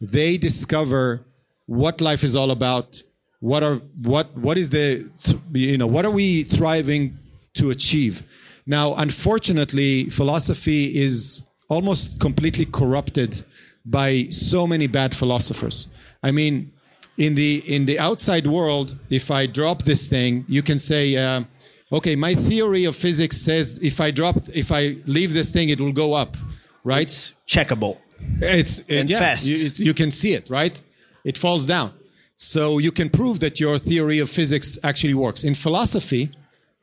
They 0.00 0.36
discover 0.36 1.24
what 1.66 2.00
life 2.00 2.24
is 2.24 2.36
all 2.36 2.50
about. 2.50 3.02
What 3.40 3.62
are 3.62 3.76
what 4.02 4.36
what 4.36 4.58
is 4.58 4.70
the 4.70 5.10
you 5.52 5.78
know 5.78 5.86
what 5.86 6.04
are 6.04 6.10
we 6.10 6.44
thriving 6.44 7.18
to 7.54 7.70
achieve? 7.70 8.22
Now, 8.66 8.94
unfortunately, 8.94 10.08
philosophy 10.08 10.96
is 10.96 11.44
almost 11.68 12.20
completely 12.20 12.66
corrupted 12.66 13.44
by 13.84 14.26
so 14.30 14.66
many 14.66 14.86
bad 14.86 15.14
philosophers. 15.14 15.88
I 16.22 16.30
mean, 16.30 16.72
in 17.18 17.34
the 17.34 17.62
in 17.66 17.86
the 17.86 17.98
outside 17.98 18.46
world, 18.46 18.98
if 19.10 19.30
I 19.30 19.46
drop 19.46 19.82
this 19.82 20.08
thing, 20.08 20.44
you 20.48 20.62
can 20.62 20.78
say, 20.78 21.16
uh, 21.16 21.44
okay, 21.92 22.16
my 22.16 22.34
theory 22.34 22.84
of 22.86 22.96
physics 22.96 23.36
says 23.36 23.78
if 23.82 24.00
I 24.00 24.10
drop, 24.10 24.36
if 24.54 24.70
I 24.72 24.96
leave 25.06 25.32
this 25.34 25.50
thing, 25.52 25.68
it 25.68 25.80
will 25.80 25.92
go 25.92 26.14
up, 26.14 26.36
right? 26.84 27.02
It's 27.02 27.36
checkable. 27.46 27.98
It's 28.40 28.80
And 28.88 29.10
yeah, 29.10 29.18
fast. 29.18 29.46
You, 29.46 29.66
it- 29.66 29.78
you 29.78 29.94
can 29.94 30.10
see 30.10 30.32
it, 30.32 30.48
right? 30.48 30.80
It 31.24 31.36
falls 31.38 31.66
down. 31.66 31.92
So 32.36 32.78
you 32.78 32.90
can 32.92 33.08
prove 33.10 33.38
that 33.40 33.60
your 33.60 33.78
theory 33.78 34.18
of 34.18 34.28
physics 34.30 34.78
actually 34.82 35.14
works. 35.14 35.44
In 35.44 35.54
philosophy, 35.54 36.30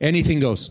anything 0.00 0.40
goes. 0.40 0.70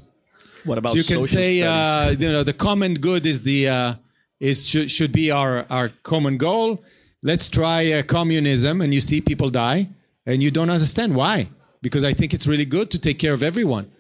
What 0.64 0.78
about 0.78 0.92
So 0.94 0.98
you 0.98 1.04
can 1.04 1.22
say, 1.22 1.62
uh, 1.62 2.12
you 2.12 2.32
know, 2.32 2.44
the 2.44 2.54
common 2.54 2.94
good 2.96 3.26
is 3.26 3.42
the 3.42 3.68
uh, 3.70 3.94
is 4.40 4.68
should, 4.68 4.90
should 4.90 5.12
be 5.12 5.32
our 5.32 5.66
our 5.70 5.90
common 6.04 6.38
goal. 6.38 6.84
Let's 7.22 7.50
try 7.50 7.92
uh, 7.92 8.04
communism, 8.04 8.82
and 8.82 8.94
you 8.94 9.02
see 9.02 9.22
people 9.22 9.50
die, 9.50 9.90
and 10.26 10.42
you 10.42 10.52
don't 10.52 10.70
understand 10.70 11.16
why. 11.16 11.50
Because 11.82 12.04
I 12.04 12.14
think 12.14 12.34
it's 12.34 12.48
really 12.48 12.66
good 12.66 12.92
to 12.92 13.00
take 13.00 13.20
care 13.20 13.34
of 13.34 13.44
everyone. 13.44 13.92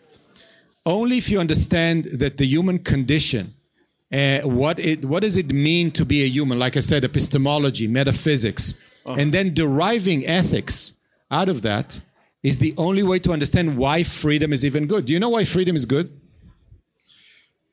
Only 0.85 1.17
if 1.17 1.29
you 1.29 1.39
understand 1.39 2.05
that 2.05 2.37
the 2.37 2.45
human 2.45 2.79
condition, 2.79 3.53
uh, 4.11 4.39
what 4.39 4.79
it 4.79 5.05
what 5.05 5.21
does 5.23 5.37
it 5.37 5.53
mean 5.53 5.91
to 5.91 6.05
be 6.05 6.23
a 6.23 6.27
human? 6.27 6.57
Like 6.59 6.77
I 6.77 6.81
said, 6.81 7.03
epistemology, 7.03 7.87
metaphysics, 7.87 8.73
and 9.05 9.33
then 9.33 9.53
deriving 9.53 10.25
ethics 10.25 10.93
out 11.29 11.49
of 11.49 11.61
that 11.61 12.01
is 12.41 12.59
the 12.59 12.73
only 12.77 13.03
way 13.03 13.19
to 13.19 13.31
understand 13.31 13.77
why 13.77 14.03
freedom 14.03 14.51
is 14.53 14.65
even 14.65 14.87
good. 14.87 15.05
Do 15.05 15.13
you 15.13 15.19
know 15.19 15.29
why 15.29 15.45
freedom 15.45 15.75
is 15.75 15.85
good? 15.85 16.19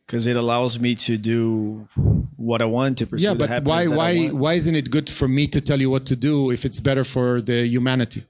because 0.06 0.26
it 0.28 0.36
allows 0.36 0.78
me 0.78 0.94
to 0.94 1.16
do 1.18 1.88
what 2.36 2.60
I 2.62 2.66
want 2.66 2.98
to 2.98 3.06
pursue. 3.06 3.24
Yeah, 3.26 3.34
but 3.34 3.48
why 3.64 3.86
why 3.86 4.26
why 4.28 4.52
isn't 4.54 4.74
it 4.74 4.90
good 4.90 5.08
for 5.08 5.28
me 5.28 5.46
to 5.48 5.60
tell 5.60 5.80
you 5.80 5.90
what 5.90 6.04
to 6.06 6.16
do 6.16 6.50
if 6.50 6.64
it's 6.64 6.80
better 6.80 7.04
for 7.04 7.40
the 7.40 7.66
humanity? 7.66 8.24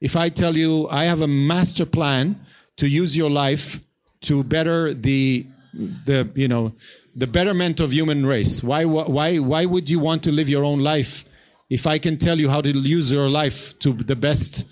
If 0.00 0.16
I 0.16 0.28
tell 0.30 0.56
you 0.56 0.88
I 0.88 1.04
have 1.04 1.20
a 1.22 1.28
master 1.28 1.86
plan 1.86 2.36
to 2.76 2.86
use 2.88 3.16
your 3.16 3.30
life 3.30 3.80
to 4.22 4.42
better 4.44 4.94
the 4.94 5.46
the 6.06 6.28
you 6.34 6.48
know 6.48 6.72
the 7.16 7.26
betterment 7.26 7.80
of 7.80 7.92
human 7.92 8.24
race, 8.26 8.62
why 8.62 8.84
why 8.84 9.38
why 9.38 9.64
would 9.66 9.88
you 9.90 10.00
want 10.00 10.22
to 10.24 10.32
live 10.32 10.48
your 10.48 10.64
own 10.64 10.80
life 10.80 11.24
if 11.68 11.86
I 11.86 11.98
can 11.98 12.16
tell 12.16 12.38
you 12.38 12.48
how 12.50 12.60
to 12.60 12.70
use 12.70 13.12
your 13.12 13.28
life 13.30 13.78
to 13.80 13.92
the 13.92 14.16
best 14.16 14.64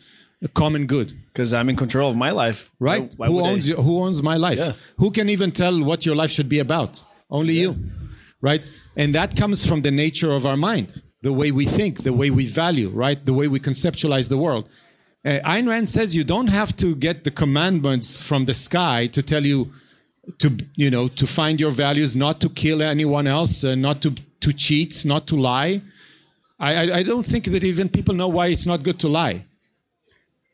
common 0.54 0.86
good? 0.86 1.12
Because 1.32 1.52
I'm 1.54 1.68
in 1.68 1.76
control 1.76 2.08
of 2.10 2.16
my 2.16 2.30
life. 2.32 2.70
right? 2.80 3.02
Why- 3.16 3.16
why 3.16 3.26
who 3.28 3.38
I- 3.44 3.48
owns 3.50 3.68
you, 3.68 3.76
who 3.76 3.94
owns 4.04 4.22
my 4.22 4.36
life? 4.36 4.58
Yeah. 4.58 4.72
Who 4.98 5.10
can 5.10 5.28
even 5.28 5.50
tell 5.52 5.82
what 5.84 6.04
your 6.06 6.16
life 6.16 6.30
should 6.32 6.48
be 6.48 6.58
about? 6.58 7.02
Only 7.30 7.54
you, 7.62 7.76
right? 8.40 8.64
And 8.96 9.14
that 9.14 9.36
comes 9.36 9.66
from 9.66 9.82
the 9.82 9.90
nature 9.90 10.32
of 10.32 10.46
our 10.46 10.56
mind, 10.56 11.02
the 11.22 11.32
way 11.32 11.50
we 11.50 11.66
think, 11.66 12.02
the 12.02 12.12
way 12.12 12.30
we 12.30 12.46
value, 12.46 12.90
right? 12.90 13.24
The 13.24 13.34
way 13.34 13.48
we 13.48 13.60
conceptualize 13.60 14.28
the 14.28 14.38
world. 14.38 14.68
Uh, 15.24 15.40
Ayn 15.44 15.68
Rand 15.68 15.88
says 15.88 16.14
you 16.14 16.24
don't 16.24 16.46
have 16.48 16.76
to 16.76 16.94
get 16.94 17.24
the 17.24 17.30
commandments 17.30 18.22
from 18.22 18.44
the 18.44 18.54
sky 18.54 19.08
to 19.08 19.22
tell 19.22 19.44
you 19.44 19.72
to 20.38 20.56
you 20.76 20.90
know 20.90 21.08
to 21.08 21.26
find 21.26 21.60
your 21.60 21.70
values, 21.70 22.14
not 22.14 22.40
to 22.40 22.48
kill 22.48 22.82
anyone 22.82 23.26
else, 23.26 23.64
uh, 23.64 23.74
not 23.74 24.00
to 24.02 24.14
to 24.40 24.52
cheat, 24.52 25.04
not 25.04 25.26
to 25.26 25.36
lie. 25.36 25.82
I, 26.60 26.74
I 26.74 26.96
I 26.98 27.02
don't 27.02 27.26
think 27.26 27.46
that 27.46 27.64
even 27.64 27.88
people 27.88 28.14
know 28.14 28.28
why 28.28 28.48
it's 28.48 28.66
not 28.66 28.82
good 28.82 28.98
to 29.00 29.08
lie. 29.08 29.44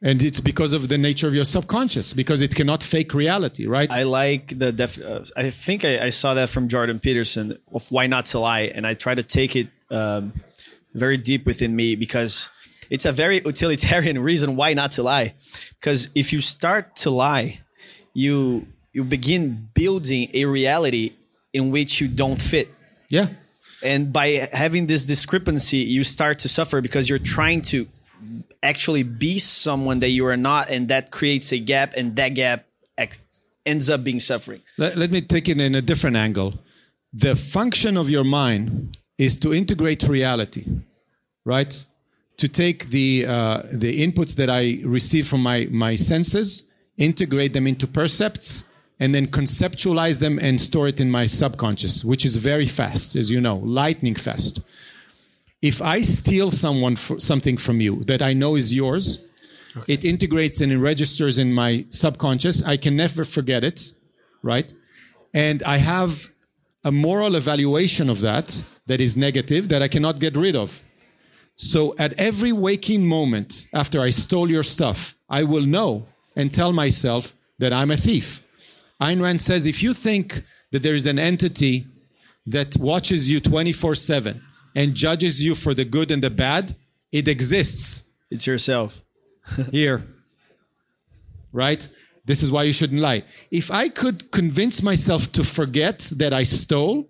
And 0.05 0.23
it's 0.23 0.39
because 0.39 0.75
of 0.75 0.89
the 0.89 0.99
nature 0.99 1.27
of 1.27 1.35
your 1.35 1.47
subconscious, 1.47 2.13
because 2.13 2.43
it 2.43 2.55
cannot 2.55 2.83
fake 2.83 3.15
reality, 3.15 3.67
right? 3.67 3.91
I 3.91 4.03
like 4.03 4.59
the 4.59 4.71
def- 4.71 5.01
uh, 5.03 5.25
I 5.35 5.49
think 5.49 5.83
I, 5.83 6.05
I 6.05 6.09
saw 6.11 6.35
that 6.35 6.51
from 6.51 6.69
Jordan 6.69 6.99
Peterson 6.99 7.59
of 7.73 7.91
why 7.91 8.07
not 8.07 8.27
to 8.27 8.39
lie, 8.39 8.71
and 8.75 8.87
I 8.87 8.93
try 8.93 9.15
to 9.15 9.23
take 9.23 9.57
it 9.57 9.69
um, 9.91 10.35
very 10.93 11.17
deep 11.17 11.47
within 11.47 11.75
me 11.75 11.97
because 11.97 12.51
it's 12.91 13.07
a 13.07 13.13
very 13.13 13.41
utilitarian 13.43 14.19
reason 14.31 14.57
why 14.57 14.75
not 14.75 14.91
to 14.93 15.03
lie. 15.03 15.33
Because 15.81 16.11
if 16.15 16.35
you 16.35 16.43
start 16.43 16.97
to 16.97 17.11
lie, 17.11 17.61
you 18.13 18.67
you 18.93 19.05
begin 19.05 19.71
building 19.73 20.29
a 20.35 20.45
reality 20.45 21.15
in 21.55 21.71
which 21.71 22.01
you 22.03 22.09
don't 22.09 22.41
fit. 22.41 22.69
yeah. 23.09 23.29
and 23.83 24.13
by 24.13 24.49
having 24.53 24.87
this 24.87 25.07
discrepancy 25.07 25.79
you 25.79 26.05
start 26.05 26.39
to 26.41 26.49
suffer 26.49 26.81
because 26.81 27.09
you're 27.09 27.27
trying 27.37 27.61
to 27.61 27.87
actually 28.63 29.03
be 29.03 29.39
someone 29.39 30.01
that 30.01 30.11
you 30.11 30.27
are 30.27 30.37
not 30.37 30.71
and 30.71 30.89
that 30.89 31.11
creates 31.11 31.53
a 31.53 31.59
gap 31.59 31.95
and 31.97 32.17
that 32.17 32.31
gap 32.31 32.67
ends 33.67 33.89
up 33.89 34.05
being 34.05 34.21
suffering 34.21 34.61
Let, 34.77 34.97
let 34.97 35.11
me 35.11 35.21
take 35.21 35.49
it 35.49 35.61
in 35.61 35.75
a 35.75 35.83
different 35.83 36.17
angle. 36.17 36.55
The 37.13 37.37
function 37.37 37.97
of 37.97 38.11
your 38.11 38.25
mind 38.25 38.99
is 39.19 39.37
to 39.37 39.55
integrate 39.55 40.03
reality, 40.09 40.67
right? 41.45 41.85
To 42.39 42.49
take 42.49 42.87
the 42.87 43.27
uh, 43.27 43.63
the 43.73 44.05
inputs 44.05 44.35
that 44.37 44.51
I 44.51 44.81
receive 44.85 45.29
from 45.29 45.43
my 45.43 45.69
my 45.71 45.95
senses, 45.95 46.69
integrate 46.97 47.53
them 47.53 47.67
into 47.67 47.87
percepts, 47.87 48.65
and 48.99 49.15
then 49.15 49.29
conceptualize 49.29 50.19
them 50.19 50.39
and 50.39 50.61
store 50.61 50.89
it 50.89 50.99
in 50.99 51.11
my 51.11 51.27
subconscious, 51.27 52.05
which 52.05 52.25
is 52.25 52.37
very 52.37 52.67
fast, 52.67 53.17
as 53.17 53.31
you 53.31 53.41
know, 53.41 53.57
lightning 53.57 54.17
fast. 54.17 54.61
If 55.65 55.81
I 55.81 56.03
steal 56.03 56.51
someone 56.51 56.95
for 56.95 57.19
something 57.19 57.57
from 57.57 57.81
you 57.81 58.05
that 58.05 58.21
I 58.21 58.35
know 58.35 58.55
is 58.55 58.75
yours, 58.75 59.25
it 59.89 60.05
integrates 60.05 60.61
and 60.61 60.71
it 60.71 60.79
registers 60.79 61.39
in 61.39 61.55
my 61.55 61.87
subconscious. 61.89 62.63
I 62.63 62.77
can 62.77 62.97
never 62.97 63.25
forget 63.25 63.65
it, 63.65 63.95
right? 64.43 64.71
And 65.33 65.63
I 65.63 65.79
have 65.79 66.29
a 66.85 66.93
moral 66.93 67.35
evaluation 67.35 68.11
of 68.11 68.21
that 68.21 68.63
that 68.89 69.01
is 69.01 69.17
negative 69.17 69.71
that 69.71 69.81
I 69.81 69.89
cannot 69.89 70.19
get 70.19 70.37
rid 70.37 70.55
of. 70.55 70.83
So 71.57 71.95
at 71.99 72.13
every 72.19 72.53
waking 72.53 73.07
moment 73.07 73.67
after 73.73 74.03
I 74.03 74.11
stole 74.11 74.51
your 74.51 74.65
stuff, 74.65 75.15
I 75.31 75.45
will 75.45 75.65
know 75.65 76.07
and 76.37 76.53
tell 76.53 76.75
myself 76.75 77.35
that 77.59 77.73
I'm 77.73 77.91
a 77.91 77.97
thief. 77.97 78.43
Ayn 79.01 79.23
Rand 79.23 79.41
says 79.41 79.67
if 79.67 79.83
you 79.83 79.95
think 79.95 80.45
that 80.73 80.83
there 80.83 80.95
is 80.95 81.07
an 81.07 81.19
entity 81.19 81.87
that 82.45 82.77
watches 82.77 83.31
you 83.31 83.41
24 83.41 83.95
7 83.95 84.43
and 84.75 84.95
judges 84.95 85.43
you 85.43 85.55
for 85.55 85.75
the 85.75 85.85
good 85.85 86.11
and 86.11 86.23
the 86.23 86.31
bad, 86.31 86.75
it 87.13 87.29
exists 87.29 88.05
it's 88.31 88.47
yourself 88.47 89.03
here. 89.71 90.05
Right? 91.53 91.89
This 92.25 92.43
is 92.43 92.51
why 92.51 92.63
you 92.65 92.73
shouldn't 92.73 93.01
lie. 93.01 93.23
If 93.51 93.71
I 93.71 93.89
could 93.89 94.31
convince 94.33 94.83
myself 94.83 95.31
to 95.33 95.45
forget 95.45 95.99
that 96.17 96.33
I 96.33 96.43
stole 96.43 97.07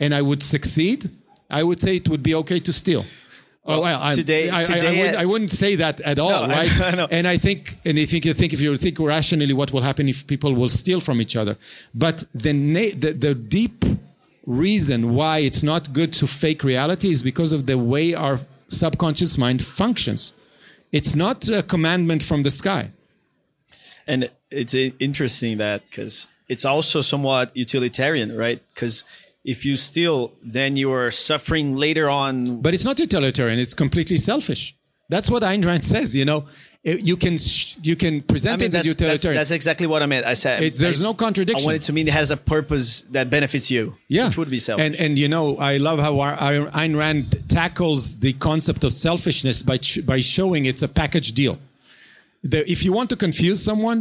and 0.00 0.14
I 0.14 0.22
would 0.22 0.42
succeed, 0.42 1.10
I 1.50 1.62
would 1.62 1.80
say 1.80 1.96
it 1.96 2.08
would 2.08 2.22
be 2.22 2.34
okay 2.36 2.58
to 2.60 2.72
steal. 2.72 3.04
Oh, 3.68 3.80
well, 3.82 4.00
I'm- 4.00 4.14
today- 4.16 4.48
I, 4.48 4.58
I- 4.58 4.60
I 4.60 4.64
today- 4.64 4.98
wouldn't, 4.98 5.16
I 5.18 5.24
wouldn't 5.26 5.50
say 5.50 5.74
that 5.76 6.00
at 6.00 6.18
all, 6.18 6.30
No, 6.30 6.42
I- 6.42 6.48
right? 6.48 6.80
I. 6.80 7.08
And 7.10 7.26
I 7.26 7.36
think, 7.36 7.76
and 7.84 7.98
if 7.98 8.12
you 8.12 8.20
think, 8.34 8.52
if 8.52 8.60
you 8.60 8.76
think 8.76 8.98
rationally, 8.98 9.52
what 9.52 9.72
will 9.72 9.82
happen 9.82 10.08
if 10.08 10.26
people 10.26 10.52
will 10.54 10.68
steal 10.68 11.00
from 11.00 11.20
each 11.20 11.36
other? 11.36 11.56
But 11.94 12.24
the 12.34 12.52
the, 13.02 13.12
the 13.12 13.34
deep 13.34 13.84
reason 14.46 15.14
why 15.14 15.38
it's 15.38 15.62
not 15.62 15.92
good 15.92 16.12
to 16.14 16.26
fake 16.26 16.62
reality 16.62 17.10
is 17.10 17.22
because 17.22 17.52
of 17.52 17.66
the 17.66 17.76
way 17.76 18.14
our 18.14 18.40
subconscious 18.68 19.36
mind 19.36 19.64
functions. 19.64 20.32
It's 20.92 21.14
not 21.14 21.48
a 21.48 21.62
commandment 21.62 22.22
from 22.22 22.42
the 22.42 22.50
sky. 22.50 22.90
and 24.06 24.30
it's 24.50 24.74
interesting 24.74 25.58
that 25.58 25.82
because 25.90 26.28
it's 26.48 26.64
also 26.64 27.00
somewhat 27.00 27.50
utilitarian 27.56 28.36
right 28.36 28.62
because 28.72 29.04
if 29.44 29.64
you 29.66 29.76
steal 29.76 30.32
then 30.42 30.76
you 30.76 30.92
are 30.92 31.10
suffering 31.10 31.76
later 31.76 32.08
on 32.08 32.60
But 32.62 32.74
it's 32.74 32.84
not 32.84 32.98
utilitarian. 32.98 33.58
It's 33.58 33.74
completely 33.74 34.16
selfish. 34.16 34.76
That's 35.08 35.28
what 35.30 35.42
Ayn 35.42 35.64
Rand 35.64 35.84
says. 35.84 36.14
You 36.16 36.24
know, 36.24 36.46
it- 36.90 37.00
you 37.10 37.16
can 37.24 37.36
sh- 37.36 37.74
you 37.88 37.96
can 38.02 38.14
I 38.16 38.20
present 38.32 38.54
mean, 38.60 38.64
it 38.64 38.66
as 38.68 38.72
that's, 38.72 38.86
that's, 38.86 39.00
utilitarian. 39.00 39.38
that's 39.40 39.50
exactly 39.60 39.86
what 39.92 40.00
I 40.04 40.06
meant. 40.06 40.24
I 40.34 40.34
said 40.44 40.62
It's- 40.62 40.78
there's 40.84 41.02
I- 41.02 41.08
no 41.08 41.14
contradiction. 41.26 41.64
I 41.64 41.66
want 41.68 41.76
it 41.80 41.86
to 41.88 41.92
mean 41.96 42.06
it 42.12 42.14
has 42.22 42.30
a 42.30 42.36
purpose 42.54 42.88
that 43.16 43.26
benefits 43.36 43.66
you. 43.74 43.82
yeah, 44.16 44.26
which 44.28 44.38
would 44.40 44.50
be 44.58 44.58
selfish. 44.68 44.84
And 44.86 44.94
and 45.04 45.12
you 45.22 45.28
know, 45.34 45.46
I 45.72 45.72
love 45.88 45.98
how 46.06 46.12
Ayn 46.82 46.92
Rand 47.02 47.24
tackles 47.48 48.02
the 48.26 48.32
concept 48.48 48.80
of 48.84 48.92
selfishness 49.08 49.56
by 49.70 49.78
ch- 49.88 50.04
by 50.12 50.20
showing 50.36 50.60
it's 50.70 50.82
a 50.82 50.88
package 51.02 51.28
deal. 51.40 51.54
The, 52.52 52.58
if 52.70 52.84
you 52.84 52.92
want 52.98 53.08
to 53.10 53.16
confuse 53.26 53.58
someone, 53.70 53.98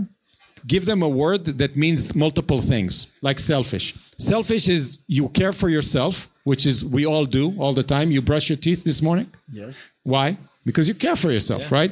give 0.73 0.83
them 0.85 1.01
a 1.09 1.09
word 1.23 1.41
that 1.61 1.71
means 1.75 1.99
multiple 2.25 2.61
things, 2.73 2.93
like 3.27 3.39
selfish. 3.39 3.93
Selfish 4.17 4.65
is 4.77 4.99
you 5.07 5.29
care 5.29 5.53
for 5.61 5.69
yourself, 5.77 6.13
which 6.43 6.63
is 6.71 6.75
we 6.97 7.03
all 7.11 7.25
do 7.25 7.45
all 7.61 7.73
the 7.73 7.87
time. 7.95 8.07
You 8.15 8.21
brush 8.21 8.45
your 8.51 8.57
teeth 8.67 8.81
this 8.83 8.99
morning. 9.01 9.27
yes. 9.61 9.73
Why? 10.03 10.37
Because 10.69 10.87
you 10.87 10.95
care 10.95 11.15
for 11.15 11.31
yourself, 11.31 11.71
right? 11.71 11.91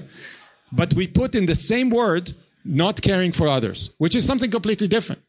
But 0.76 0.93
we 0.95 1.05
put 1.07 1.36
in 1.36 1.45
the 1.45 1.55
same 1.55 1.89
word 1.91 2.34
not 2.65 3.01
caring 3.01 3.32
for 3.32 3.47
others, 3.47 3.93
which 3.99 4.15
is 4.15 4.26
something 4.26 4.49
completely 4.49 4.88
different, 4.88 5.21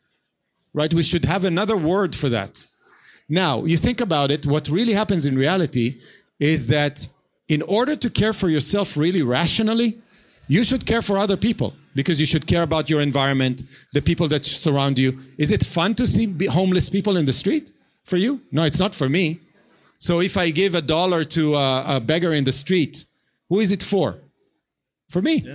right? 0.73 0.93
We 0.93 1.03
should 1.03 1.27
have 1.27 1.45
another 1.45 1.77
word 1.77 2.15
for 2.15 2.31
that. 2.31 2.67
Now, 3.29 3.65
you 3.65 3.77
think 3.77 4.01
about 4.01 4.31
it, 4.31 4.47
what 4.47 4.69
really 4.69 4.95
happens 4.95 5.27
in 5.27 5.37
reality 5.37 6.01
is 6.41 6.69
that 6.69 7.07
in 7.49 7.61
order 7.63 7.95
to 7.95 8.09
care 8.09 8.33
for 8.33 8.49
yourself 8.49 8.97
really 8.97 9.23
rationally, 9.23 9.99
you 10.49 10.65
should 10.65 10.87
care 10.87 11.03
for 11.03 11.19
other 11.19 11.37
people 11.37 11.75
because 11.95 12.19
you 12.21 12.27
should 12.27 12.47
care 12.47 12.63
about 12.63 12.89
your 12.89 13.01
environment, 13.01 13.63
the 13.93 14.03
people 14.03 14.29
that 14.29 14.45
surround 14.45 14.99
you. 14.99 15.19
Is 15.39 15.51
it 15.53 15.63
fun 15.65 15.95
to 15.97 16.07
see 16.07 16.27
homeless 16.47 16.89
people 16.89 17.17
in 17.17 17.27
the 17.27 17.33
street 17.33 17.73
for 18.05 18.17
you? 18.17 18.41
No, 18.51 18.65
it's 18.65 18.79
not 18.79 18.95
for 18.95 19.09
me. 19.09 19.41
So 19.99 20.21
if 20.21 20.37
I 20.37 20.51
give 20.51 20.75
a 20.75 20.83
dollar 20.83 21.25
to 21.25 21.55
a, 21.55 21.97
a 21.97 22.01
beggar 22.01 22.33
in 22.33 22.45
the 22.45 22.53
street, 22.53 23.05
who 23.49 23.61
is 23.61 23.73
it 23.73 23.83
for? 23.83 24.17
For 25.15 25.23
me. 25.23 25.47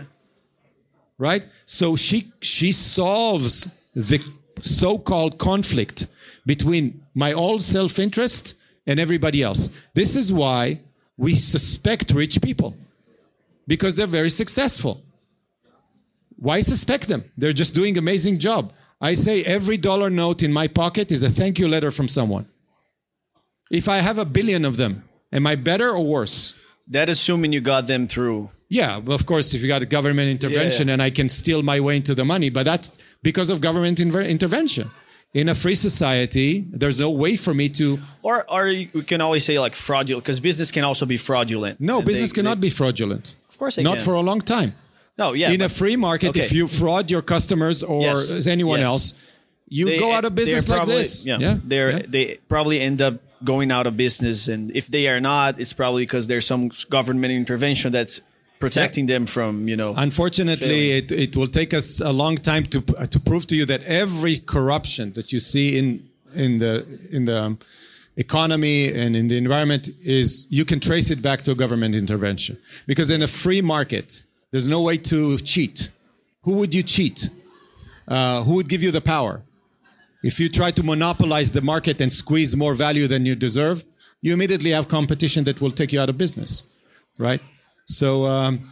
Right? 1.18 1.46
So 1.66 1.98
she 1.98 2.20
she 2.42 2.72
solves 2.72 3.68
the 3.94 4.20
so-called 4.62 5.38
conflict 5.38 6.08
between 6.46 7.04
my 7.14 7.34
own 7.34 7.60
self-interest 7.60 8.56
and 8.88 9.02
everybody 9.02 9.44
else. 9.44 9.70
This 9.94 10.16
is 10.16 10.32
why 10.32 10.80
we 11.18 11.36
suspect 11.36 12.14
rich 12.14 12.42
people 12.42 12.74
because 13.68 13.96
they're 13.96 14.16
very 14.20 14.30
successful. 14.30 15.04
Why 16.38 16.62
suspect 16.62 17.10
them? 17.10 17.24
They're 17.38 17.60
just 17.64 17.76
doing 17.76 17.98
amazing 17.98 18.38
job. 18.40 18.72
I 19.02 19.14
say 19.14 19.44
every 19.44 19.78
dollar 19.78 20.10
note 20.10 20.42
in 20.42 20.54
my 20.54 20.68
pocket 20.70 21.12
is 21.12 21.22
a 21.24 21.30
thank 21.30 21.60
you 21.60 21.68
letter 21.68 21.92
from 21.92 22.08
someone. 22.08 22.46
If 23.70 23.90
I 23.90 23.98
have 23.98 24.20
a 24.20 24.32
billion 24.38 24.64
of 24.64 24.78
them, 24.78 25.04
am 25.34 25.46
I 25.46 25.56
better 25.56 25.90
or 25.90 26.06
worse? 26.16 26.56
That 26.88 27.10
assuming 27.10 27.52
you 27.52 27.60
got 27.60 27.88
them 27.88 28.08
through. 28.08 28.52
Yeah, 28.70 28.98
of 29.08 29.26
course, 29.26 29.54
if 29.56 29.62
you 29.62 29.68
got 29.68 29.82
a 29.82 29.86
government 29.88 30.30
intervention 30.30 30.88
Yeah, 30.88 30.92
yeah. 30.92 30.94
and 30.94 31.02
I 31.02 31.10
can 31.10 31.28
steal 31.30 31.64
my 31.64 31.80
way 31.80 31.96
into 31.98 32.14
the 32.14 32.24
money, 32.24 32.50
but 32.52 32.64
that's 32.66 32.98
because 33.24 33.50
of 33.50 33.62
government 33.62 33.98
inver- 33.98 34.28
intervention. 34.28 34.92
In 35.34 35.48
a 35.50 35.54
free 35.56 35.76
society, 35.76 36.66
there's 36.72 37.00
no 37.00 37.10
way 37.12 37.36
for 37.36 37.54
me 37.54 37.70
to. 37.70 38.00
Or, 38.24 38.46
or 38.52 38.68
you 38.68 38.90
we 38.94 39.04
can 39.04 39.22
always 39.22 39.44
say 39.46 39.60
like 39.60 39.76
fraudulent, 39.76 40.24
because 40.24 40.40
business 40.40 40.72
can 40.72 40.84
also 40.84 41.06
be 41.06 41.18
fraudulent. 41.18 41.80
No, 41.80 42.02
business 42.02 42.32
they- 42.32 42.36
cannot 42.36 42.56
they- 42.62 42.68
be 42.68 42.70
fraudulent. 42.70 43.36
Of 43.50 43.58
course, 43.60 43.76
they 43.76 43.84
Not 43.84 43.98
can. 43.98 44.06
for 44.06 44.14
a 44.16 44.22
long 44.22 44.42
time. 44.42 44.74
no, 45.18 45.34
yeah. 45.34 45.52
in 45.52 45.62
a 45.62 45.70
free 45.70 45.96
market, 45.98 46.30
Okay. 46.30 46.42
if 46.46 46.52
you 46.52 46.68
fraud 46.68 47.12
your 47.12 47.22
customers 47.22 47.84
or 47.84 48.02
Yes, 48.04 48.48
anyone 48.48 48.80
yes. 48.80 48.88
else, 48.88 49.14
you 49.68 49.86
they- 49.86 50.00
go 50.00 50.14
out 50.14 50.26
of 50.26 50.34
business 50.34 50.68
like 50.70 50.78
probably- 50.78 50.96
this. 51.04 51.26
Yeah, 51.26 51.58
they're 51.64 51.92
yeah. 51.92 52.02
they 52.08 52.26
probably 52.48 52.80
end 52.82 53.02
up 53.02 53.16
going 53.44 53.72
out 53.72 53.86
of 53.88 53.96
business, 53.98 54.48
and 54.48 54.72
if 54.76 54.88
they 54.88 55.08
are 55.08 55.20
not, 55.20 55.60
it's 55.60 55.74
probably 55.74 56.04
because 56.04 56.28
there's 56.28 56.46
some 56.46 56.70
government 56.90 57.32
intervention 57.34 57.92
that's 57.92 58.22
protecting 58.60 59.06
them 59.06 59.26
from 59.26 59.68
you 59.68 59.76
know. 59.76 59.94
Unfortunately, 59.96 60.92
it, 60.92 61.12
it 61.12 61.36
will 61.36 61.48
take 61.48 61.74
us 61.74 62.02
a 62.02 62.12
long 62.12 62.38
time 62.38 62.64
to 62.66 62.82
to 62.82 63.20
prove 63.20 63.48
to 63.48 63.56
you 63.56 63.66
that 63.66 63.84
every 63.84 64.38
corruption 64.38 65.14
that 65.14 65.32
you 65.32 65.40
see 65.40 65.78
in 65.78 66.08
in 66.34 66.60
the 66.60 66.86
in 67.12 67.26
the 67.26 67.44
um, 67.44 67.60
economy 68.18 68.94
and 68.94 69.16
in 69.16 69.28
the 69.30 69.38
environment 69.38 69.90
is 70.04 70.46
you 70.50 70.66
can 70.66 70.80
trace 70.80 71.10
it 71.10 71.22
back 71.22 71.42
to 71.44 71.52
a 71.52 71.56
government 71.56 71.96
intervention 71.96 72.58
because 72.86 73.10
in 73.10 73.22
a 73.22 73.28
free 73.28 73.62
market 73.62 74.24
there's 74.52 74.68
no 74.68 74.82
way 74.82 74.98
to 74.98 75.38
cheat. 75.38 75.90
Who 76.44 76.54
would 76.54 76.74
you 76.74 76.84
cheat? 76.84 77.30
Uh, 78.08 78.44
who 78.44 78.56
would 78.56 78.68
give 78.68 78.82
you 78.84 78.92
the 78.92 79.02
power? 79.02 79.42
If 80.24 80.40
you 80.40 80.50
try 80.50 80.72
to 80.72 80.84
monopolize 80.84 81.52
the 81.52 81.62
market 81.62 82.02
and 82.02 82.12
squeeze 82.12 82.56
more 82.56 82.74
value 82.74 83.08
than 83.08 83.26
you 83.26 83.36
deserve, 83.36 83.86
you 84.22 84.34
immediately 84.34 84.72
have 84.72 84.88
competition 84.88 85.46
that 85.46 85.62
will 85.62 85.72
take 85.72 85.94
you 85.94 86.02
out 86.02 86.10
of 86.10 86.18
business, 86.18 86.68
right? 87.18 87.42
So, 87.90 88.26
um, 88.26 88.72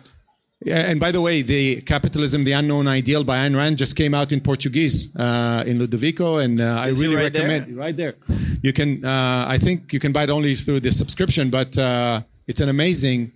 and 0.65 0.99
by 0.99 1.11
the 1.11 1.21
way, 1.21 1.41
the 1.41 1.81
capitalism, 1.81 2.43
the 2.43 2.53
unknown 2.53 2.87
ideal 2.87 3.23
by 3.23 3.37
Ayn 3.37 3.55
Rand 3.55 3.77
just 3.77 3.95
came 3.95 4.13
out 4.13 4.31
in 4.31 4.41
Portuguese 4.41 5.15
uh, 5.15 5.63
in 5.65 5.79
Ludovico, 5.79 6.43
and 6.43 6.61
uh, 6.61 6.85
I 6.85 6.87
really 6.89 7.15
right 7.15 7.33
there? 7.33 7.47
recommend 7.47 7.77
right 7.77 7.97
there. 7.97 8.15
You 8.61 8.73
can, 8.73 9.03
uh, 9.03 9.45
I 9.47 9.57
think, 9.57 9.91
you 9.91 9.99
can 9.99 10.11
buy 10.11 10.23
it 10.23 10.29
only 10.29 10.55
through 10.55 10.81
the 10.81 10.91
subscription, 10.91 11.49
but 11.49 11.77
uh, 11.77 12.21
it's 12.47 12.61
an 12.61 12.69
amazing 12.69 13.33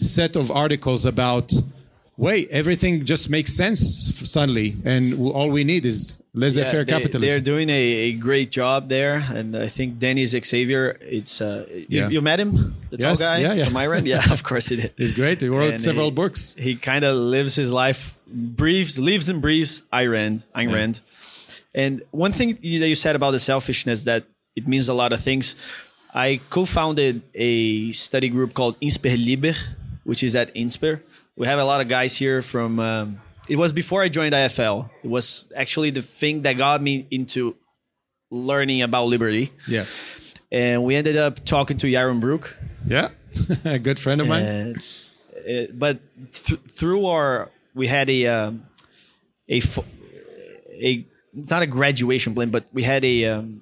set 0.00 0.36
of 0.36 0.50
articles 0.50 1.04
about. 1.04 1.52
Wait, 2.16 2.46
everything 2.50 3.04
just 3.04 3.28
makes 3.28 3.52
sense 3.52 3.80
suddenly, 4.30 4.76
and 4.84 5.18
all 5.34 5.50
we 5.50 5.64
need 5.64 5.84
is 5.84 6.20
laissez-faire 6.32 6.80
Yeah, 6.80 6.84
they, 6.84 6.92
capitalism. 6.92 7.34
They're 7.34 7.40
doing 7.40 7.68
a, 7.68 7.82
a 7.82 8.12
great 8.12 8.52
job 8.52 8.88
there, 8.88 9.20
and 9.34 9.56
I 9.56 9.66
think 9.66 9.94
Dennys 9.98 10.28
Xavier. 10.46 10.96
It's 11.00 11.40
uh, 11.40 11.66
you, 11.68 11.86
Yeah. 11.88 12.08
you 12.10 12.20
met 12.20 12.38
him, 12.38 12.76
the 12.90 12.98
Yes, 12.98 13.18
tall 13.18 13.26
guy 13.34 13.40
yeah, 13.40 13.54
yeah. 13.54 13.64
from 13.66 13.76
Iran. 13.76 14.06
Yeah, 14.12 14.22
of 14.32 14.44
course 14.44 14.68
he 14.68 14.76
did. 14.76 14.92
He's 14.96 15.10
great. 15.10 15.40
He 15.40 15.48
wrote 15.48 15.70
And 15.70 15.80
several 15.80 16.10
he- 16.10 16.12
books. 16.14 16.54
He 16.56 16.76
kind 16.76 17.02
of 17.04 17.16
lives 17.16 17.56
his 17.56 17.72
life, 17.72 18.16
breathes, 18.28 18.96
lives 18.98 19.28
and 19.28 19.42
breathes 19.42 19.82
Ayn 19.92 20.10
Rand. 20.12 20.44
Ayn 20.54 20.72
Rand. 20.72 21.00
And 21.74 22.02
one 22.12 22.30
thing 22.30 22.54
that 22.54 22.62
you 22.64 22.94
said 22.94 23.16
about 23.16 23.32
the 23.32 23.40
selfishness 23.40 24.04
that 24.04 24.22
it 24.54 24.68
means 24.68 24.88
a 24.88 24.94
lot 24.94 25.12
of 25.12 25.20
things. 25.20 25.56
I 26.14 26.40
co-founded 26.48 27.22
a 27.34 27.90
study 27.90 28.28
group 28.28 28.54
called 28.54 28.78
Insper 28.80 29.16
Liber, 29.18 29.54
which 30.04 30.22
is 30.22 30.36
at 30.36 30.54
Insper. 30.54 31.00
We 31.36 31.46
have 31.46 31.58
a 31.58 31.64
lot 31.64 31.80
of 31.80 31.88
guys 31.88 32.16
here 32.16 32.42
from. 32.42 32.78
Um, 32.80 33.20
it 33.48 33.56
was 33.56 33.72
before 33.72 34.02
I 34.02 34.08
joined 34.08 34.34
IFL. 34.34 34.88
It 35.02 35.08
was 35.10 35.52
actually 35.56 35.90
the 35.90 36.00
thing 36.02 36.42
that 36.42 36.54
got 36.56 36.80
me 36.80 37.06
into 37.10 37.56
learning 38.30 38.82
about 38.82 39.06
liberty. 39.06 39.52
Yeah, 39.68 39.84
And 40.50 40.84
we 40.84 40.94
ended 40.96 41.16
up 41.16 41.44
talking 41.44 41.76
to 41.78 41.86
Yaron 41.86 42.20
Brook, 42.20 42.56
yeah, 42.86 43.08
a 43.64 43.78
good 43.88 43.98
friend 44.00 44.20
of 44.20 44.28
mine. 44.28 44.42
and, 44.44 44.76
uh, 44.78 45.72
but 45.74 45.98
th- 46.32 46.60
through 46.70 47.06
our, 47.06 47.50
we 47.74 47.86
had 47.86 48.08
a 48.08 48.26
um, 48.26 48.64
a 49.48 49.60
fo- 49.60 49.84
a 50.70 51.06
it's 51.36 51.50
not 51.50 51.62
a 51.62 51.66
graduation 51.66 52.34
plan, 52.34 52.50
but 52.50 52.64
we 52.72 52.82
had 52.84 53.04
a 53.04 53.24
um, 53.26 53.60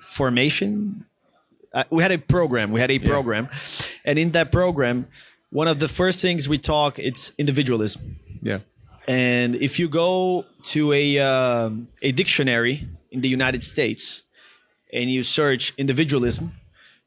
formation. 0.00 1.04
Uh, 1.72 1.84
we 1.90 2.02
had 2.02 2.12
a 2.12 2.18
program. 2.18 2.72
We 2.72 2.80
had 2.80 2.90
a 2.90 2.98
program, 2.98 3.48
and 4.04 4.18
in 4.18 4.32
that 4.32 4.50
program, 4.52 5.06
one 5.50 5.68
of 5.68 5.78
the 5.78 5.88
first 5.88 6.20
things 6.22 6.48
we 6.48 6.58
talk 6.58 6.98
it's 6.98 7.32
individualism. 7.38 8.16
Yeah, 8.42 8.60
And 9.08 9.54
if 9.56 9.78
you 9.78 9.88
go 9.88 10.44
to 10.74 10.92
a 10.92 11.18
um, 11.18 11.88
a 12.02 12.12
dictionary 12.12 12.86
in 13.10 13.20
the 13.20 13.28
United 13.28 13.62
States 13.62 14.22
and 14.92 15.10
you 15.10 15.22
search 15.22 15.72
individualism, 15.78 16.52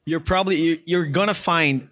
you're 0.05 0.19
probably 0.33 0.55
you- 0.55 0.79
you're 0.85 1.05
gonna 1.05 1.33
find 1.33 1.89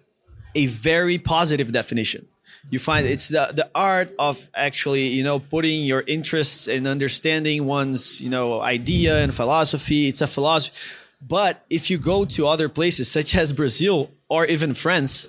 a 0.54 0.66
very 0.66 1.18
positive 1.18 1.70
definition. 1.72 2.26
You 2.70 2.78
find 2.78 3.06
it's 3.06 3.28
the 3.28 3.44
the 3.54 3.68
art 3.74 4.08
of 4.18 4.48
actually 4.54 5.06
you 5.18 5.22
know 5.22 5.38
putting 5.38 5.84
your 5.86 6.02
interests 6.06 6.68
and 6.68 6.86
understanding 6.86 7.64
one's 7.66 8.20
you 8.20 8.30
know 8.30 8.60
idea 8.60 9.12
and 9.22 9.32
philosophy. 9.32 10.08
It's 10.08 10.20
a 10.22 10.26
philosophy. 10.26 10.76
But 11.20 11.64
if 11.70 11.90
you 11.90 11.98
go 11.98 12.24
to 12.36 12.46
other 12.46 12.68
places 12.68 13.10
such 13.10 13.34
as 13.36 13.52
Brazil 13.52 14.10
or 14.28 14.46
even 14.46 14.74
France, 14.74 15.28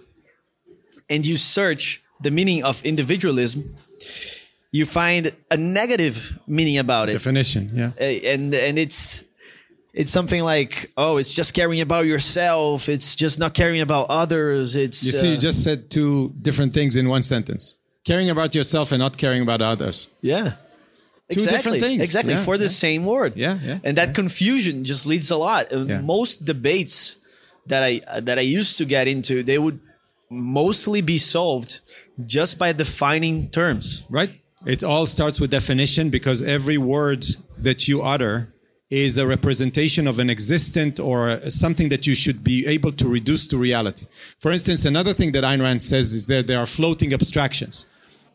and 1.09 1.25
you 1.25 1.37
search 1.37 2.01
the 2.21 2.31
meaning 2.31 2.63
of 2.63 2.83
individualism, 2.83 3.75
you 4.71 4.85
find 4.85 5.31
a 5.49 5.57
negative 5.57 6.37
meaning 6.47 6.77
about 6.77 7.09
it, 7.09 7.13
definition. 7.13 7.71
Yeah. 7.73 7.91
Uh, 7.99 8.03
and 8.03 8.53
and 8.53 8.77
it's 8.77 9.23
it's 9.93 10.11
something 10.11 10.43
like 10.43 10.91
oh, 10.97 11.17
it's 11.17 11.33
just 11.33 11.53
caring 11.53 11.81
about 11.81 12.05
yourself. 12.05 12.87
It's 12.89 13.15
just 13.15 13.39
not 13.39 13.53
caring 13.53 13.81
about 13.81 14.07
others. 14.09 14.75
It's 14.75 15.03
You 15.03 15.11
see, 15.11 15.29
you 15.29 15.37
uh, 15.37 15.39
just 15.39 15.63
said 15.63 15.89
two 15.89 16.33
different 16.41 16.73
things 16.73 16.95
in 16.95 17.09
one 17.09 17.23
sentence: 17.23 17.75
caring 18.05 18.29
about 18.29 18.53
yourself 18.53 18.91
and 18.91 18.99
not 18.99 19.17
caring 19.17 19.41
about 19.41 19.61
others. 19.61 20.09
yeah. 20.21 20.53
Two 21.31 21.35
exactly, 21.41 21.57
different 21.57 21.83
things. 21.83 22.01
Exactly 22.01 22.33
Yeah, 22.33 22.41
for 22.43 22.57
the 22.57 22.63
yeah. 22.63 22.69
same 22.85 23.05
word. 23.05 23.33
Yeah, 23.35 23.59
yeah, 23.63 23.77
And 23.83 23.97
that 23.97 24.15
confusion 24.15 24.83
just 24.83 25.05
leads 25.05 25.29
a 25.29 25.37
lot. 25.37 25.71
Uh, 25.71 25.85
Yeah. 25.85 26.01
Most 26.01 26.43
debates 26.43 27.17
that 27.67 27.83
I 27.83 28.01
that 28.21 28.39
I 28.39 28.41
used 28.41 28.79
to 28.79 28.85
get 28.85 29.07
into, 29.07 29.43
they 29.43 29.59
would 29.59 29.79
mostly 30.29 31.01
be 31.01 31.17
solved 31.17 31.79
just 32.25 32.59
by 32.59 32.71
defining 32.71 33.49
terms. 33.49 34.03
Right. 34.09 34.41
It 34.65 34.83
all 34.83 35.05
starts 35.05 35.39
with 35.39 35.51
definition 35.51 36.09
because 36.09 36.41
every 36.41 36.77
word 36.77 37.25
that 37.57 37.87
you 37.87 38.01
utter 38.01 38.53
is 38.89 39.17
a 39.17 39.27
representation 39.27 40.07
of 40.07 40.19
an 40.19 40.29
existent 40.29 40.99
or 40.99 41.39
something 41.49 41.89
that 41.89 42.07
you 42.07 42.15
should 42.15 42.43
be 42.43 42.65
able 42.67 42.91
to 42.91 43.07
reduce 43.07 43.47
to 43.47 43.57
reality. 43.57 44.07
For 44.39 44.51
instance, 44.51 44.83
another 44.85 45.13
thing 45.13 45.31
that 45.33 45.43
Ayn 45.43 45.61
Rand 45.61 45.83
says 45.83 46.11
is 46.11 46.25
that 46.25 46.47
there 46.47 46.59
are 46.59 46.65
floating 46.65 47.13
abstractions. 47.13 47.85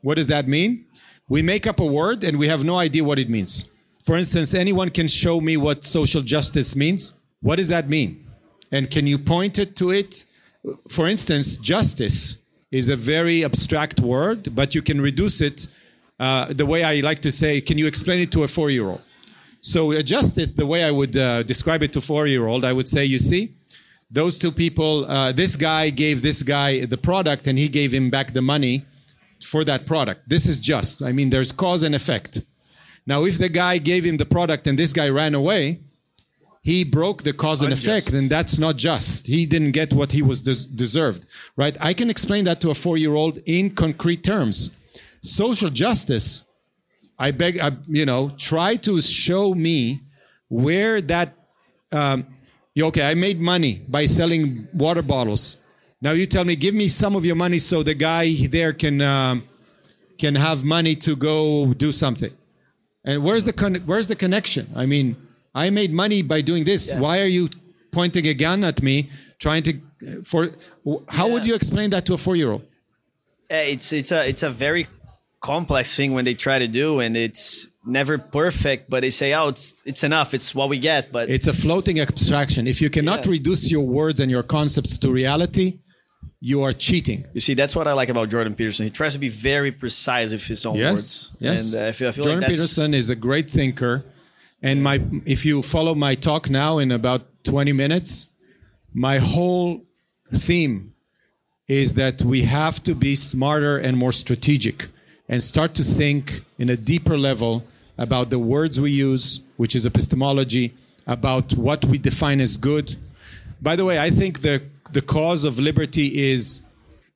What 0.03 0.17
does 0.17 0.29
that 0.29 0.47
mean? 0.47 0.87
We 1.29 1.43
make 1.43 1.67
up 1.67 1.81
a 1.81 1.87
word 1.87 2.23
and 2.23 2.39
we 2.39 2.47
have 2.49 2.65
no 2.65 2.77
idea 2.79 3.03
what 3.03 3.19
it 3.19 3.29
means. 3.29 3.71
For 4.05 4.17
instance, 4.17 4.55
anyone 4.55 4.91
can 4.91 5.09
show 5.09 5.41
me 5.41 5.57
what 5.57 5.83
social 5.83 6.23
justice 6.23 6.77
means. 6.77 7.15
What 7.41 7.57
does 7.57 7.69
that 7.69 7.89
mean? 7.89 8.25
And 8.71 8.91
can 8.91 9.07
you 9.07 9.19
point 9.19 9.59
it 9.59 9.77
to 9.77 9.91
it? 9.91 10.25
For 10.89 11.07
instance, 11.09 11.57
justice 11.57 12.39
is 12.71 12.89
a 12.89 12.97
very 12.97 13.45
abstract 13.45 14.01
word, 14.01 14.55
but 14.55 14.75
you 14.75 14.83
can 14.83 15.01
reduce 15.01 15.41
it 15.41 15.67
uh, 16.19 16.53
the 16.53 16.67
way 16.67 16.85
I 16.85 17.01
like 17.01 17.21
to 17.23 17.33
say. 17.33 17.61
Can 17.61 17.79
you 17.79 17.87
explain 17.87 18.21
it 18.21 18.33
to 18.33 18.45
a 18.45 18.49
four-year-old? 18.49 19.03
So 19.61 19.93
uh, 19.93 20.03
justice, 20.03 20.53
the 20.53 20.67
way 20.67 20.85
I 20.85 20.91
would 20.91 21.17
uh, 21.17 21.43
describe 21.43 21.83
it 21.83 21.93
to 21.95 22.01
four-year-old, 22.01 22.65
I 22.65 22.73
would 22.73 22.89
say, 22.89 23.05
you 23.05 23.19
see, 23.19 23.55
those 24.11 24.39
two 24.39 24.53
people, 24.53 25.05
uh, 25.07 25.33
this 25.33 25.57
guy 25.57 25.91
gave 25.91 26.23
this 26.23 26.43
guy 26.43 26.85
the 26.85 26.99
product, 26.99 27.47
and 27.47 27.59
he 27.59 27.69
gave 27.69 27.93
him 27.93 28.11
back 28.11 28.33
the 28.33 28.43
money 28.43 28.85
for 29.43 29.65
that 29.65 29.87
product. 29.87 30.29
This 30.29 30.47
is 30.47 30.59
just. 30.59 31.03
I 31.03 31.13
mean, 31.13 31.31
there's 31.31 31.53
cause 31.53 31.83
and 31.83 31.95
effect. 31.95 32.43
Now, 33.07 33.25
if 33.25 33.39
the 33.39 33.49
guy 33.49 33.79
gave 33.79 34.05
him 34.05 34.17
the 34.17 34.27
product 34.27 34.67
and 34.67 34.79
this 34.79 34.93
guy 34.93 35.09
ran 35.09 35.35
away, 35.35 35.81
he 36.65 36.83
broke 36.83 37.25
the 37.25 37.35
cause 37.35 37.61
and 37.61 37.75
effect, 37.75 38.11
and 38.15 38.31
that's 38.31 38.59
not 38.59 38.77
just. 38.79 39.27
He 39.27 39.45
didn't 39.45 39.73
get 39.73 39.93
what 39.93 40.13
he 40.13 40.23
was 40.23 40.41
des- 40.41 40.67
deserved, 40.75 41.27
right? 41.57 41.77
I 41.79 41.93
can 41.93 42.09
explain 42.09 42.45
that 42.47 42.63
to 42.63 42.71
a 42.71 42.75
four-year-old 42.75 43.39
in 43.45 43.75
concrete 43.75 44.25
terms. 44.25 44.71
Social 45.21 45.69
justice, 45.69 46.43
I 47.19 47.33
beg, 47.33 47.61
I, 47.61 47.73
you 47.87 48.07
know, 48.07 48.31
try 48.39 48.77
to 48.77 49.01
show 49.03 49.55
me 49.55 50.01
where 50.49 51.03
that. 51.03 51.35
Um, 51.93 52.27
okay, 52.81 53.03
I 53.11 53.15
made 53.15 53.39
money 53.41 53.83
by 53.87 54.07
selling 54.07 54.67
water 54.73 55.03
bottles. 55.03 55.63
Now 56.01 56.13
you 56.13 56.25
tell 56.25 56.47
me, 56.47 56.57
give 56.57 56.75
me 56.75 56.89
some 56.89 57.15
of 57.15 57.27
your 57.27 57.37
money 57.37 57.59
so 57.59 57.83
the 57.83 57.95
guy 57.95 58.33
there 58.49 58.73
can 58.73 59.03
um, 59.03 59.45
can 60.17 60.35
have 60.35 60.65
money 60.65 60.97
to 60.97 61.15
go 61.15 61.75
do 61.75 61.93
something. 61.93 62.33
And 63.05 63.23
where's 63.23 63.45
the 63.45 63.53
con- 63.53 63.83
where's 63.85 64.07
the 64.07 64.17
connection? 64.17 64.67
I 64.75 64.87
mean, 64.87 65.17
I 65.55 65.71
made 65.71 65.93
money 65.93 66.23
by 66.23 66.41
doing 66.41 66.65
this. 66.65 66.91
Yeah. 66.93 67.01
Why 67.01 67.21
are 67.21 67.27
you 67.39 67.49
pointing 67.93 68.27
a 68.27 68.35
gun 68.35 68.65
at 68.65 68.83
me, 68.83 69.09
trying 69.39 69.63
to? 69.65 69.73
For 70.25 70.51
how 71.09 71.29
would 71.29 71.47
you 71.47 71.55
explain 71.55 71.91
that 71.91 72.05
to 72.07 72.15
a 72.15 72.19
four 72.19 72.37
year 72.37 72.51
old? 72.51 72.63
Eh, 73.51 73.73
It's 73.75 73.93
it's 73.93 74.13
a 74.13 74.29
it's 74.29 74.43
a 74.43 74.51
very 74.51 74.87
complex 75.41 75.95
thing 75.97 76.13
when 76.15 76.25
they 76.25 76.35
try 76.35 76.59
to 76.59 76.67
do, 76.69 77.01
and 77.01 77.17
it's 77.17 77.69
never 77.87 78.19
perfect. 78.19 78.91
But 78.91 79.01
they 79.01 79.11
say, 79.11 79.33
"Oh, 79.35 79.49
it's 79.49 79.83
it's 79.87 80.03
enough. 80.03 80.35
It's 80.35 80.55
what 80.55 80.69
we 80.69 80.79
get." 80.79 81.13
But 81.13 81.31
It's 81.31 81.47
a 81.47 81.53
floating 81.53 82.01
abstraction. 82.01 82.67
If 82.67 82.81
you 82.83 82.91
cannot 82.91 83.25
Yeah. 83.25 83.33
reduce 83.33 83.71
your 83.71 83.87
words 83.87 84.21
and 84.21 84.31
your 84.31 84.43
concepts 84.43 84.99
to 84.99 85.11
reality, 85.11 85.79
you 86.41 86.63
are 86.63 86.73
cheating. 86.73 87.25
You 87.35 87.41
see, 87.41 87.55
that's 87.55 87.75
what 87.77 87.87
I 87.87 87.93
like 87.93 88.09
about 88.11 88.29
Jordan 88.31 88.55
Peterson. 88.55 88.85
He 88.87 88.91
tries 88.91 89.13
to 89.13 89.19
be 89.19 89.29
very 89.29 89.71
precise 89.73 90.33
with 90.33 90.45
his 90.47 90.67
own 90.67 90.77
Yes, 90.77 90.91
words. 90.93 91.31
yes. 91.41 91.75
And 91.75 91.83
uh, 91.85 91.89
I 91.89 91.93
feel, 91.93 92.11
Jordan 92.13 92.41
like 92.41 92.49
Peterson 92.51 92.93
is 92.95 93.09
a 93.11 93.17
great 93.17 93.49
thinker, 93.49 94.05
and 94.65 94.83
my 94.83 95.01
if 95.27 95.45
you 95.45 95.63
follow 95.63 95.95
my 95.95 96.15
talk 96.17 96.49
now 96.49 96.79
in 96.79 96.91
about 96.91 97.23
twenty 97.45 97.73
minutes, 97.73 98.29
my 98.95 99.19
whole 99.19 99.85
theme 100.35 100.95
is 101.69 101.95
that 101.95 102.23
we 102.23 102.43
have 102.43 102.83
to 102.83 102.95
be 102.95 103.15
smarter 103.15 103.77
and 103.79 103.97
more 103.97 104.13
strategic, 104.13 104.89
and 105.29 105.43
start 105.43 105.75
to 105.75 105.83
think 105.83 106.43
in 106.59 106.71
a 106.71 106.77
deeper 106.77 107.17
level 107.19 107.63
about 107.99 108.31
the 108.31 108.39
words 108.39 108.81
we 108.81 108.91
use, 108.91 109.41
which 109.59 109.77
is 109.77 109.87
epistemology, 109.87 110.73
about 111.07 111.53
what 111.55 111.85
we 111.85 111.99
define 111.99 112.41
as 112.41 112.57
good. 112.57 112.97
By 113.61 113.77
the 113.77 113.85
way, 113.85 113.99
I 113.99 114.11
think 114.11 114.41
the 114.41 114.63
the 114.93 115.03
cause 115.03 115.45
of 115.45 115.59
liberty 115.59 116.07
is 116.33 116.63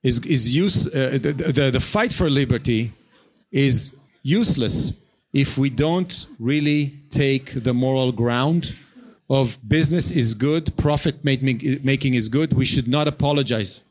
is 0.02 0.24
is 0.26 0.54
use 0.54 0.86
uh, 0.86 1.18
the, 1.24 1.32
the 1.32 1.70
the 1.70 1.80
fight 1.80 2.12
for 2.12 2.28
liberty 2.28 2.92
is 3.50 3.96
useless 4.22 4.92
if 5.32 5.58
we 5.58 5.70
don't 5.70 6.26
really 6.38 6.94
take 7.10 7.62
the 7.64 7.74
moral 7.74 8.12
ground 8.12 8.72
of 9.30 9.58
business 9.68 10.10
is 10.10 10.34
good, 10.34 10.74
profit 10.76 11.22
making 11.22 12.14
is 12.14 12.28
good. 12.28 12.52
We 12.54 12.64
should 12.64 12.88
not 12.88 13.06
apologize. 13.08 13.82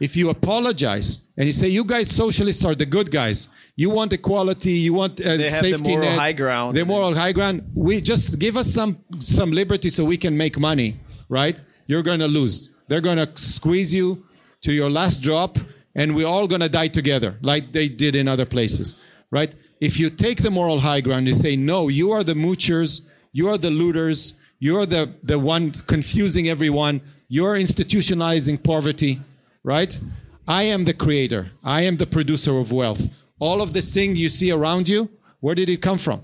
If 0.00 0.16
you 0.16 0.30
apologize 0.30 1.18
and 1.36 1.46
you 1.46 1.52
say 1.52 1.68
you 1.68 1.84
guys 1.84 2.08
socialists 2.10 2.64
are 2.64 2.74
the 2.74 2.86
good 2.86 3.10
guys, 3.10 3.48
you 3.76 3.90
want 3.90 4.12
equality, 4.12 4.72
you 4.72 4.94
want 4.94 5.20
uh, 5.20 5.24
They 5.24 5.30
have 5.30 5.40
the 5.62 5.70
safety 5.70 5.90
moral 5.96 6.08
net, 6.08 6.18
high 6.18 6.32
ground. 6.32 6.76
the 6.76 6.84
moral 6.84 7.14
high 7.14 7.32
ground. 7.32 7.62
We 7.74 8.00
just 8.00 8.38
give 8.38 8.56
us 8.56 8.72
some 8.72 8.98
some 9.18 9.50
liberty 9.50 9.90
so 9.90 10.04
we 10.04 10.16
can 10.16 10.36
make 10.36 10.58
money, 10.58 10.96
right? 11.28 11.60
You're 11.86 12.02
going 12.04 12.20
to 12.20 12.28
lose. 12.28 12.70
They're 12.88 13.02
going 13.02 13.18
to 13.18 13.28
squeeze 13.36 13.92
you 13.92 14.24
to 14.62 14.72
your 14.72 14.90
last 14.90 15.22
drop, 15.22 15.58
and 15.94 16.14
we're 16.16 16.26
all 16.26 16.46
going 16.46 16.62
to 16.62 16.68
die 16.68 16.88
together, 16.88 17.36
like 17.42 17.72
they 17.72 17.88
did 17.88 18.14
in 18.16 18.26
other 18.28 18.46
places, 18.46 18.96
right? 19.30 19.54
If 19.80 19.98
you 20.00 20.10
take 20.10 20.42
the 20.42 20.50
moral 20.50 20.80
high 20.80 21.00
ground, 21.00 21.26
you 21.26 21.34
say 21.34 21.56
no, 21.56 21.88
you 21.88 22.10
are 22.12 22.24
the 22.24 22.34
moochers, 22.34 23.02
you 23.32 23.48
are 23.48 23.58
the 23.58 23.70
looters, 23.70 24.40
you 24.58 24.78
are 24.78 24.86
the 24.86 25.12
the 25.22 25.38
one 25.38 25.72
confusing 25.86 26.48
everyone. 26.48 27.00
You're 27.28 27.56
institutionalizing 27.56 28.62
poverty, 28.62 29.20
right? 29.62 29.98
I 30.46 30.62
am 30.62 30.84
the 30.84 30.94
creator. 30.94 31.48
I 31.62 31.82
am 31.82 31.98
the 31.98 32.06
producer 32.06 32.56
of 32.58 32.72
wealth. 32.72 33.08
All 33.38 33.60
of 33.60 33.74
the 33.74 33.82
thing 33.82 34.16
you 34.16 34.30
see 34.30 34.50
around 34.50 34.88
you, 34.88 35.10
where 35.40 35.54
did 35.54 35.68
it 35.68 35.82
come 35.82 35.98
from? 35.98 36.22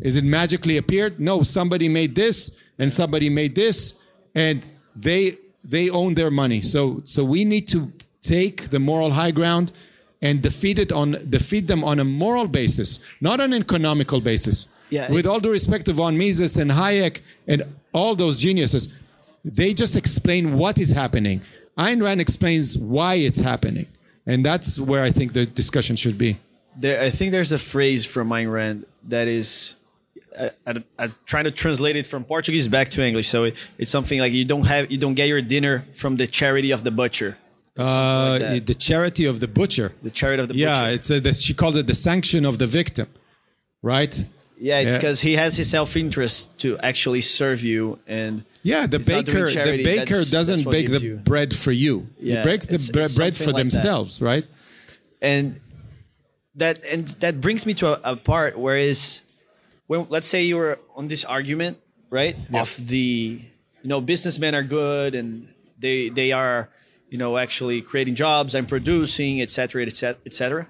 Is 0.00 0.16
it 0.16 0.24
magically 0.24 0.76
appeared? 0.76 1.18
No, 1.18 1.42
somebody 1.42 1.88
made 1.88 2.14
this 2.14 2.52
and 2.78 2.92
somebody 2.92 3.30
made 3.30 3.54
this 3.54 3.94
and 4.34 4.66
they 4.94 5.38
they 5.64 5.88
own 5.90 6.14
their 6.14 6.30
money. 6.30 6.60
So 6.60 7.00
so 7.04 7.24
we 7.24 7.44
need 7.44 7.66
to 7.68 7.90
take 8.20 8.68
the 8.68 8.78
moral 8.78 9.10
high 9.10 9.30
ground 9.30 9.72
and 10.24 10.42
defeat 10.42 10.78
it 10.84 10.90
on 10.90 11.08
defeat 11.28 11.66
them 11.72 11.84
on 11.84 12.00
a 12.00 12.04
moral 12.04 12.48
basis, 12.48 13.00
not 13.20 13.40
on 13.40 13.52
an 13.52 13.62
economical 13.62 14.20
basis. 14.20 14.68
Yeah, 14.90 15.10
With 15.10 15.26
all 15.26 15.40
due 15.40 15.50
respect 15.50 15.86
to 15.86 15.92
von 15.92 16.16
Mises 16.16 16.56
and 16.56 16.70
Hayek 16.70 17.20
and 17.46 17.62
all 17.92 18.14
those 18.14 18.36
geniuses, 18.36 18.82
they 19.44 19.74
just 19.74 19.96
explain 19.96 20.56
what 20.56 20.78
is 20.78 20.90
happening. 20.92 21.40
Ayn 21.78 22.02
Rand 22.02 22.20
explains 22.20 22.78
why 22.78 23.14
it's 23.14 23.40
happening. 23.40 23.86
And 24.26 24.44
that's 24.44 24.78
where 24.78 25.02
I 25.02 25.10
think 25.10 25.32
the 25.32 25.44
discussion 25.44 25.96
should 25.96 26.16
be. 26.16 26.38
there, 26.76 27.00
I 27.02 27.10
think 27.10 27.32
there's 27.32 27.52
a 27.52 27.58
phrase 27.58 28.06
from 28.06 28.28
Ayn 28.30 28.50
Rand 28.50 28.86
that 29.08 29.28
is. 29.28 29.76
I, 30.38 30.50
I, 30.66 30.82
I'm 30.98 31.14
trying 31.26 31.44
to 31.44 31.52
translate 31.52 31.94
it 31.96 32.06
from 32.06 32.24
Portuguese 32.24 32.66
back 32.66 32.88
to 32.90 33.04
English. 33.04 33.28
So 33.28 33.44
it, 33.44 33.54
it's 33.78 33.90
something 33.90 34.18
like 34.18 34.32
you 34.32 34.44
don't 34.44 34.66
have 34.66 34.90
you 34.90 34.98
don't 34.98 35.14
get 35.14 35.28
your 35.28 35.42
dinner 35.42 35.84
from 35.92 36.16
the 36.16 36.26
charity 36.26 36.70
of 36.72 36.82
the 36.82 36.90
butcher. 36.90 37.36
Something 37.76 38.46
Uh, 38.46 38.52
like 38.54 38.66
the 38.66 38.74
charity 38.74 39.24
of 39.24 39.40
the 39.40 39.48
butcher. 39.48 39.92
the 40.02 40.10
charity 40.10 40.42
of 40.42 40.48
the 40.48 40.54
Yeah, 40.54 40.74
butcher. 40.74 40.94
it's 40.94 41.10
a, 41.10 41.20
the, 41.20 41.32
she 41.32 41.54
calls 41.54 41.76
it 41.76 41.86
the 41.86 41.94
sanction 41.94 42.44
of 42.44 42.58
the 42.58 42.66
victim, 42.66 43.08
right? 43.82 44.14
Yeah, 44.58 44.78
it's 44.80 44.92
Yeah. 44.92 44.98
because 44.98 45.20
he 45.20 45.34
has 45.34 45.56
his 45.56 45.68
self 45.68 45.96
interest 45.96 46.58
to 46.60 46.78
actually 46.78 47.20
serve 47.22 47.62
you, 47.64 47.98
and 48.06 48.44
Yeah, 48.62 48.86
the 48.86 48.96
It's 48.98 49.08
not 49.08 49.24
doing 49.26 49.44
baker 49.46 49.62
the 49.64 49.82
baker 49.82 50.04
that's- 50.14 50.30
doesn't 50.30 50.62
that's 50.64 50.70
bake 50.76 50.90
the 50.90 51.00
you- 51.00 51.16
bread 51.16 51.52
for 51.54 51.72
you. 51.72 52.06
Yeah, 52.20 52.36
he 52.36 52.42
breaks 52.44 52.66
the 52.66 52.74
it's- 52.76 52.90
bre- 52.90 53.00
it's 53.02 53.14
bread 53.16 53.36
for 53.36 53.46
like 53.46 53.56
that. 53.56 53.62
themselves, 53.62 54.20
right? 54.22 54.44
and 55.20 55.58
that 56.56 56.78
and 56.84 57.08
that 57.20 57.40
brings 57.40 57.66
me 57.66 57.74
to 57.74 57.86
a, 57.94 58.12
a 58.12 58.16
part 58.16 58.58
where 58.58 58.76
is 58.78 59.22
when 59.88 60.06
let's 60.10 60.26
say 60.26 60.42
you 60.44 60.56
were 60.56 60.78
on 60.94 61.08
this 61.08 61.24
argument 61.24 61.78
right 62.10 62.36
of 62.52 62.68
the 62.88 63.40
you 63.82 63.88
know 63.88 64.00
businessmen 64.00 64.54
are 64.54 64.62
good 64.62 65.14
and 65.14 65.48
they 65.78 66.10
they 66.10 66.30
are 66.32 66.68
you 67.14 67.18
know 67.22 67.32
actually 67.46 67.78
creating 67.90 68.14
jobs 68.26 68.50
and 68.56 68.64
producing 68.74 69.34
etc 69.46 69.86
etc 69.86 70.18
etc 70.26 70.66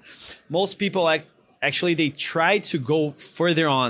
most 0.59 0.73
people 0.83 1.03
ac- 1.09 1.25
actually 1.67 1.95
they 2.01 2.09
try 2.33 2.53
to 2.71 2.77
go 2.93 2.99
further 3.39 3.67
on 3.67 3.89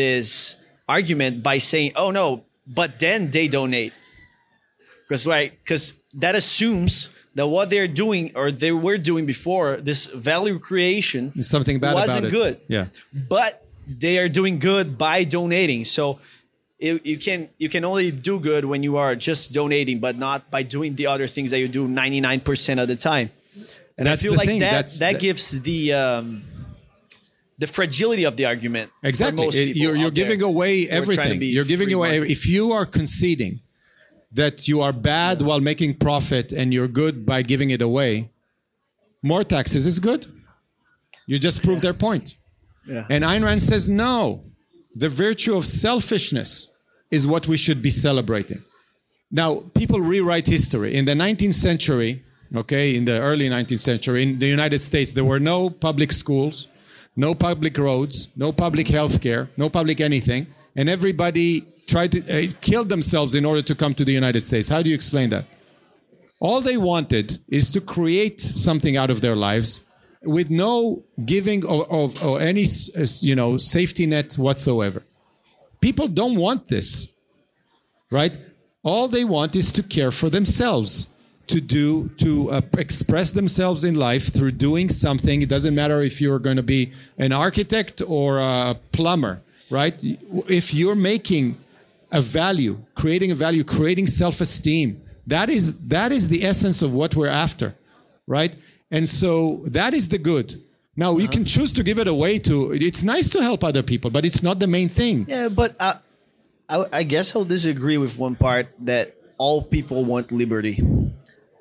this 0.00 0.56
argument 0.96 1.42
by 1.42 1.56
saying 1.58 1.90
oh 2.02 2.10
no 2.10 2.26
but 2.80 2.90
then 3.04 3.30
they 3.34 3.46
donate 3.58 3.92
because 5.02 5.26
right 5.26 5.50
because 5.62 5.84
that 6.24 6.34
assumes 6.34 6.94
that 7.34 7.46
what 7.46 7.68
they're 7.72 7.88
doing 8.04 8.32
or 8.40 8.46
they 8.64 8.72
were 8.72 8.98
doing 9.10 9.24
before 9.26 9.68
this 9.76 10.06
value 10.06 10.58
creation 10.58 11.32
There's 11.34 11.48
something 11.56 11.78
bad 11.80 11.94
wasn't 11.94 12.26
about 12.26 12.28
it. 12.28 12.38
good 12.38 12.54
Yeah. 12.68 12.86
but 13.36 13.52
they 13.86 14.14
are 14.22 14.28
doing 14.28 14.58
good 14.58 14.86
by 14.96 15.24
donating 15.24 15.84
so 15.84 16.18
it, 16.82 17.06
you 17.06 17.16
can 17.26 17.48
you 17.62 17.68
can 17.74 17.84
only 17.84 18.10
do 18.10 18.34
good 18.50 18.64
when 18.64 18.82
you 18.82 18.94
are 19.02 19.14
just 19.28 19.52
donating 19.54 19.98
but 20.06 20.14
not 20.26 20.50
by 20.50 20.62
doing 20.76 20.90
the 21.00 21.06
other 21.06 21.26
things 21.34 21.48
that 21.52 21.60
you 21.60 21.68
do 21.68 21.86
99% 21.86 22.82
of 22.82 22.88
the 22.88 22.96
time 22.96 23.30
and 23.96 24.06
That's 24.06 24.20
i 24.22 24.24
feel 24.24 24.34
like 24.40 24.48
thing, 24.48 24.60
that 24.60 24.70
that's- 24.78 24.98
that 24.98 25.12
that- 25.12 25.20
gives 25.26 25.44
the 25.68 25.80
um 26.04 26.26
the 27.62 27.66
fragility 27.78 28.24
of 28.30 28.34
the 28.36 28.46
argument 28.46 28.90
Exactly. 29.02 29.44
most 29.44 29.56
It- 29.56 29.66
people 29.74 29.82
you're 29.82 29.96
you're 29.96 30.10
giving 30.22 30.42
away 30.42 30.72
who 30.86 30.86
are 30.86 30.88
trying 30.88 31.16
to 31.16 31.22
everything. 31.22 31.42
You're 31.56 31.70
giving 31.74 31.92
away 31.92 32.18
market. 32.18 32.32
if 32.36 32.42
you 32.54 32.72
are 32.72 32.86
conceding 32.86 33.60
that 34.40 34.66
you 34.66 34.80
are 34.80 34.92
bad 35.14 35.42
while 35.42 35.60
making 35.60 35.94
profit 36.06 36.46
and 36.58 36.66
you're 36.74 36.88
good 37.02 37.14
by 37.32 37.42
giving 37.42 37.70
it 37.70 37.82
away, 37.82 38.30
more 39.22 39.44
taxes 39.44 39.86
is 39.86 39.98
good. 40.00 40.22
You 41.30 41.38
just 41.38 41.62
proved 41.62 41.82
their 41.86 41.94
point. 42.06 42.34
Yeah. 42.88 43.04
And 43.12 43.22
Ayn 43.30 43.44
Rand 43.44 43.62
says 43.62 43.88
no. 43.88 44.16
The 45.04 45.08
virtue 45.08 45.54
of 45.56 45.64
selfishness 45.66 46.71
is 47.12 47.26
what 47.26 47.46
we 47.46 47.56
should 47.56 47.80
be 47.82 47.90
celebrating. 47.90 48.60
Now, 49.30 49.62
people 49.74 50.00
rewrite 50.00 50.46
history. 50.46 50.94
In 50.94 51.04
the 51.04 51.12
19th 51.12 51.54
century, 51.54 52.24
okay, 52.56 52.96
in 52.96 53.04
the 53.04 53.20
early 53.20 53.48
19th 53.48 53.80
century, 53.80 54.22
in 54.22 54.38
the 54.38 54.46
United 54.46 54.82
States, 54.82 55.12
there 55.12 55.24
were 55.24 55.38
no 55.40 55.70
public 55.70 56.10
schools, 56.10 56.68
no 57.14 57.34
public 57.34 57.78
roads, 57.78 58.28
no 58.34 58.50
public 58.50 58.88
health 58.88 59.20
care, 59.20 59.48
no 59.56 59.68
public 59.68 60.00
anything, 60.00 60.46
and 60.74 60.88
everybody 60.88 61.62
tried 61.86 62.12
to 62.12 62.20
uh, 62.20 62.50
kill 62.62 62.84
themselves 62.84 63.34
in 63.34 63.44
order 63.44 63.62
to 63.62 63.74
come 63.74 63.94
to 63.94 64.04
the 64.04 64.12
United 64.12 64.46
States. 64.46 64.68
How 64.68 64.82
do 64.82 64.88
you 64.88 64.94
explain 64.94 65.28
that? 65.30 65.44
All 66.40 66.60
they 66.60 66.76
wanted 66.76 67.38
is 67.48 67.70
to 67.72 67.80
create 67.80 68.40
something 68.40 68.96
out 68.96 69.10
of 69.10 69.20
their 69.20 69.36
lives 69.36 69.84
with 70.24 70.50
no 70.50 71.04
giving 71.24 71.64
of, 71.66 71.90
of, 71.90 72.22
of 72.22 72.40
any 72.40 72.64
uh, 72.96 73.06
you 73.20 73.34
know 73.34 73.58
safety 73.58 74.06
net 74.06 74.34
whatsoever. 74.34 75.02
People 75.82 76.08
don't 76.08 76.36
want 76.36 76.68
this, 76.68 77.08
right? 78.10 78.38
All 78.82 79.08
they 79.08 79.24
want 79.24 79.54
is 79.56 79.72
to 79.72 79.82
care 79.82 80.12
for 80.12 80.30
themselves, 80.30 81.08
to 81.48 81.60
do, 81.60 82.08
to 82.18 82.50
uh, 82.50 82.60
express 82.78 83.32
themselves 83.32 83.82
in 83.84 83.96
life 83.96 84.32
through 84.32 84.52
doing 84.52 84.88
something. 84.88 85.42
It 85.42 85.48
doesn't 85.48 85.74
matter 85.74 86.00
if 86.00 86.20
you're 86.20 86.38
going 86.38 86.56
to 86.56 86.62
be 86.62 86.92
an 87.18 87.32
architect 87.32 88.00
or 88.06 88.38
a 88.38 88.76
plumber, 88.92 89.42
right? 89.70 89.94
If 90.48 90.72
you're 90.72 90.94
making 90.94 91.58
a 92.12 92.20
value, 92.20 92.78
creating 92.94 93.32
a 93.32 93.34
value, 93.34 93.64
creating 93.64 94.06
self-esteem, 94.06 95.02
that 95.26 95.50
is 95.50 95.88
that 95.88 96.12
is 96.12 96.28
the 96.28 96.44
essence 96.44 96.82
of 96.82 96.94
what 96.94 97.16
we're 97.16 97.34
after, 97.44 97.74
right? 98.26 98.54
And 98.90 99.08
so 99.08 99.62
that 99.66 99.94
is 99.94 100.08
the 100.08 100.18
good. 100.18 100.62
Now 100.96 101.16
you 101.16 101.24
uh-huh. 101.24 101.32
can 101.32 101.44
choose 101.44 101.72
to 101.72 101.82
give 101.82 101.98
it 101.98 102.08
away 102.08 102.38
to. 102.40 102.72
It's 102.72 103.02
nice 103.02 103.28
to 103.30 103.42
help 103.42 103.64
other 103.64 103.82
people, 103.82 104.10
but 104.10 104.24
it's 104.24 104.42
not 104.42 104.58
the 104.58 104.66
main 104.66 104.88
thing. 104.88 105.24
Yeah, 105.28 105.48
but 105.48 105.74
I, 105.80 105.96
I, 106.68 106.84
I 106.92 107.02
guess 107.02 107.34
I'll 107.34 107.44
disagree 107.44 107.96
with 107.96 108.18
one 108.18 108.36
part 108.36 108.68
that 108.80 109.16
all 109.38 109.62
people 109.62 110.04
want 110.04 110.32
liberty. 110.32 110.80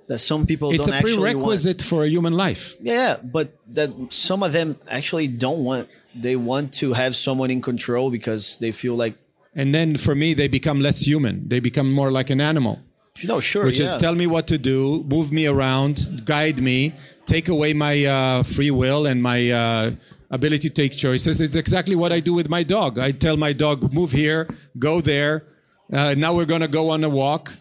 That 0.08 0.18
some 0.18 0.46
people 0.46 0.72
It's 0.72 0.86
don't 0.86 0.94
a 0.94 0.98
actually 0.98 1.36
want. 1.36 1.40
prerequisite 1.40 1.82
for 1.82 2.04
a 2.04 2.08
human 2.08 2.34
life. 2.34 2.76
Yeah, 2.82 3.18
but 3.24 3.56
that 3.74 4.12
some 4.12 4.44
of 4.44 4.52
them 4.52 4.78
actually 4.90 5.28
don't 5.28 5.64
want. 5.64 5.88
They 6.14 6.36
want 6.36 6.74
to 6.76 6.92
have 6.92 7.16
someone 7.16 7.50
in 7.50 7.62
control 7.62 8.12
because 8.12 8.60
they 8.60 8.74
feel 8.74 8.96
like 8.96 9.16
And 9.56 9.74
then 9.74 9.96
for 9.96 10.14
me, 10.14 10.34
they 10.34 10.50
become 10.50 10.82
less 10.82 11.08
human. 11.08 11.48
They 11.48 11.62
become 11.62 11.92
more 11.92 12.12
like 12.12 12.30
an 12.30 12.42
animal, 12.42 12.84
no, 13.24 13.40
sure, 13.40 13.66
which 13.66 13.80
yeah. 13.80 13.86
is 13.86 13.96
tell 13.96 14.16
me 14.16 14.28
what 14.28 14.48
to 14.48 14.58
do, 14.58 15.04
move 15.04 15.32
me 15.32 15.48
around, 15.48 16.24
guide 16.26 16.60
me, 16.60 16.94
take 17.32 17.48
away 17.48 17.72
my 17.74 17.96
uh, 18.06 18.44
free 18.44 18.72
will 18.72 19.06
and 19.12 19.22
my 19.24 19.40
uh, 19.50 19.92
ability 20.30 20.70
to 20.70 20.76
take 20.82 20.92
choices. 21.06 21.40
It's 21.40 21.56
exactly 21.56 21.96
what 21.96 22.12
I 22.12 22.20
do 22.20 22.34
with 22.34 22.50
my 22.50 22.64
dog. 22.64 23.00
I 23.00 23.12
tell 23.12 23.38
my 23.38 23.54
dog, 23.54 23.94
move 23.94 24.12
here, 24.12 24.48
go 24.78 25.02
there. 25.02 25.44
Uh, 25.92 26.14
now 26.18 26.32
we're 26.36 26.46
going 26.54 26.62
to 26.62 26.68
go 26.80 26.90
on 26.90 27.04
a 27.04 27.10
walk. 27.10 27.54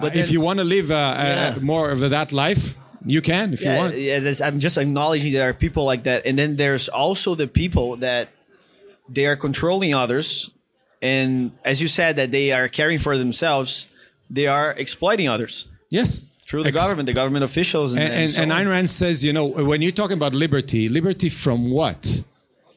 But 0.00 0.16
if 0.16 0.30
you 0.32 0.40
want 0.40 0.58
to 0.58 0.64
live 0.64 0.90
uh, 0.90 0.94
Yeah. 0.94 1.54
uh, 1.56 1.60
more 1.60 1.90
of 1.96 2.00
that 2.16 2.32
life, 2.32 2.76
you 3.06 3.20
can 3.20 3.52
if 3.52 3.60
you 3.62 3.70
want. 3.70 3.96
yeah 3.96 4.32
I'm 4.46 4.58
just 4.58 4.76
acknowledging 4.78 5.32
there 5.32 5.48
are 5.48 5.54
people 5.54 5.84
like 5.92 6.02
that, 6.04 6.26
and 6.26 6.36
then 6.38 6.56
there's 6.56 6.88
also 6.88 7.34
the 7.36 7.46
people 7.46 7.96
that 7.98 8.28
they 9.08 9.26
are 9.26 9.36
controlling 9.36 9.94
others, 9.94 10.50
and 11.02 11.52
as 11.64 11.80
you 11.82 11.88
said, 11.88 12.16
that 12.16 12.30
they 12.30 12.50
are 12.58 12.68
caring 12.68 12.98
for 12.98 13.16
themselves, 13.18 13.88
they 14.30 14.46
are 14.46 14.70
exploiting 14.84 15.28
others 15.28 15.68
Yes. 15.90 16.24
Through 16.46 16.62
the 16.62 16.68
Ex- 16.68 16.80
government, 16.80 17.06
the 17.06 17.12
government 17.12 17.44
officials, 17.44 17.94
and, 17.94 18.02
And, 18.02 18.12
and, 18.14 18.30
so 18.30 18.42
and. 18.42 18.52
Ayn 18.52 18.68
Rand 18.68 18.90
says, 18.90 19.24
you 19.24 19.32
know, 19.32 19.46
when 19.46 19.82
you're 19.82 19.92
talking 19.92 20.16
about 20.16 20.34
liberty, 20.34 20.88
liberty 20.88 21.28
from 21.28 21.70
what? 21.70 22.22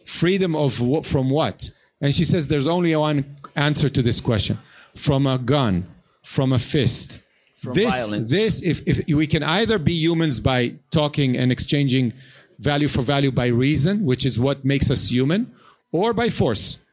Freedom 0.05 0.55
of 0.55 0.78
wh- 0.78 1.03
from 1.05 1.30
what? 1.30 1.70
And 2.01 2.13
she 2.13 2.26
says 2.26 2.47
there's 2.47 2.68
only 2.68 2.95
one 2.95 3.38
answer 3.55 3.89
to 3.89 4.01
this 4.01 4.22
question: 4.22 4.57
from 4.95 5.28
a 5.28 5.38
gun, 5.38 5.86
from 6.24 6.53
a 6.53 6.59
fist. 6.59 7.22
From 7.55 7.74
this, 7.74 7.93
violence. 7.93 8.32
this, 8.32 8.61
if, 8.61 8.88
if 8.88 9.07
we 9.07 9.26
can 9.26 9.41
either 9.41 9.80
be 9.80 9.93
humans 9.93 10.39
by 10.39 10.76
talking 10.91 11.36
and 11.36 11.51
exchanging 11.51 12.13
value 12.59 12.88
for 12.88 13.01
value 13.01 13.32
by 13.32 13.47
reason, 13.47 14.05
which 14.05 14.28
is 14.28 14.39
what 14.39 14.63
makes 14.63 14.91
us 14.91 15.09
human, 15.09 15.51
or 15.91 16.13
by 16.13 16.30
force. 16.30 16.86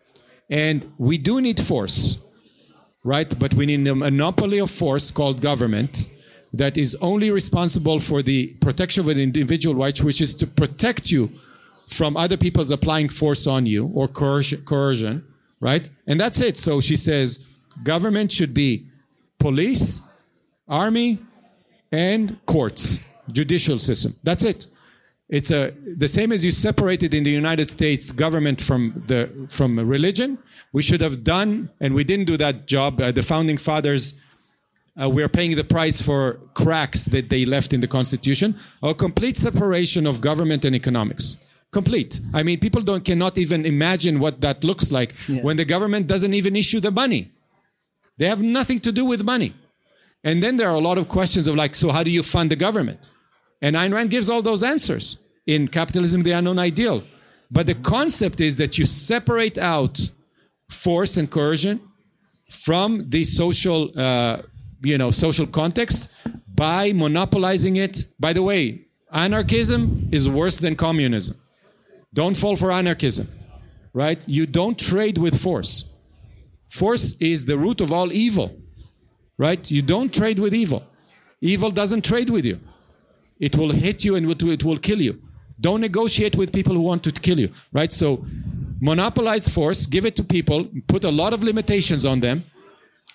And 0.49 0.91
we 0.97 1.19
do 1.19 1.41
need 1.43 1.61
force 1.61 2.25
right? 3.05 3.39
But 3.39 3.55
we 3.55 3.67
need 3.67 3.87
a 3.87 3.95
monopoly 3.95 4.59
of 4.59 4.71
force 4.71 5.11
called 5.11 5.41
government 5.41 6.09
that 6.59 6.77
is 6.77 6.97
only 7.01 7.31
responsible 7.31 7.99
for 7.99 8.23
the 8.23 8.55
protection 8.61 9.01
of 9.01 9.09
an 9.09 9.19
individual 9.19 9.75
right, 9.75 10.01
which 10.03 10.21
is 10.21 10.35
to 10.35 10.47
protect 10.47 11.11
you 11.11 11.31
from 11.89 12.17
other 12.17 12.37
people's 12.37 12.71
applying 12.71 13.09
force 13.09 13.47
on 13.47 13.67
you 13.67 13.87
or 13.87 14.09
coercion, 14.09 15.25
right? 15.61 15.89
And 16.07 16.19
that's 16.21 16.41
it. 16.41 16.57
So 16.57 16.81
she 16.81 16.97
says 16.97 17.47
government 17.83 18.33
should 18.33 18.55
be 18.55 18.87
police, 19.39 20.01
army, 20.69 21.19
and 21.91 22.39
courts, 22.47 22.99
judicial 23.31 23.79
system. 23.79 24.15
That's 24.23 24.45
it. 24.45 24.67
It's 25.29 25.51
a 25.51 25.73
the 25.97 26.09
same 26.09 26.33
as 26.33 26.45
you 26.45 26.51
separated 26.51 27.15
in 27.15 27.25
the 27.25 27.31
United 27.31 27.71
States 27.71 28.13
government 28.13 28.61
from 28.61 29.03
the 29.07 29.47
from 29.49 29.79
religion. 29.79 30.39
We 30.73 30.83
should 30.83 31.01
have 31.01 31.25
done, 31.25 31.71
and 31.81 31.95
we 31.95 32.05
didn't 32.05 32.27
do 32.27 32.37
that 32.37 32.67
job. 32.67 33.01
Uh, 33.01 33.11
the 33.11 33.23
founding 33.23 33.57
fathers 33.57 34.21
uh, 35.01 35.09
we're 35.09 35.29
paying 35.29 35.57
the 35.57 35.65
price 35.65 36.01
for 36.01 36.41
cracks 36.55 37.05
that 37.07 37.29
they 37.29 37.45
left 37.45 37.73
in 37.73 37.81
the 37.81 37.89
Constitution. 37.89 38.55
A 38.83 38.95
complete 38.95 39.37
separation 39.37 40.07
of 40.07 40.21
government 40.21 40.65
and 40.65 40.75
economics. 40.75 41.39
Complete. 41.73 42.21
I 42.33 42.45
mean, 42.45 42.61
people 42.61 42.83
don't 42.83 43.05
cannot 43.05 43.37
even 43.37 43.67
imagine 43.67 44.21
what 44.21 44.41
that 44.43 44.63
looks 44.63 44.93
like 44.93 45.13
when 45.43 45.57
the 45.57 45.65
government 45.65 46.07
doesn't 46.07 46.33
even 46.33 46.55
issue 46.55 46.79
the 46.79 46.93
money. 46.93 47.33
They 48.19 48.29
have 48.29 48.41
nothing 48.41 48.79
to 48.81 48.93
do 48.93 49.05
with 49.05 49.25
money. 49.25 49.55
And 50.23 50.43
then 50.43 50.57
there 50.57 50.69
are 50.69 50.77
a 50.77 50.81
lot 50.81 50.99
of 50.99 51.09
questions 51.09 51.47
of 51.49 51.57
like, 51.57 51.75
so 51.75 51.91
how 51.91 52.03
do 52.05 52.11
you 52.11 52.23
fund 52.23 52.51
the 52.51 52.57
government? 52.57 53.11
And 53.61 53.77
Ayn 53.77 53.93
Rand 53.93 54.11
gives 54.11 54.31
all 54.31 54.43
those 54.43 54.63
answers 54.63 55.19
in 55.47 55.69
Capitalism, 55.69 56.23
the 56.23 56.33
Unknown 56.33 56.59
Ideal. 56.59 57.03
But 57.51 57.67
the 57.67 57.75
concept 57.75 58.41
is 58.41 58.57
that 58.57 58.79
you 58.79 58.87
separate 58.87 59.59
out 59.59 60.11
force 60.71 61.17
and 61.17 61.31
coercion 61.31 61.81
from 62.49 63.11
the 63.11 63.25
social, 63.25 63.91
uh, 63.99 64.43
you 64.85 64.99
know, 64.99 65.11
social 65.11 65.47
context 65.47 66.11
by 66.55 66.93
monopolizing 66.93 67.77
it. 67.77 68.05
By 68.19 68.33
the 68.33 68.43
way, 68.43 68.87
anarchism 69.13 70.09
is 70.13 70.29
worse 70.29 70.59
than 70.59 70.77
communism. 70.77 71.37
Don't 72.13 72.37
fall 72.37 72.57
for 72.57 72.71
anarchism, 72.71 73.29
right? 73.93 74.27
You 74.29 74.47
don't 74.47 74.79
trade 74.79 75.19
with 75.19 75.41
force. 75.41 75.91
Force 76.69 77.15
is 77.21 77.47
the 77.47 77.57
root 77.57 77.81
of 77.81 77.93
all 77.93 78.13
evil, 78.13 78.57
right? 79.39 79.69
You 79.71 79.83
don't 79.83 80.13
trade 80.13 80.39
with 80.39 80.55
evil. 80.55 80.85
Evil 81.41 81.71
doesn't 81.71 82.05
trade 82.05 82.31
with 82.31 82.45
you. 82.45 82.61
It 83.39 83.57
will 83.57 83.73
hit 83.73 84.05
you 84.05 84.17
and 84.17 84.31
it 84.31 84.65
will- 84.65 84.79
kill 84.79 85.01
you. 85.01 85.21
Don't 85.61 85.81
negotiate 85.81 86.37
with 86.37 86.53
people 86.53 86.75
who 86.75 86.83
want 86.83 87.03
to 87.05 87.13
kill 87.13 87.39
you, 87.39 87.51
right? 87.73 87.93
So 87.93 88.25
monopolize 88.81 89.49
force, 89.49 89.87
give 89.87 90.05
it 90.05 90.17
to 90.17 90.25
people, 90.25 90.69
put 90.89 91.05
a 91.05 91.11
lot 91.11 91.33
of 91.33 91.43
limitations 91.43 92.05
on 92.05 92.21
them, 92.21 92.45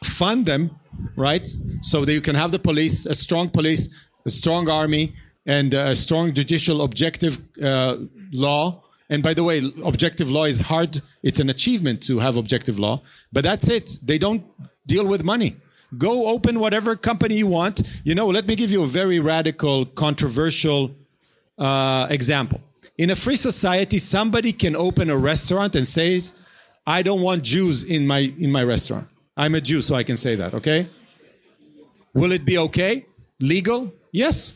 fund 0.04 0.46
them, 0.46 0.72
right? 1.16 1.48
So 1.82 2.06
that 2.06 2.14
you 2.14 2.22
can 2.22 2.36
have 2.36 2.52
the 2.52 2.60
police, 2.60 3.06
a 3.06 3.16
strong 3.16 3.50
police, 3.50 3.90
a 4.26 4.30
strong 4.30 4.70
army, 4.70 5.14
and 5.46 5.74
a 5.74 5.96
strong 5.96 6.34
judicial 6.34 6.82
objective 6.82 7.38
uh, 7.64 7.98
law. 8.32 8.84
And 9.10 9.24
by 9.24 9.34
the 9.34 9.44
way, 9.44 9.58
objective 9.84 10.30
law 10.30 10.46
is 10.46 10.60
hard. 10.60 11.02
It's 11.24 11.40
an 11.40 11.50
achievement 11.50 12.04
to 12.04 12.20
have 12.20 12.38
objective 12.38 12.78
law, 12.78 13.02
but 13.32 13.44
that's 13.44 13.68
it. 13.68 13.98
They 14.04 14.20
don't 14.20 14.44
deal 14.86 15.06
with 15.08 15.24
money. 15.24 15.56
Go 15.98 16.30
open 16.30 16.60
whatever 16.60 16.96
company 16.96 17.36
you 17.36 17.48
want. 17.48 17.82
You 18.04 18.14
know, 18.14 18.28
let 18.28 18.46
me 18.46 18.56
give 18.56 18.70
you 18.70 18.84
a 18.84 18.88
very 18.88 19.20
radical, 19.20 19.88
controversial 19.88 20.96
uh, 21.58 22.06
example. 22.12 22.62
In 23.00 23.10
a 23.10 23.16
free 23.16 23.36
society, 23.36 23.98
somebody 23.98 24.54
can 24.54 24.76
open 24.76 25.10
a 25.10 25.18
restaurant 25.18 25.76
and 25.76 25.88
says, 25.88 26.34
"I 26.86 27.02
don't 27.02 27.22
want 27.22 27.44
Jews 27.44 27.84
in 27.84 28.06
my 28.06 28.32
in 28.38 28.52
my 28.52 28.64
restaurant. 28.64 29.08
I'm 29.44 29.56
a 29.56 29.62
Jew, 29.62 29.82
so 29.82 29.96
I 29.96 30.04
can 30.04 30.18
say 30.26 30.34
that." 30.42 30.54
Okay. 30.60 30.80
Will 32.14 32.32
it 32.32 32.44
be 32.46 32.58
okay? 32.68 33.06
Legal? 33.40 33.94
Yes. 34.12 34.54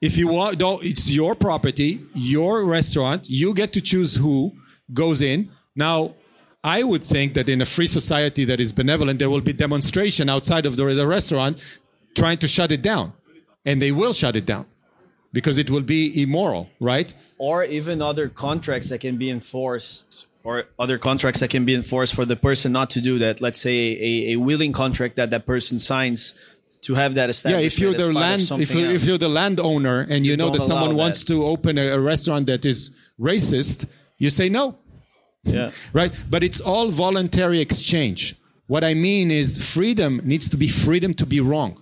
If 0.00 0.16
you 0.20 0.28
want, 0.28 0.58
don't, 0.58 0.82
it's 0.84 1.10
your 1.10 1.34
property, 1.34 1.90
your 2.14 2.64
restaurant. 2.64 3.28
You 3.28 3.54
get 3.54 3.72
to 3.74 3.80
choose 3.80 4.16
who 4.16 4.52
goes 4.92 5.20
in. 5.22 5.50
Now, 5.76 6.14
I 6.64 6.82
would 6.82 7.04
think 7.14 7.34
that 7.34 7.48
in 7.48 7.60
a 7.60 7.68
free 7.76 7.86
society 7.86 8.44
that 8.46 8.60
is 8.60 8.72
benevolent, 8.72 9.18
there 9.18 9.30
will 9.30 9.46
be 9.52 9.52
demonstration 9.52 10.28
outside 10.28 10.64
of 10.66 10.76
the 10.76 10.84
the 11.02 11.06
restaurant 11.06 11.54
trying 12.14 12.38
to 12.38 12.48
shut 12.48 12.70
it 12.72 12.82
down, 12.82 13.12
and 13.64 13.80
they 13.80 13.92
will 13.92 14.14
shut 14.22 14.34
it 14.36 14.46
down 14.46 14.66
because 15.32 15.56
it 15.58 15.68
will 15.70 15.86
be 15.96 16.02
immoral, 16.22 16.68
right? 16.80 17.14
or 17.40 17.64
even 17.64 18.02
other 18.02 18.28
contracts 18.28 18.90
that 18.90 19.00
can 19.00 19.16
be 19.16 19.30
enforced 19.30 20.26
or 20.42 20.64
other 20.78 20.98
contracts 20.98 21.40
that 21.40 21.50
can 21.50 21.64
be 21.64 21.74
enforced 21.74 22.14
for 22.14 22.24
the 22.24 22.36
person 22.36 22.72
not 22.72 22.88
to 22.90 23.00
do 23.00 23.18
that 23.18 23.40
let's 23.40 23.60
say 23.60 23.76
a, 24.00 24.32
a 24.32 24.36
willing 24.36 24.72
contract 24.72 25.16
that 25.16 25.30
that 25.30 25.46
person 25.46 25.78
signs 25.78 26.34
to 26.82 26.94
have 26.94 27.14
that 27.14 27.28
established. 27.30 27.60
Yeah, 27.60 27.66
if 27.66 27.78
you're 27.78 27.92
the 27.92 28.12
land, 28.12 28.40
if 28.52 28.74
you're, 28.74 28.90
if 28.90 29.04
you're 29.04 29.18
the 29.18 29.28
landowner 29.28 30.00
and 30.08 30.24
you, 30.24 30.32
You 30.32 30.36
know 30.38 30.50
that 30.50 30.62
someone 30.62 30.92
allow 30.92 31.04
wants 31.04 31.24
to 31.24 31.44
open 31.44 31.76
a, 31.78 31.88
a 31.88 32.00
restaurant 32.00 32.46
that 32.46 32.64
is 32.64 32.90
racist, 33.20 33.86
you 34.18 34.30
say 34.30 34.48
no, 34.48 34.78
yeah 35.44 35.70
right? 35.92 36.18
But 36.28 36.42
it's 36.42 36.60
all 36.60 36.88
voluntary 36.88 37.60
exchange. 37.60 38.36
What 38.66 38.84
I 38.84 38.94
mean 38.94 39.30
is 39.30 39.58
freedom 39.74 40.20
needs 40.24 40.48
to 40.48 40.56
be 40.56 40.68
freedom 40.68 41.12
to 41.14 41.26
be 41.26 41.40
wrong. 41.40 41.72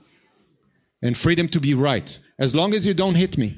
and 1.01 1.17
freedom 1.17 1.49
to 1.49 1.61
be 1.61 1.75
right, 1.75 2.19
as 2.41 2.55
long 2.55 2.75
as 2.75 2.85
you 2.87 2.93
don't 2.93 3.15
hit 3.15 3.39
me, 3.39 3.57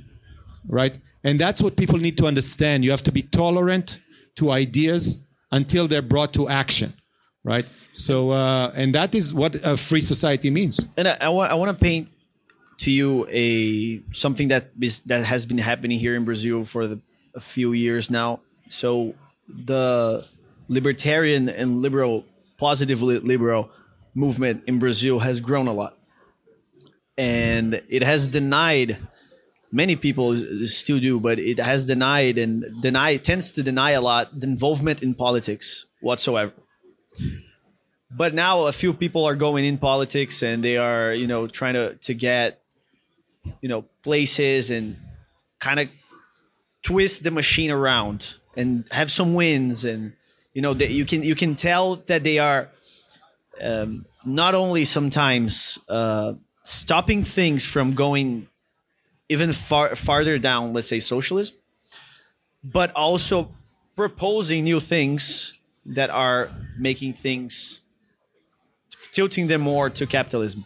right? 0.68 0.94
And 1.24 1.38
that's 1.38 1.62
what 1.62 1.74
people 1.76 1.98
need 1.98 2.16
to 2.18 2.26
understand. 2.26 2.84
You 2.84 2.90
have 2.90 3.02
to 3.04 3.12
be 3.12 3.22
tolerant 3.22 3.98
to 4.36 4.50
ideas 4.50 5.18
until 5.52 5.88
they're 5.88 6.02
brought 6.02 6.32
to 6.34 6.48
action, 6.48 6.92
right? 7.44 7.66
So, 7.92 8.30
uh, 8.30 8.72
and 8.74 8.94
that 8.94 9.14
is 9.14 9.34
what 9.34 9.54
a 9.66 9.76
free 9.76 10.00
society 10.00 10.50
means. 10.50 10.86
And 10.96 11.08
I, 11.08 11.16
I 11.20 11.28
want 11.28 11.50
I 11.50 11.54
want 11.54 11.70
to 11.70 11.76
paint 11.76 12.08
to 12.78 12.90
you 12.90 13.26
a 13.28 14.00
something 14.12 14.48
that 14.48 14.70
is, 14.80 15.00
that 15.00 15.24
has 15.24 15.44
been 15.44 15.58
happening 15.58 15.98
here 15.98 16.14
in 16.14 16.24
Brazil 16.24 16.64
for 16.64 16.86
the, 16.86 17.00
a 17.34 17.40
few 17.40 17.72
years 17.72 18.10
now. 18.10 18.40
So 18.68 19.14
the 19.48 20.26
libertarian 20.68 21.48
and 21.48 21.78
liberal, 21.82 22.24
positively 22.58 23.18
liberal 23.18 23.70
movement 24.14 24.62
in 24.66 24.78
Brazil 24.78 25.18
has 25.18 25.40
grown 25.40 25.66
a 25.66 25.72
lot, 25.72 25.98
and 27.18 27.82
it 27.88 28.02
has 28.02 28.28
denied. 28.28 28.98
Many 29.72 29.96
people 29.96 30.36
still 30.66 30.98
do, 30.98 31.20
but 31.20 31.38
it 31.38 31.58
has 31.58 31.86
denied 31.86 32.38
and 32.38 32.82
deny 32.82 33.16
tends 33.16 33.52
to 33.52 33.62
deny 33.62 33.92
a 33.92 34.00
lot 34.00 34.38
the 34.38 34.46
involvement 34.46 35.02
in 35.02 35.14
politics 35.14 35.86
whatsoever. 36.00 36.52
But 38.10 38.34
now 38.34 38.66
a 38.66 38.72
few 38.72 38.92
people 38.92 39.24
are 39.24 39.36
going 39.36 39.64
in 39.64 39.78
politics 39.78 40.42
and 40.42 40.64
they 40.64 40.76
are 40.76 41.12
you 41.12 41.26
know 41.26 41.46
trying 41.46 41.74
to 41.74 41.94
to 41.94 42.14
get 42.14 42.60
you 43.60 43.68
know 43.68 43.84
places 44.02 44.70
and 44.70 44.96
kind 45.60 45.78
of 45.80 45.88
twist 46.82 47.22
the 47.22 47.30
machine 47.30 47.70
around 47.70 48.36
and 48.56 48.88
have 48.90 49.10
some 49.10 49.34
wins 49.34 49.84
and 49.84 50.14
you 50.52 50.62
know 50.62 50.74
that 50.74 50.90
you 50.90 51.04
can 51.04 51.22
you 51.22 51.34
can 51.34 51.54
tell 51.54 51.96
that 51.96 52.24
they 52.24 52.38
are 52.38 52.68
um, 53.62 54.04
not 54.24 54.54
only 54.54 54.84
sometimes 54.84 55.78
uh, 55.88 56.34
stopping 56.62 57.22
things 57.22 57.64
from 57.64 57.94
going 57.94 58.48
even 59.30 59.52
far 59.52 59.96
farther 59.96 60.38
down 60.38 60.74
let's 60.74 60.88
say 60.88 61.00
socialism 61.00 61.56
but 62.62 62.92
also 62.94 63.54
proposing 63.96 64.64
new 64.64 64.80
things 64.80 65.54
that 65.86 66.10
are 66.10 66.50
making 66.78 67.14
things 67.14 67.80
tilting 69.12 69.46
them 69.46 69.60
more 69.60 69.90
to 69.90 70.06
capitalism. 70.06 70.64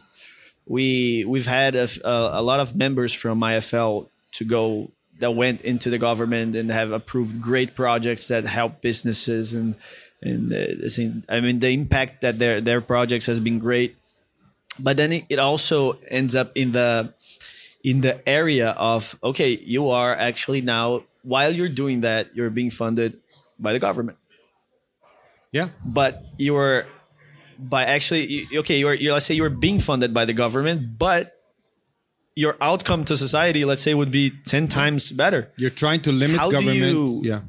We 0.66 1.24
we've 1.26 1.46
had 1.46 1.74
a, 1.74 1.88
a, 2.04 2.40
a 2.40 2.42
lot 2.42 2.60
of 2.60 2.74
members 2.74 3.12
from 3.12 3.40
IFL 3.40 4.08
to 4.32 4.44
go 4.44 4.90
that 5.20 5.30
went 5.32 5.60
into 5.60 5.90
the 5.90 5.98
government 5.98 6.56
and 6.56 6.70
have 6.70 6.90
approved 6.90 7.40
great 7.40 7.74
projects 7.74 8.28
that 8.28 8.46
help 8.46 8.80
businesses 8.80 9.52
and 9.52 9.74
and 10.22 10.52
uh, 10.52 11.32
I 11.32 11.40
mean 11.40 11.58
the 11.58 11.70
impact 11.70 12.22
that 12.22 12.38
their 12.38 12.60
their 12.60 12.80
projects 12.80 13.26
has 13.26 13.40
been 13.40 13.58
great. 13.58 13.96
But 14.80 14.96
then 14.96 15.12
it 15.28 15.38
also 15.38 15.98
ends 16.08 16.34
up 16.34 16.50
in 16.54 16.72
the 16.72 17.14
in 17.84 18.00
the 18.00 18.26
area 18.28 18.70
of 18.70 19.14
okay, 19.22 19.50
you 19.62 19.90
are 19.90 20.16
actually 20.16 20.62
now 20.62 21.04
while 21.22 21.52
you're 21.52 21.68
doing 21.68 22.00
that, 22.00 22.34
you're 22.34 22.50
being 22.50 22.70
funded 22.70 23.20
by 23.58 23.72
the 23.72 23.78
government. 23.78 24.18
Yeah. 25.52 25.68
But 25.84 26.22
you're 26.38 26.86
by 27.56 27.84
actually 27.84 28.48
okay 28.52 28.78
you're, 28.80 28.94
you're 28.94 29.12
let's 29.12 29.26
say 29.26 29.34
you're 29.34 29.48
being 29.48 29.78
funded 29.78 30.12
by 30.12 30.24
the 30.24 30.32
government 30.32 30.98
but 30.98 31.38
your 32.34 32.56
outcome 32.60 33.04
to 33.04 33.16
society 33.16 33.64
let's 33.64 33.80
say 33.80 33.94
would 33.94 34.10
be 34.10 34.32
10 34.44 34.66
times 34.66 35.12
better 35.12 35.52
You're 35.56 35.70
trying 35.70 36.00
to 36.02 36.10
limit 36.10 36.38
How 36.38 36.50
government. 36.50 36.90
you- 36.92 37.20
yeah. 37.22 37.40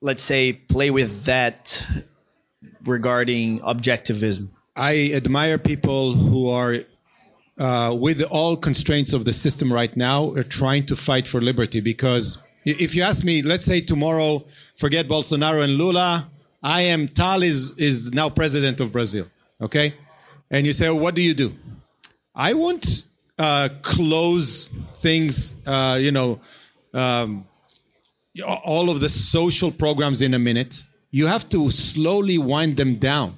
let's 0.00 0.22
say 0.22 0.54
play 0.54 0.90
with 0.90 1.24
that 1.24 1.86
regarding 2.84 3.60
objectivism 3.60 4.48
I 4.74 5.12
admire 5.12 5.58
people 5.58 6.14
who 6.14 6.48
are, 6.48 6.78
uh, 7.58 7.96
with 7.98 8.22
all 8.30 8.56
constraints 8.56 9.12
of 9.12 9.24
the 9.24 9.32
system 9.32 9.72
right 9.72 9.96
now, 9.96 10.32
are 10.32 10.42
trying 10.42 10.86
to 10.86 10.96
fight 10.96 11.28
for 11.28 11.40
liberty. 11.40 11.80
Because 11.80 12.38
if 12.64 12.94
you 12.94 13.02
ask 13.02 13.24
me, 13.24 13.42
let's 13.42 13.66
say 13.66 13.80
tomorrow, 13.80 14.44
forget 14.76 15.08
Bolsonaro 15.08 15.62
and 15.62 15.74
Lula, 15.74 16.30
I 16.62 16.82
am 16.82 17.08
Tal 17.08 17.42
is 17.42 17.78
is 17.78 18.12
now 18.12 18.30
president 18.30 18.80
of 18.80 18.92
Brazil. 18.92 19.26
Okay, 19.60 19.94
and 20.50 20.66
you 20.66 20.72
say, 20.72 20.88
well, 20.88 21.00
what 21.00 21.14
do 21.14 21.22
you 21.22 21.34
do? 21.34 21.54
I 22.34 22.54
won't 22.54 23.04
uh, 23.38 23.68
close 23.82 24.68
things. 24.94 25.54
Uh, 25.66 25.98
you 26.00 26.12
know. 26.12 26.40
Um, 26.94 27.46
all 28.64 28.90
of 28.90 29.00
the 29.00 29.08
social 29.08 29.70
programs 29.70 30.22
in 30.22 30.34
a 30.34 30.38
minute. 30.38 30.82
You 31.10 31.26
have 31.26 31.48
to 31.50 31.70
slowly 31.70 32.38
wind 32.38 32.76
them 32.76 32.96
down, 32.96 33.36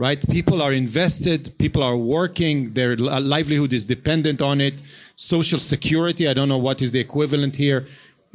right? 0.00 0.26
People 0.30 0.62
are 0.62 0.72
invested, 0.72 1.52
people 1.58 1.82
are 1.82 1.94
working, 1.94 2.72
their 2.72 2.96
livelihood 2.96 3.70
is 3.74 3.84
dependent 3.84 4.40
on 4.40 4.58
it. 4.58 4.80
Social 5.14 5.58
security, 5.58 6.26
I 6.26 6.32
don't 6.32 6.48
know 6.48 6.62
what 6.68 6.80
is 6.80 6.90
the 6.90 7.00
equivalent 7.00 7.56
here. 7.56 7.84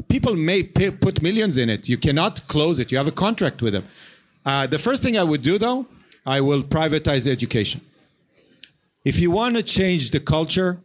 People 0.07 0.35
may 0.35 0.61
put 0.61 1.23
millions 1.23 1.57
in 1.57 1.71
it. 1.71 1.89
You 1.89 1.97
cannot 1.97 2.47
close 2.47 2.79
it. 2.79 2.91
You 2.91 2.99
have 2.99 3.07
a 3.07 3.17
contract 3.25 3.63
with 3.63 3.73
them. 3.73 3.85
Uh, 4.45 4.67
the 4.67 4.77
first 4.77 5.01
thing 5.01 5.17
I 5.17 5.23
would 5.23 5.41
do, 5.41 5.57
though, 5.57 5.87
I 6.23 6.39
will 6.39 6.61
privatize 6.61 7.25
education. 7.25 7.81
If 9.03 9.19
you 9.19 9.31
want 9.31 9.55
to 9.55 9.63
change 9.63 10.11
the 10.11 10.19
culture, 10.19 10.77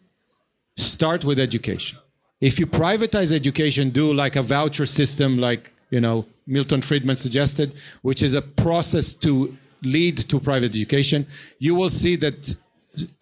start 0.79 1.27
with 1.27 1.39
education. 1.39 1.99
If 2.41 2.59
you 2.59 2.67
privatize 2.67 3.35
education, 3.35 3.91
do 3.91 4.15
like 4.15 4.35
a 4.35 4.43
voucher 4.43 4.87
system, 4.87 5.37
like 5.37 5.73
you 5.91 6.01
know 6.01 6.25
Milton 6.47 6.81
Friedman 6.81 7.17
suggested, 7.17 7.75
which 8.01 8.23
is 8.23 8.33
a 8.33 8.41
process 8.41 9.13
to 9.25 9.59
lead 9.83 10.17
to 10.29 10.41
private 10.41 10.71
education. 10.71 11.27
You 11.59 11.75
will 11.75 11.91
see 11.91 12.17
that 12.17 12.57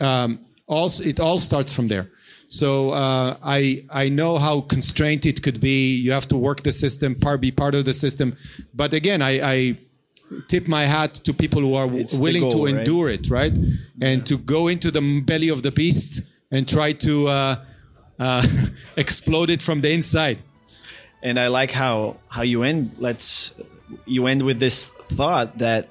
um, 0.01 0.41
all 0.67 0.91
it 1.01 1.21
all 1.21 1.39
starts 1.39 1.73
from 1.73 1.89
there. 1.89 2.11
So 2.49 2.91
uh, 2.93 3.37
I 3.45 3.83
I 3.93 4.09
know 4.09 4.39
how 4.39 4.63
constrained 4.63 5.27
it 5.27 5.43
could 5.43 5.61
be. 5.61 5.97
You 5.97 6.13
have 6.13 6.27
to 6.29 6.37
work 6.37 6.63
the 6.63 6.73
system, 6.73 7.15
part 7.15 7.41
be 7.41 7.51
part 7.53 7.75
of 7.75 7.85
the 7.85 7.93
system. 7.93 8.37
But 8.75 8.95
again, 8.95 9.21
I, 9.23 9.41
I 9.57 9.79
tip 10.49 10.69
my 10.69 10.85
hat 10.85 11.15
to 11.25 11.33
people 11.35 11.61
who 11.63 11.75
are 11.75 11.89
It's 11.95 12.19
willing 12.19 12.43
goal, 12.43 12.53
to 12.53 12.65
right? 12.67 12.75
endure 12.77 13.09
it, 13.11 13.29
right? 13.31 13.53
And 14.01 14.27
to 14.27 14.39
go 14.39 14.69
into 14.69 14.91
the 14.91 15.23
belly 15.25 15.49
of 15.51 15.63
the 15.63 15.71
beast 15.73 16.23
and 16.51 16.67
try 16.69 16.93
to 16.93 17.29
uh, 17.29 17.57
uh, 18.19 18.43
explode 18.97 19.51
it 19.51 19.63
from 19.63 19.81
the 19.83 19.91
inside. 19.93 20.39
and 21.23 21.37
i 21.39 21.49
like 21.49 21.73
how 21.75 22.17
how 22.29 22.43
you 22.43 22.63
end 22.63 22.91
let's 22.99 23.53
you 24.07 24.27
end 24.29 24.43
with 24.43 24.59
this 24.61 24.91
thought 25.19 25.59
that 25.59 25.89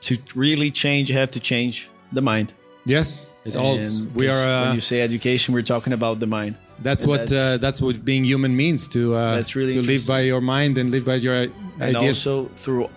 to 0.00 0.16
really 0.34 0.70
change 0.70 1.10
you 1.10 1.16
have 1.18 1.30
to 1.32 1.40
change 1.40 1.88
the 2.12 2.20
mind 2.22 2.52
Yes, 2.84 3.28
it 3.44 3.54
all. 3.54 3.76
We 4.14 4.28
are. 4.28 4.46
when 4.62 4.68
Uh, 4.68 4.74
you 4.74 4.80
say 4.80 5.02
education 5.02 5.52
we're 5.54 5.62
talking 5.74 5.92
about 5.92 6.20
the 6.20 6.26
mind 6.26 6.54
that's 6.82 7.02
and 7.02 7.10
what 7.10 7.26
that's- 7.26 7.54
uh, 7.54 7.58
that's 7.58 7.80
what 7.82 8.04
being 8.04 8.24
human 8.24 8.54
means 8.56 8.88
to 8.88 9.00
uh, 9.14 9.34
That's 9.34 9.54
really 9.56 9.74
to 9.74 9.82
live 9.82 10.06
by 10.06 10.20
your 10.20 10.40
mind 10.40 10.78
and 10.78 10.90
live 10.90 11.04
by 11.04 11.16
your 11.16 11.36
ideas. 11.36 11.80
and 11.80 11.96
also 11.96 12.32
through 12.54 12.88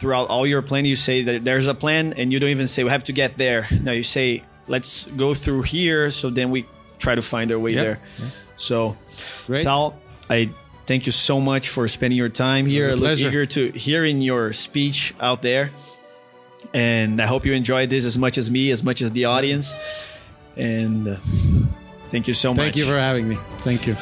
throughout 0.00 0.28
all 0.28 0.46
your 0.46 0.62
plan 0.62 0.84
you 0.84 0.96
say 0.96 1.22
that 1.28 1.44
there's 1.44 1.66
a 1.66 1.74
plan 1.74 2.14
and 2.18 2.32
you 2.32 2.38
don't 2.40 2.50
even 2.50 2.66
say 2.66 2.84
we 2.84 2.90
have 2.90 3.04
to 3.04 3.12
get 3.12 3.36
there 3.36 3.68
no 3.82 3.92
you 3.92 4.02
say 4.02 4.42
let's 4.66 5.06
go 5.16 5.34
through 5.34 5.62
here 5.62 6.10
so 6.10 6.30
then 6.30 6.50
we 6.50 6.64
try 6.98 7.14
to 7.14 7.22
find 7.22 7.50
our 7.52 7.58
way 7.58 7.72
Yeah, 7.72 7.82
there 7.84 7.98
so 8.56 8.96
Great. 9.46 9.62
tal 9.62 9.94
i 10.30 10.48
thank 10.86 11.04
you 11.06 11.12
so 11.12 11.40
much 11.40 11.68
for 11.68 11.86
spending 11.88 12.18
your 12.18 12.28
time 12.30 12.64
here 12.66 12.86
i 12.90 12.94
look 12.94 13.00
pleasure. 13.00 13.28
eager 13.28 13.46
to 13.46 13.62
hearing 13.86 14.20
your 14.30 14.52
speech 14.52 15.14
out 15.20 15.42
there 15.42 15.70
and 16.74 17.20
i 17.20 17.26
hope 17.26 17.44
you 17.46 17.52
enjoyed 17.52 17.90
this 17.90 18.04
as 18.04 18.18
much 18.18 18.38
as 18.38 18.50
me 18.50 18.70
as 18.70 18.82
much 18.84 19.00
as 19.00 19.12
the 19.12 19.24
audience 19.24 20.18
and 20.56 21.08
uh, 21.08 21.16
thank 22.10 22.26
you 22.28 22.34
so 22.34 22.52
much 22.52 22.64
Thank 22.64 22.76
you 22.76 22.84
for 22.84 22.98
having 22.98 23.28
me. 23.28 23.38
Thank 23.58 23.86
you. 23.86 23.96